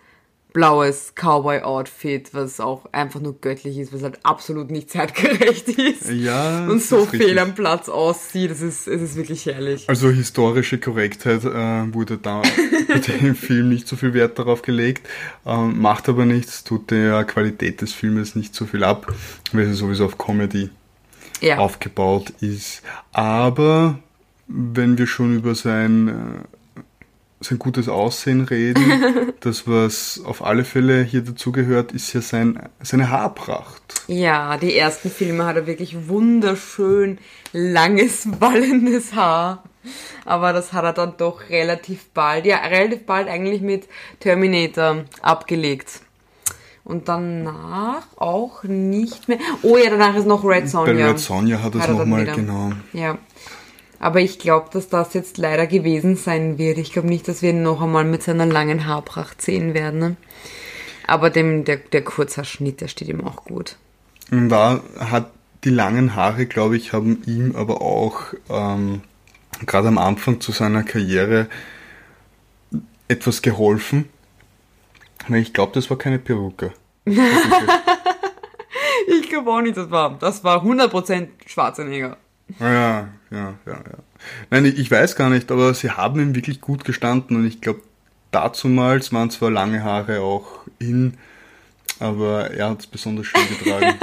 blaues 0.53 1.13
Cowboy-Outfit, 1.15 2.33
was 2.33 2.59
auch 2.59 2.85
einfach 2.91 3.21
nur 3.21 3.39
göttlich 3.39 3.77
ist, 3.77 3.93
was 3.93 4.03
halt 4.03 4.19
absolut 4.23 4.69
nicht 4.69 4.89
zeitgerecht 4.89 5.69
ist. 5.69 6.09
Ja, 6.09 6.67
Und 6.67 6.81
so 6.81 7.03
richtig. 7.03 7.23
fehl 7.23 7.39
am 7.39 7.55
Platz 7.55 7.87
aussieht. 7.87 8.51
Das 8.51 8.61
ist, 8.61 8.87
es 8.87 9.01
ist 9.01 9.15
wirklich 9.15 9.45
herrlich. 9.45 9.87
Also 9.87 10.09
historische 10.09 10.77
Korrektheit 10.77 11.45
äh, 11.45 11.93
wurde 11.93 12.17
da 12.17 12.41
bei 12.89 12.99
dem 12.99 13.35
Film 13.35 13.69
nicht 13.69 13.87
so 13.87 13.95
viel 13.95 14.13
Wert 14.13 14.39
darauf 14.39 14.61
gelegt, 14.61 15.07
ähm, 15.45 15.79
macht 15.79 16.09
aber 16.09 16.25
nichts, 16.25 16.65
tut 16.65 16.91
der 16.91 17.23
Qualität 17.23 17.81
des 17.81 17.93
Filmes 17.93 18.35
nicht 18.35 18.53
so 18.53 18.65
viel 18.65 18.83
ab, 18.83 19.13
weil 19.53 19.67
er 19.67 19.73
sowieso 19.73 20.05
auf 20.05 20.17
Comedy 20.17 20.69
Ja. 21.41 21.57
aufgebaut 21.57 22.31
ist. 22.39 22.81
Aber 23.11 23.99
wenn 24.47 24.97
wir 24.97 25.07
schon 25.07 25.35
über 25.37 25.55
sein, 25.55 26.07
äh, 26.07 26.81
sein 27.39 27.57
gutes 27.59 27.89
Aussehen 27.89 28.41
reden, 28.41 29.33
das, 29.39 29.67
was 29.67 30.21
auf 30.23 30.45
alle 30.45 30.63
Fälle 30.63 31.03
hier 31.03 31.21
dazugehört, 31.21 31.91
ist 31.91 32.13
ja 32.13 32.21
sein, 32.21 32.69
seine 32.81 33.09
Haarpracht. 33.09 33.81
Ja, 34.07 34.57
die 34.57 34.75
ersten 34.77 35.09
Filme 35.09 35.45
hat 35.45 35.55
er 35.55 35.67
wirklich 35.67 36.07
wunderschön 36.07 37.17
langes, 37.53 38.27
wallendes 38.39 39.13
Haar. 39.13 39.63
Aber 40.25 40.53
das 40.53 40.73
hat 40.73 40.83
er 40.83 40.93
dann 40.93 41.17
doch 41.17 41.49
relativ 41.49 42.05
bald, 42.09 42.45
ja, 42.45 42.57
relativ 42.57 43.05
bald 43.07 43.27
eigentlich 43.27 43.61
mit 43.61 43.87
Terminator 44.19 45.05
abgelegt. 45.23 46.01
Und 46.83 47.07
danach 47.07 48.07
auch 48.17 48.63
nicht 48.63 49.27
mehr. 49.27 49.37
Oh 49.61 49.77
ja, 49.77 49.89
danach 49.89 50.15
ist 50.15 50.25
noch 50.25 50.43
Red 50.43 50.67
Sonja. 50.69 50.93
Bei 50.93 51.09
Red 51.09 51.19
Sonja 51.19 51.61
hat 51.61 51.75
es 51.75 51.87
nochmal, 51.87 52.25
genau. 52.25 52.71
Ja. 52.93 53.17
Aber 53.99 54.19
ich 54.19 54.39
glaube, 54.39 54.69
dass 54.73 54.89
das 54.89 55.13
jetzt 55.13 55.37
leider 55.37 55.67
gewesen 55.67 56.15
sein 56.15 56.57
wird. 56.57 56.79
Ich 56.79 56.91
glaube 56.91 57.07
nicht, 57.07 57.27
dass 57.27 57.43
wir 57.43 57.51
ihn 57.51 57.61
noch 57.61 57.81
einmal 57.81 58.03
mit 58.03 58.23
seiner 58.23 58.47
langen 58.47 58.87
Haarpracht 58.87 59.43
sehen 59.43 59.75
werden. 59.75 59.99
Ne? 59.99 60.15
Aber 61.05 61.29
dem, 61.29 61.65
der, 61.65 61.77
der 61.77 62.03
Kurzhaarschnitt, 62.03 62.81
der 62.81 62.87
steht 62.87 63.09
ihm 63.09 63.23
auch 63.23 63.43
gut. 63.45 63.77
Und 64.31 64.49
da 64.49 64.81
hat 64.97 65.29
die 65.63 65.69
langen 65.69 66.15
Haare, 66.15 66.47
glaube 66.47 66.77
ich, 66.77 66.93
haben 66.93 67.21
ihm 67.27 67.55
aber 67.55 67.81
auch 67.81 68.33
ähm, 68.49 69.01
gerade 69.67 69.89
am 69.89 69.99
Anfang 69.99 70.41
zu 70.41 70.51
seiner 70.51 70.83
Karriere 70.83 71.47
etwas 73.07 73.41
geholfen. 73.41 74.09
Ich 75.29 75.53
glaube, 75.53 75.73
das 75.73 75.89
war 75.89 75.97
keine 75.97 76.19
Perücke. 76.19 76.73
ich 77.05 77.15
glaube 79.29 79.51
auch 79.51 79.61
nicht, 79.61 79.77
das 79.77 79.89
war. 79.91 80.17
Das 80.19 80.43
war 80.43 80.63
100% 80.63 81.27
Schwarzenegger. 81.45 82.17
Ja, 82.59 82.69
ja, 82.69 83.07
ja, 83.31 83.53
ja. 83.65 83.81
Nein, 84.49 84.65
ich 84.65 84.91
weiß 84.91 85.15
gar 85.15 85.29
nicht, 85.29 85.51
aber 85.51 85.73
sie 85.73 85.91
haben 85.91 86.19
ihm 86.19 86.35
wirklich 86.35 86.61
gut 86.61 86.83
gestanden 86.83 87.37
und 87.37 87.45
ich 87.45 87.61
glaube, 87.61 87.81
dazumals 88.31 89.13
waren 89.13 89.29
zwar 89.29 89.51
lange 89.51 89.83
Haare 89.83 90.21
auch 90.21 90.65
in, 90.79 91.17
aber 91.99 92.51
er 92.51 92.69
hat 92.69 92.81
es 92.81 92.87
besonders 92.87 93.27
schön 93.27 93.47
getragen. 93.47 93.95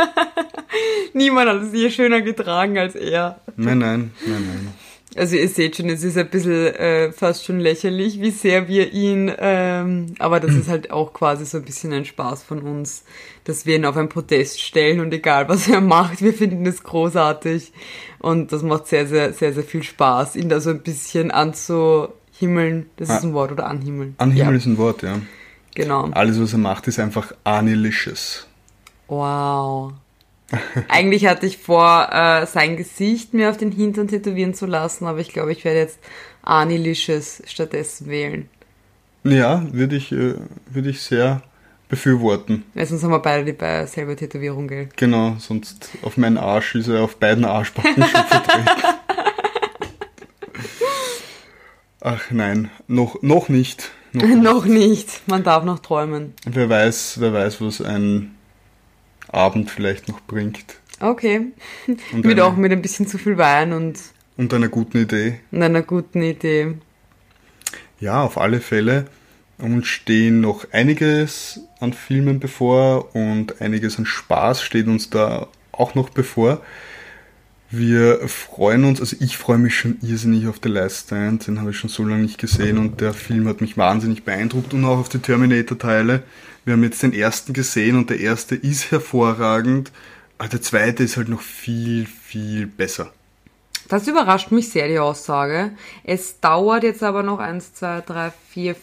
Niemand 1.13 1.49
hat 1.51 1.63
es 1.63 1.73
je 1.73 1.91
schöner 1.91 2.21
getragen 2.21 2.79
als 2.79 2.95
er. 2.95 3.41
Nein, 3.57 3.79
nein, 3.79 4.13
nein, 4.27 4.47
nein. 4.47 4.75
Also 5.17 5.37
ihr 5.37 5.49
seht 5.49 5.77
schon, 5.77 5.89
es 5.89 6.05
ist 6.05 6.19
ein 6.19 6.29
bisschen 6.29 6.67
äh, 6.75 7.13
fast 7.13 7.45
schon 7.47 7.61
lächerlich, 7.61 8.21
wie 8.21 8.31
sehr 8.31 8.69
wir 8.69 8.93
ihn, 8.93 9.33
ähm, 9.39 10.15
aber 10.19 10.39
das 10.39 10.55
ist 10.55 10.69
halt 10.69 10.91
auch 10.91 11.15
quasi 11.15 11.47
so 11.47 11.59
ein 11.59 11.65
bisschen 11.65 11.95
ein 11.95 12.05
Spaß 12.05 12.43
von 12.43 12.61
uns, 12.61 13.05
dass 13.45 13.65
wir 13.65 13.77
ihn 13.77 13.87
auf 13.87 13.97
ein 13.97 14.11
Podest 14.11 14.61
stellen 14.61 15.01
und 15.01 15.13
egal 15.15 15.49
was 15.49 15.67
er 15.67 15.81
macht, 15.81 16.21
wir 16.21 16.35
finden 16.35 16.67
es 16.67 16.83
großartig 16.83 17.73
und 18.19 18.53
das 18.53 18.63
macht 18.63 18.87
sehr, 18.87 19.07
sehr, 19.07 19.33
sehr, 19.33 19.55
sehr 19.55 19.65
viel 19.65 19.83
Spaß, 19.83 20.37
ihn 20.37 20.51
da 20.51 20.61
so 20.61 20.71
ein 20.71 20.83
bisschen 20.83 21.31
anzuhimmeln, 21.31 22.91
das 22.97 23.09
ist 23.09 23.25
ein 23.25 23.33
Wort, 23.33 23.51
oder 23.51 23.67
anhimmeln? 23.67 24.15
Anhimmeln 24.19 24.51
ja. 24.51 24.57
ist 24.59 24.67
ein 24.67 24.77
Wort, 24.77 25.03
ja. 25.03 25.21
Genau. 25.75 26.11
Alles, 26.11 26.39
was 26.39 26.53
er 26.53 26.59
macht, 26.59 26.87
ist 26.87 26.99
einfach 26.99 27.33
anilicious. 27.45 28.47
Wow. 29.07 29.95
Eigentlich 30.89 31.27
hatte 31.27 31.47
ich 31.47 31.59
vor, 31.59 32.09
äh, 32.13 32.47
sein 32.47 32.77
Gesicht 32.77 33.35
mir 33.35 33.51
auf 33.51 33.57
den 33.57 33.73
Hintern 33.73 34.09
tätowieren 34.09 34.55
zu 34.55 34.67
lassen, 34.67 35.07
aber 35.07 35.19
ich 35.19 35.29
glaube, 35.29 35.53
ich 35.53 35.65
werde 35.65 35.81
jetzt 35.81 35.99
Arnilicious 36.43 37.43
stattdessen 37.47 38.09
wählen. 38.09 38.49
Ja, 39.25 39.67
würde 39.73 39.97
ich, 39.97 40.13
äh, 40.13 40.35
würde 40.71 40.91
ich 40.91 41.03
sehr 41.03 41.43
befürworten. 41.89 42.65
Weil 42.75 42.87
sonst 42.87 43.03
haben 43.03 43.11
wir 43.11 43.19
beide 43.19 43.45
die 43.45 43.87
selbe 43.87 44.17
Tätowierung, 44.17 44.69
gell? 44.69 44.89
Genau, 44.97 45.37
sonst 45.39 45.91
auf 46.03 46.17
meinen 46.17 46.39
Arsch 46.39 46.75
ist 46.75 46.89
er 46.89 47.03
auf 47.03 47.17
beiden 47.17 47.45
Arschbacken 47.45 48.03
schon 48.03 48.25
vertreten. 48.25 48.67
Ach 52.01 52.31
nein, 52.31 52.71
noch, 52.87 53.23
noch 53.23 53.49
nicht. 53.49 53.91
Noch 54.13 54.23
nicht. 54.27 54.43
noch 54.43 54.65
nicht. 54.65 55.23
Man 55.27 55.43
darf 55.43 55.65
noch 55.65 55.81
träumen. 55.81 56.33
Wer 56.47 56.69
weiß, 56.69 57.17
wer 57.21 57.33
weiß, 57.33 57.61
was 57.61 57.83
ein 57.83 58.35
Abend 59.29 59.71
vielleicht 59.71 60.09
noch 60.09 60.21
bringt. 60.21 60.77
Okay. 61.01 61.53
Und 61.87 62.25
mit 62.25 62.33
eine, 62.33 62.45
auch 62.45 62.57
mit 62.57 62.73
ein 62.73 62.83
bisschen 62.83 63.07
zu 63.07 63.19
viel 63.19 63.39
Wein 63.39 63.73
und. 63.73 63.99
Und 64.37 64.53
einer 64.55 64.69
guten 64.69 64.99
Idee. 64.99 65.41
Und 65.51 65.63
einer 65.63 65.83
guten 65.83 66.23
Idee. 66.23 66.75
Ja, 68.01 68.23
auf 68.23 68.39
alle 68.39 68.61
Fälle. 68.61 69.07
Uns 69.59 69.89
stehen 69.89 70.41
noch 70.41 70.73
einiges 70.73 71.61
an 71.81 71.93
Filmen 71.93 72.39
bevor 72.39 73.15
und 73.15 73.61
einiges 73.61 73.99
an 73.99 74.07
Spaß 74.07 74.63
steht 74.63 74.87
uns 74.87 75.11
da 75.11 75.49
auch 75.73 75.95
noch 75.97 76.11
bevor. 76.11 76.63
Wir 77.71 78.27
freuen 78.29 78.85
uns, 78.85 78.99
also 78.99 79.15
ich 79.21 79.37
freue 79.37 79.59
mich 79.59 79.77
schon 79.77 79.99
irrsinnig 80.01 80.47
auf 80.47 80.57
The 80.63 80.71
Last 80.71 81.07
Stand, 81.07 81.47
den 81.47 81.61
habe 81.61 81.71
ich 81.71 81.79
schon 81.79 81.91
so 81.91 82.03
lange 82.03 82.23
nicht 82.23 82.39
gesehen 82.39 82.79
und 82.79 83.03
der 83.03 83.13
Film 83.13 83.47
hat 83.47 83.61
mich 83.61 83.77
wahnsinnig 83.77 84.25
beeindruckt 84.25 84.73
und 84.73 84.87
auch 84.87 84.99
auf 84.99 85.11
die 85.11 85.19
Terminator-Teile. 85.19 86.23
Wir 86.65 86.73
haben 86.73 86.83
jetzt 86.83 87.03
den 87.03 87.13
ersten 87.13 87.53
gesehen 87.53 87.97
und 87.97 88.09
der 88.09 88.21
erste 88.21 88.55
ist 88.55 88.91
hervorragend, 88.91 89.93
aber 90.39 90.49
der 90.49 90.63
zweite 90.63 91.03
ist 91.03 91.19
halt 91.19 91.29
noch 91.29 91.43
viel, 91.43 92.07
viel 92.07 92.67
besser. 92.67 93.13
Das 93.89 94.09
überrascht 94.09 94.51
mich 94.51 94.71
sehr, 94.71 94.89
die 94.89 94.99
Aussage. 94.99 95.73
Es 96.05 96.41
dauert 96.41 96.85
jetzt 96.85 97.03
aber 97.03 97.23
noch 97.23 97.39
eins, 97.39 97.75
zwei, 97.75 98.01
drei, 98.01 98.33
vier, 98.51 98.77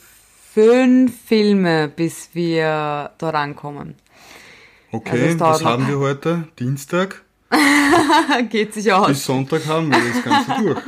fünf 0.53 1.11
Filme, 1.25 1.87
bis 1.87 2.29
wir 2.33 3.11
dort 3.17 3.35
ankommen. 3.35 3.95
Okay, 4.91 5.31
also 5.31 5.39
was 5.39 5.65
haben 5.65 5.87
wir 5.87 5.97
heute? 5.97 6.47
Dienstag? 6.59 7.24
Geht 8.49 8.73
sich 8.73 8.91
aus. 8.91 9.07
Bis 9.07 9.25
Sonntag 9.25 9.65
haben 9.67 9.89
wir 9.89 9.99
das 10.13 10.23
Ganze 10.23 10.63
durch. 10.63 10.81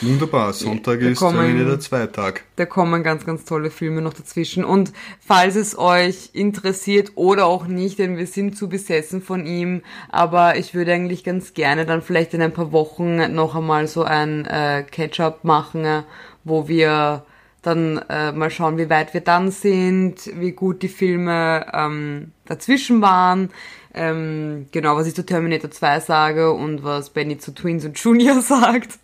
Wunderbar, 0.00 0.52
Sonntag 0.52 1.00
da 1.00 1.06
ist 1.06 1.18
kommen, 1.18 1.66
der 1.66 1.80
Zweitag. 1.80 2.42
Da 2.56 2.66
kommen 2.66 3.02
ganz, 3.02 3.24
ganz 3.24 3.44
tolle 3.44 3.70
Filme 3.70 4.02
noch 4.02 4.12
dazwischen. 4.12 4.64
Und 4.64 4.92
falls 5.20 5.54
es 5.54 5.78
euch 5.78 6.30
interessiert 6.32 7.12
oder 7.14 7.46
auch 7.46 7.66
nicht, 7.66 7.98
denn 7.98 8.16
wir 8.16 8.26
sind 8.26 8.56
zu 8.56 8.68
besessen 8.68 9.22
von 9.22 9.46
ihm, 9.46 9.82
aber 10.10 10.56
ich 10.56 10.74
würde 10.74 10.92
eigentlich 10.92 11.22
ganz 11.22 11.54
gerne 11.54 11.86
dann 11.86 12.02
vielleicht 12.02 12.34
in 12.34 12.42
ein 12.42 12.52
paar 12.52 12.72
Wochen 12.72 13.34
noch 13.34 13.54
einmal 13.54 13.86
so 13.86 14.02
ein 14.02 14.44
äh, 14.46 14.84
Catch-up 14.90 15.44
machen, 15.44 16.04
wo 16.42 16.66
wir 16.68 17.24
dann 17.62 17.98
äh, 18.10 18.32
mal 18.32 18.50
schauen, 18.50 18.76
wie 18.76 18.90
weit 18.90 19.14
wir 19.14 19.22
dann 19.22 19.50
sind, 19.50 20.30
wie 20.38 20.52
gut 20.52 20.82
die 20.82 20.88
Filme 20.88 21.66
ähm, 21.72 22.32
dazwischen 22.44 23.00
waren 23.00 23.48
ähm, 23.94 24.66
genau, 24.72 24.96
was 24.96 25.06
ich 25.06 25.14
zu 25.14 25.24
Terminator 25.24 25.70
2 25.70 26.00
sage 26.00 26.52
und 26.52 26.82
was 26.82 27.10
Benny 27.10 27.38
zu 27.38 27.54
Twins 27.54 27.84
und 27.84 27.98
Junior 27.98 28.40
sagt. 28.42 28.98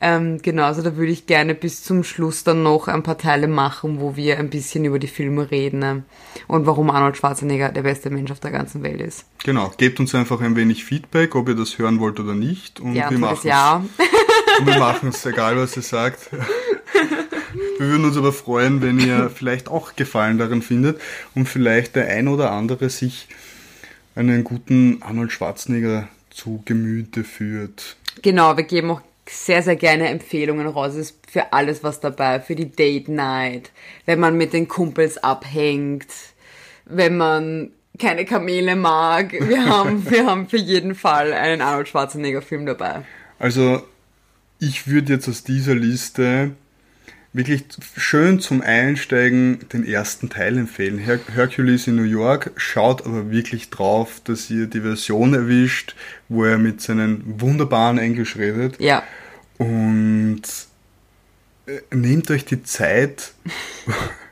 Ähm, 0.00 0.40
genau, 0.42 0.64
also 0.64 0.82
da 0.82 0.96
würde 0.96 1.10
ich 1.10 1.26
gerne 1.26 1.54
bis 1.54 1.82
zum 1.82 2.04
Schluss 2.04 2.44
dann 2.44 2.62
noch 2.62 2.86
ein 2.86 3.02
paar 3.02 3.18
Teile 3.18 3.48
machen, 3.48 4.00
wo 4.00 4.14
wir 4.14 4.38
ein 4.38 4.48
bisschen 4.48 4.84
über 4.84 5.00
die 5.00 5.08
Filme 5.08 5.50
reden 5.50 5.80
ne? 5.80 6.04
und 6.46 6.66
warum 6.66 6.90
Arnold 6.90 7.16
Schwarzenegger 7.16 7.70
der 7.70 7.82
beste 7.82 8.10
Mensch 8.10 8.30
auf 8.30 8.38
der 8.38 8.52
ganzen 8.52 8.84
Welt 8.84 9.00
ist. 9.00 9.24
Genau, 9.44 9.72
gebt 9.76 9.98
uns 9.98 10.14
einfach 10.14 10.40
ein 10.40 10.54
wenig 10.54 10.84
Feedback, 10.84 11.34
ob 11.34 11.48
ihr 11.48 11.56
das 11.56 11.78
hören 11.78 11.98
wollt 11.98 12.20
oder 12.20 12.34
nicht. 12.34 12.78
Und 12.78 12.94
ja, 12.94 13.10
wir 13.10 13.18
machen 13.18 13.38
es. 13.38 13.44
Ja. 13.44 13.84
Und 14.60 14.66
wir 14.66 14.78
machen 14.78 15.08
es, 15.08 15.26
egal 15.26 15.56
was 15.56 15.76
ihr 15.76 15.82
sagt. 15.82 16.30
Wir 17.78 17.86
würden 17.88 18.04
uns 18.04 18.16
aber 18.16 18.32
freuen, 18.32 18.82
wenn 18.82 19.00
ihr 19.00 19.30
vielleicht 19.34 19.68
auch 19.68 19.96
Gefallen 19.96 20.38
daran 20.38 20.62
findet 20.62 21.00
und 21.34 21.48
vielleicht 21.48 21.96
der 21.96 22.08
ein 22.08 22.28
oder 22.28 22.52
andere 22.52 22.88
sich 22.90 23.28
einen 24.18 24.42
guten 24.42 25.00
Arnold 25.00 25.30
Schwarzenegger 25.30 26.08
zu 26.30 26.62
Gemüte 26.64 27.22
führt. 27.22 27.96
Genau, 28.22 28.56
wir 28.56 28.64
geben 28.64 28.90
auch 28.90 29.00
sehr, 29.28 29.62
sehr 29.62 29.76
gerne 29.76 30.08
Empfehlungen 30.08 30.66
raus. 30.66 30.94
Es 30.94 31.10
ist 31.10 31.18
für 31.30 31.52
alles 31.52 31.84
was 31.84 32.00
dabei, 32.00 32.40
für 32.40 32.56
die 32.56 32.70
Date 32.70 33.08
Night, 33.08 33.70
wenn 34.06 34.18
man 34.18 34.36
mit 34.36 34.52
den 34.52 34.66
Kumpels 34.66 35.18
abhängt, 35.18 36.06
wenn 36.86 37.16
man 37.16 37.70
keine 37.98 38.24
Kamele 38.24 38.74
mag. 38.74 39.32
Wir 39.32 39.64
haben, 39.68 40.10
wir 40.10 40.26
haben 40.26 40.48
für 40.48 40.56
jeden 40.56 40.94
Fall 40.94 41.32
einen 41.32 41.60
Arnold 41.60 41.88
Schwarzenegger 41.88 42.42
Film 42.42 42.66
dabei. 42.66 43.02
Also, 43.38 43.82
ich 44.58 44.88
würde 44.88 45.12
jetzt 45.12 45.28
aus 45.28 45.44
dieser 45.44 45.74
Liste 45.74 46.52
wirklich 47.32 47.64
schön 47.96 48.40
zum 48.40 48.62
Einsteigen 48.62 49.68
den 49.72 49.86
ersten 49.86 50.30
Teil 50.30 50.56
empfehlen. 50.58 50.98
Her 50.98 51.20
Hercules 51.34 51.86
in 51.86 51.96
New 51.96 52.02
York 52.02 52.52
schaut 52.56 53.04
aber 53.04 53.30
wirklich 53.30 53.70
drauf, 53.70 54.20
dass 54.24 54.50
ihr 54.50 54.66
die 54.66 54.80
Version 54.80 55.34
erwischt, 55.34 55.94
wo 56.28 56.44
er 56.44 56.58
mit 56.58 56.80
seinem 56.80 57.22
wunderbaren 57.40 57.98
Englisch 57.98 58.36
redet. 58.36 58.80
Ja. 58.80 59.02
Und 59.58 60.42
äh, 61.66 61.80
nehmt 61.94 62.30
euch 62.30 62.44
die 62.44 62.62
Zeit 62.62 63.32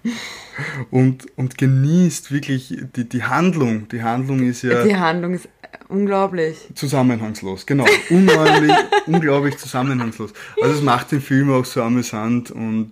und, 0.90 1.26
und 1.36 1.58
genießt 1.58 2.32
wirklich 2.32 2.78
die, 2.96 3.08
die 3.08 3.24
Handlung. 3.24 3.88
Die 3.88 4.02
Handlung 4.02 4.48
ist 4.48 4.62
ja. 4.62 4.84
Die 4.84 4.96
Handlung 4.96 5.34
ist 5.34 5.48
unglaublich. 5.88 6.56
Zusammenhangslos, 6.74 7.66
genau. 7.66 7.86
Unglaublich, 8.10 8.72
unglaublich 9.06 9.56
zusammenhangslos. 9.58 10.32
Also 10.60 10.74
es 10.74 10.82
macht 10.82 11.12
den 11.12 11.20
Film 11.20 11.52
auch 11.52 11.64
so 11.64 11.82
amüsant 11.82 12.50
und 12.50 12.90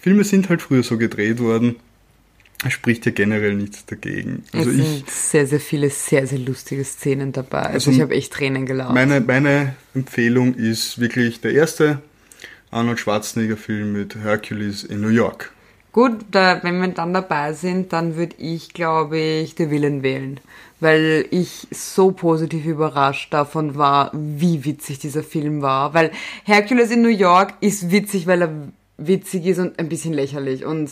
Filme 0.00 0.24
sind 0.24 0.48
halt 0.48 0.62
früher 0.62 0.82
so 0.82 0.98
gedreht 0.98 1.38
worden. 1.40 1.76
Es 2.66 2.72
spricht 2.72 3.06
ja 3.06 3.12
generell 3.12 3.54
nichts 3.54 3.86
dagegen. 3.86 4.42
Also 4.52 4.70
es 4.70 4.76
sind 4.76 5.04
ich, 5.06 5.12
sehr, 5.12 5.46
sehr 5.46 5.60
viele 5.60 5.90
sehr, 5.90 6.26
sehr 6.26 6.40
lustige 6.40 6.84
Szenen 6.84 7.30
dabei. 7.30 7.60
Also, 7.60 7.72
also 7.72 7.90
ich 7.92 8.00
habe 8.00 8.14
echt 8.14 8.32
Tränen 8.32 8.66
gelacht. 8.66 8.94
Meine, 8.94 9.20
meine 9.20 9.76
Empfehlung 9.94 10.54
ist 10.54 11.00
wirklich 11.00 11.40
der 11.40 11.52
erste 11.52 12.02
Arnold 12.72 12.98
Schwarzenegger-Film 12.98 13.92
mit 13.92 14.16
Hercules 14.16 14.82
in 14.82 15.00
New 15.00 15.08
York. 15.08 15.52
Gut, 15.92 16.26
da, 16.30 16.60
wenn 16.62 16.80
wir 16.80 16.88
dann 16.88 17.14
dabei 17.14 17.54
sind, 17.54 17.92
dann 17.92 18.16
würde 18.16 18.36
ich, 18.38 18.72
glaube 18.74 19.18
ich, 19.18 19.54
The 19.56 19.70
Villain 19.70 20.02
wählen. 20.02 20.38
Weil 20.80 21.26
ich 21.30 21.66
so 21.70 22.12
positiv 22.12 22.64
überrascht 22.66 23.32
davon 23.32 23.76
war, 23.76 24.10
wie 24.14 24.64
witzig 24.64 24.98
dieser 24.98 25.22
Film 25.22 25.60
war. 25.62 25.94
Weil 25.94 26.12
Hercules 26.44 26.90
in 26.90 27.02
New 27.02 27.08
York 27.08 27.54
ist 27.60 27.90
witzig, 27.90 28.26
weil 28.26 28.42
er 28.42 28.52
witzig 28.96 29.46
ist 29.46 29.58
und 29.58 29.78
ein 29.78 29.88
bisschen 29.88 30.14
lächerlich. 30.14 30.64
Und 30.64 30.90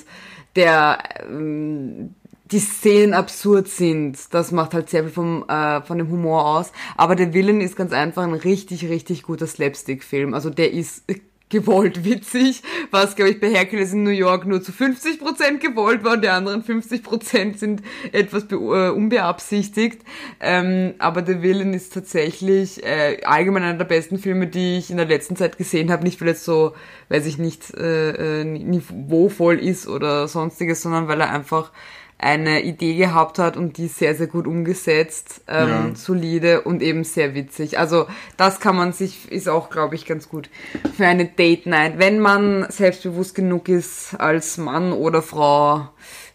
der, 0.57 0.99
ähm, 1.29 2.15
die 2.51 2.61
Szenen 2.61 3.15
absurd 3.15 3.69
sind. 3.69 4.33
Das 4.33 4.53
macht 4.53 4.75
halt 4.75 4.89
sehr 4.89 5.03
viel 5.05 5.13
vom, 5.13 5.45
äh, 5.49 5.83
von 5.83 5.99
dem 5.99 6.11
Humor 6.11 6.47
aus. 6.47 6.73
Aber 6.97 7.17
der 7.17 7.35
Villain 7.35 7.61
ist 7.61 7.77
ganz 7.77 7.93
einfach 7.93 8.23
ein 8.23 8.35
richtig, 8.35 8.89
richtig 8.89 9.23
guter 9.25 9.47
Slapstick-Film. 9.47 10.35
Also 10.35 10.51
der 10.51 10.73
ist 10.73 11.03
gewollt 11.49 12.05
witzig, 12.05 12.63
was, 12.91 13.15
glaube 13.15 13.31
ich, 13.31 13.41
bei 13.41 13.51
Hercules 13.51 13.93
in 13.93 14.03
New 14.03 14.11
York 14.11 14.47
nur 14.47 14.63
zu 14.63 14.73
50% 14.73 15.59
gewollt 15.59 16.03
war 16.03 16.15
und 16.15 16.25
die 16.25 16.29
anderen 16.29 16.65
50% 16.65 17.57
sind 17.57 17.83
etwas 18.13 18.51
äh, 18.51 18.55
unbeabsichtigt. 18.55 20.03
Ähm, 20.41 20.95
aber 20.99 21.25
The 21.25 21.43
Villain 21.43 21.73
ist 21.73 21.95
tatsächlich 21.95 22.85
äh, 22.85 23.23
allgemein 23.25 23.63
einer 23.63 23.79
der 23.79 23.85
besten 23.85 24.19
Filme, 24.19 24.49
die 24.49 24.79
ich 24.79 24.91
in 24.91 24.97
der 24.97 25.07
letzten 25.07 25.37
Zeit 25.37 25.57
gesehen 25.57 25.93
habe. 25.93 26.03
Nicht, 26.03 26.21
weil 26.21 26.29
es 26.29 26.45
so, 26.45 26.75
weiß 27.11 27.27
ich 27.27 27.39
nicht, 27.39 27.73
äh, 27.75 28.41
äh, 28.41 28.45
niveauvoll 28.45 29.61
ist 29.61 29.87
oder 29.87 30.27
sonstiges, 30.27 30.83
sondern 30.83 31.07
weil 31.07 31.21
er 31.21 31.31
einfach 31.31 31.71
eine 32.19 32.63
Idee 32.63 32.97
gehabt 32.97 33.39
hat 33.39 33.57
und 33.57 33.77
die 33.77 33.89
sehr, 33.89 34.15
sehr 34.15 34.27
gut 34.27 34.47
umgesetzt, 34.47 35.43
ähm, 35.49 35.69
ja. 35.69 35.91
solide 35.95 36.63
und 36.63 36.83
eben 36.83 37.05
sehr 37.05 37.35
witzig. 37.35 37.79
Also 37.79 38.07
das 38.37 38.61
kann 38.61 38.77
man 38.77 38.93
sich, 38.93 39.31
ist 39.31 39.49
auch, 39.49 39.69
glaube 39.69 39.95
ich, 39.95 40.07
ganz 40.07 40.29
gut 40.29 40.49
für 40.97 41.07
eine 41.07 41.27
Date 41.27 41.67
Night, 41.67 41.99
wenn 41.99 42.19
man 42.19 42.67
selbstbewusst 42.71 43.35
genug 43.35 43.69
ist, 43.69 44.15
als 44.19 44.57
Mann 44.57 44.93
oder 44.93 45.21
Frau 45.21 45.89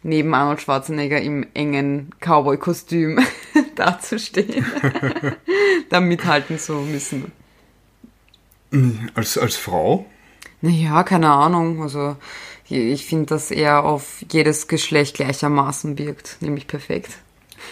neben 0.03 0.34
Arnold 0.34 0.61
Schwarzenegger 0.61 1.21
im 1.21 1.45
engen 1.53 2.09
Cowboy-Kostüm 2.19 3.19
dazustehen, 3.75 4.65
da 5.89 5.99
mithalten 5.99 6.57
zu 6.59 6.73
müssen. 6.73 7.32
Als, 9.15 9.38
als 9.38 9.57
Frau? 9.57 10.05
Naja, 10.61 11.03
keine 11.03 11.29
Ahnung, 11.29 11.82
also 11.82 12.15
ich 12.72 13.05
finde, 13.05 13.28
dass 13.28 13.51
er 13.51 13.84
auf 13.84 14.24
jedes 14.32 14.67
Geschlecht 14.67 15.15
gleichermaßen 15.15 15.97
wirkt, 15.97 16.38
nämlich 16.41 16.67
perfekt. 16.67 17.11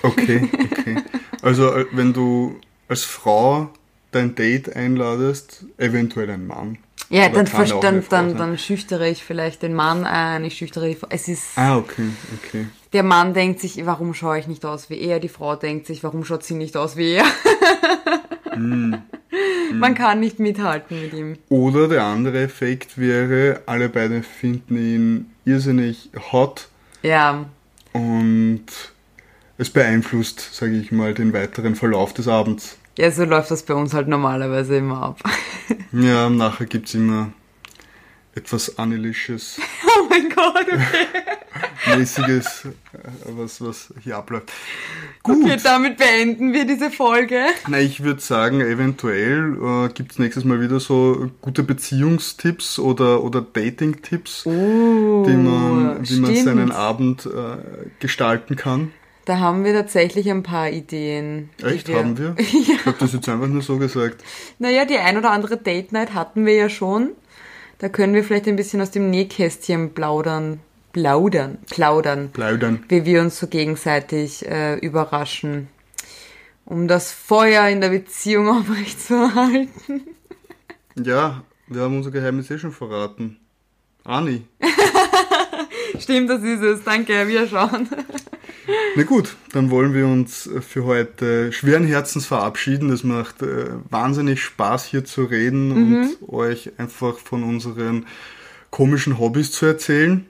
Okay, 0.04 0.50
okay. 0.72 0.98
Also 1.42 1.74
äh, 1.74 1.86
wenn 1.92 2.14
du 2.14 2.60
als 2.88 3.04
Frau 3.04 3.70
dein 4.12 4.36
Date 4.36 4.76
einladest, 4.76 5.66
eventuell 5.78 6.30
ein 6.30 6.48
Mann. 6.48 6.78
Ja, 7.10 7.28
dann, 7.30 7.46
dann, 7.82 8.04
dann, 8.08 8.38
dann 8.38 8.58
schüchtere 8.58 9.10
ich 9.10 9.24
vielleicht 9.24 9.64
den 9.64 9.74
Mann 9.74 10.06
ein, 10.06 10.46
ich 10.46 10.58
schüchtere 10.58 10.90
die 10.90 10.96
Frau. 10.96 11.08
Es 11.10 11.28
ist. 11.28 11.58
Ah, 11.58 11.78
okay, 11.78 12.10
okay. 12.38 12.68
Der 12.94 13.04
Mann 13.04 13.34
denkt 13.34 13.60
sich, 13.60 13.84
warum 13.86 14.14
schaue 14.14 14.40
ich 14.40 14.48
nicht 14.48 14.64
aus 14.66 14.90
wie 14.90 15.00
er? 15.00 15.20
Die 15.20 15.30
Frau 15.30 15.56
denkt 15.56 15.88
sich, 15.88 16.04
warum 16.04 16.24
schaut 16.24 16.44
sie 16.44 16.56
nicht 16.56 16.78
aus 16.78 16.98
wie 16.98 17.14
er? 17.14 17.26
mm. 18.56 18.96
Man 19.74 19.96
kann 19.96 20.20
nicht 20.20 20.40
mithalten 20.40 21.02
mit 21.02 21.14
ihm. 21.14 21.38
Oder 21.50 21.88
der 21.88 22.04
andere 22.04 22.42
Effekt 22.42 22.98
wäre, 22.98 23.62
alle 23.66 23.90
beide 23.90 24.24
finden 24.24 24.78
ihn 24.78 25.32
irrsinnig 25.46 26.10
hot. 26.32 26.68
Ja. 27.04 27.46
Und 27.94 28.66
es 29.58 29.70
beeinflusst, 29.70 30.56
sage 30.56 30.78
ich 30.78 30.92
mal, 30.92 31.14
den 31.14 31.34
weiteren 31.34 31.76
Verlauf 31.76 32.14
des 32.14 32.28
Abends. 32.28 32.78
Ja, 32.98 33.12
so 33.12 33.24
läuft 33.24 33.52
das 33.52 33.64
bei 33.64 33.74
uns 33.74 33.94
halt 33.94 34.08
normalerweise 34.08 34.78
immer 34.78 35.02
ab. 35.02 35.20
ja, 35.92 36.30
nachher 36.30 36.66
gibt 36.66 36.88
es 36.88 36.96
immer 36.96 37.32
etwas 38.36 38.78
Anilisches. 38.78 39.60
Oh 40.02 40.08
mein 40.10 40.30
Gott, 40.30 40.66
okay. 40.72 41.08
mäßiges, 41.98 42.66
äh, 42.66 42.70
was, 43.26 43.62
was 43.62 43.94
hier 44.02 44.18
abläuft. 44.18 44.52
Gut. 45.24 45.44
Okay, 45.44 45.58
damit 45.62 45.98
beenden 45.98 46.54
wir 46.54 46.66
diese 46.66 46.90
Folge. 46.90 47.42
Na, 47.68 47.80
ich 47.80 48.04
würde 48.04 48.22
sagen, 48.22 48.62
eventuell 48.62 49.58
äh, 49.62 49.90
gibt 49.94 50.14
es 50.14 50.20
nächstes 50.20 50.46
Mal 50.46 50.62
wieder 50.62 50.80
so 50.80 51.30
gute 51.42 51.64
Beziehungstipps 51.64 52.80
oder, 52.80 53.24
oder 53.24 53.42
Dating-Tipps, 53.42 54.46
oh, 54.46 55.26
die 55.28 55.34
man, 55.34 56.08
wie 56.08 56.20
man 56.20 56.36
seinen 56.36 56.72
Abend 56.72 57.26
äh, 57.26 57.90
gestalten 58.00 58.56
kann. 58.56 58.92
Da 59.26 59.38
haben 59.38 59.64
wir 59.64 59.74
tatsächlich 59.74 60.30
ein 60.32 60.42
paar 60.42 60.72
Ideen. 60.72 61.50
Echt, 61.62 61.88
wir... 61.88 61.98
haben 61.98 62.18
wir? 62.18 62.36
ja. 62.38 62.74
Ich 62.74 62.86
habe 62.86 62.98
das 63.00 63.14
jetzt 63.14 63.30
einfach 63.30 63.48
nur 63.48 63.62
so 63.62 63.78
gesagt. 63.78 64.24
Naja, 64.58 64.86
die 64.86 64.98
ein 64.98 65.18
oder 65.18 65.32
andere 65.32 65.58
Date 65.58 65.92
Night 65.92 66.14
hatten 66.14 66.46
wir 66.48 66.56
ja 66.56 66.70
schon. 66.70 67.12
Da 67.80 67.88
können 67.88 68.14
wir 68.14 68.26
vielleicht 68.26 68.48
ein 68.48 68.58
bisschen 68.58 68.82
aus 68.82 68.92
dem 68.92 69.10
Nähkästchen 69.10 69.94
plaudern. 69.94 70.60
Plaudern, 70.92 71.60
plaudern. 71.70 72.30
Plaudern. 72.32 72.84
Wie 72.90 73.06
wir 73.06 73.22
uns 73.22 73.40
so 73.40 73.48
gegenseitig 73.48 74.46
äh, 74.46 74.76
überraschen. 74.80 75.70
Um 76.66 76.90
das 76.90 77.12
Feuer 77.12 77.68
in 77.70 77.80
der 77.80 77.90
Beziehung 77.90 78.50
aufrechtzuerhalten. 78.60 80.02
Ja, 81.02 81.44
wir 81.68 81.82
haben 81.82 81.96
unser 81.96 82.12
Geheimnis 82.12 82.52
eh 82.52 82.60
schon 82.60 82.74
verraten. 82.74 83.38
Ani. 84.04 84.46
Stimmt, 86.00 86.30
das 86.30 86.44
ist 86.44 86.62
es. 86.62 86.84
Danke, 86.84 87.28
wir 87.30 87.48
schauen. 87.48 87.88
Na 88.96 89.04
gut, 89.04 89.36
dann 89.54 89.70
wollen 89.70 89.94
wir 89.94 90.08
uns 90.08 90.50
für 90.62 90.86
heute 90.86 91.52
schweren 91.52 91.86
Herzens 91.86 92.26
verabschieden. 92.26 92.90
Es 92.90 93.04
macht 93.04 93.42
äh, 93.42 93.68
wahnsinnig 93.90 94.42
Spaß 94.44 94.86
hier 94.86 95.06
zu 95.06 95.26
reden 95.26 95.68
mhm. 95.70 95.96
und 96.20 96.34
euch 96.34 96.72
einfach 96.78 97.18
von 97.18 97.44
unseren 97.44 98.06
komischen 98.70 99.20
Hobbys 99.20 99.52
zu 99.52 99.66
erzählen. 99.66 100.26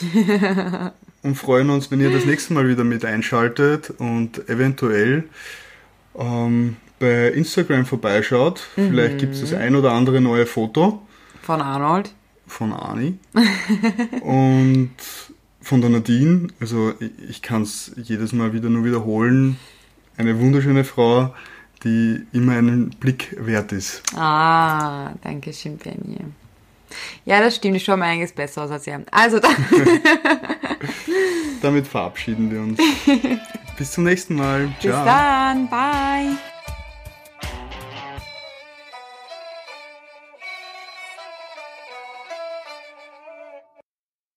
und 1.22 1.36
freuen 1.36 1.70
uns, 1.70 1.90
wenn 1.90 2.00
ihr 2.00 2.10
das 2.10 2.24
nächste 2.24 2.52
Mal 2.52 2.68
wieder 2.68 2.84
mit 2.84 3.04
einschaltet 3.04 3.94
und 3.98 4.48
eventuell 4.48 5.24
ähm, 6.18 6.76
bei 6.98 7.28
Instagram 7.28 7.86
vorbeischaut. 7.86 8.68
Mhm. 8.76 8.90
Vielleicht 8.90 9.18
gibt 9.18 9.34
es 9.34 9.40
das 9.40 9.52
ein 9.52 9.76
oder 9.76 9.92
andere 9.92 10.20
neue 10.20 10.46
Foto. 10.46 11.02
Von 11.42 11.60
Arnold. 11.60 12.12
Von 12.46 12.72
Ani. 12.72 13.18
und 14.20 14.90
von 15.64 15.80
der 15.80 15.90
Nadine, 15.90 16.48
also 16.60 16.92
ich 17.28 17.42
kann 17.42 17.62
es 17.62 17.92
jedes 17.96 18.32
Mal 18.32 18.52
wieder 18.52 18.68
nur 18.68 18.84
wiederholen, 18.84 19.58
eine 20.16 20.38
wunderschöne 20.38 20.84
Frau, 20.84 21.34
die 21.82 22.22
immer 22.32 22.52
einen 22.52 22.90
Blick 22.90 23.34
wert 23.38 23.72
ist. 23.72 24.02
Ah, 24.14 25.12
danke 25.22 25.52
schön, 25.52 25.76
Benny. 25.78 26.18
Ja, 27.24 27.40
das 27.40 27.56
stimmt, 27.56 27.76
ich 27.76 27.84
schaue 27.84 27.96
mir 27.96 28.04
einiges 28.04 28.32
besser 28.32 28.62
aus 28.62 28.70
als 28.70 28.86
ihr. 28.86 29.02
Also 29.10 29.40
dann. 29.40 29.56
Damit 31.62 31.86
verabschieden 31.86 32.50
wir 32.50 32.60
uns. 32.60 32.78
Bis 33.78 33.92
zum 33.92 34.04
nächsten 34.04 34.36
Mal. 34.36 34.72
Ciao. 34.80 35.02
Bis 35.02 35.04
dann. 35.04 35.68
Bye. 35.68 36.53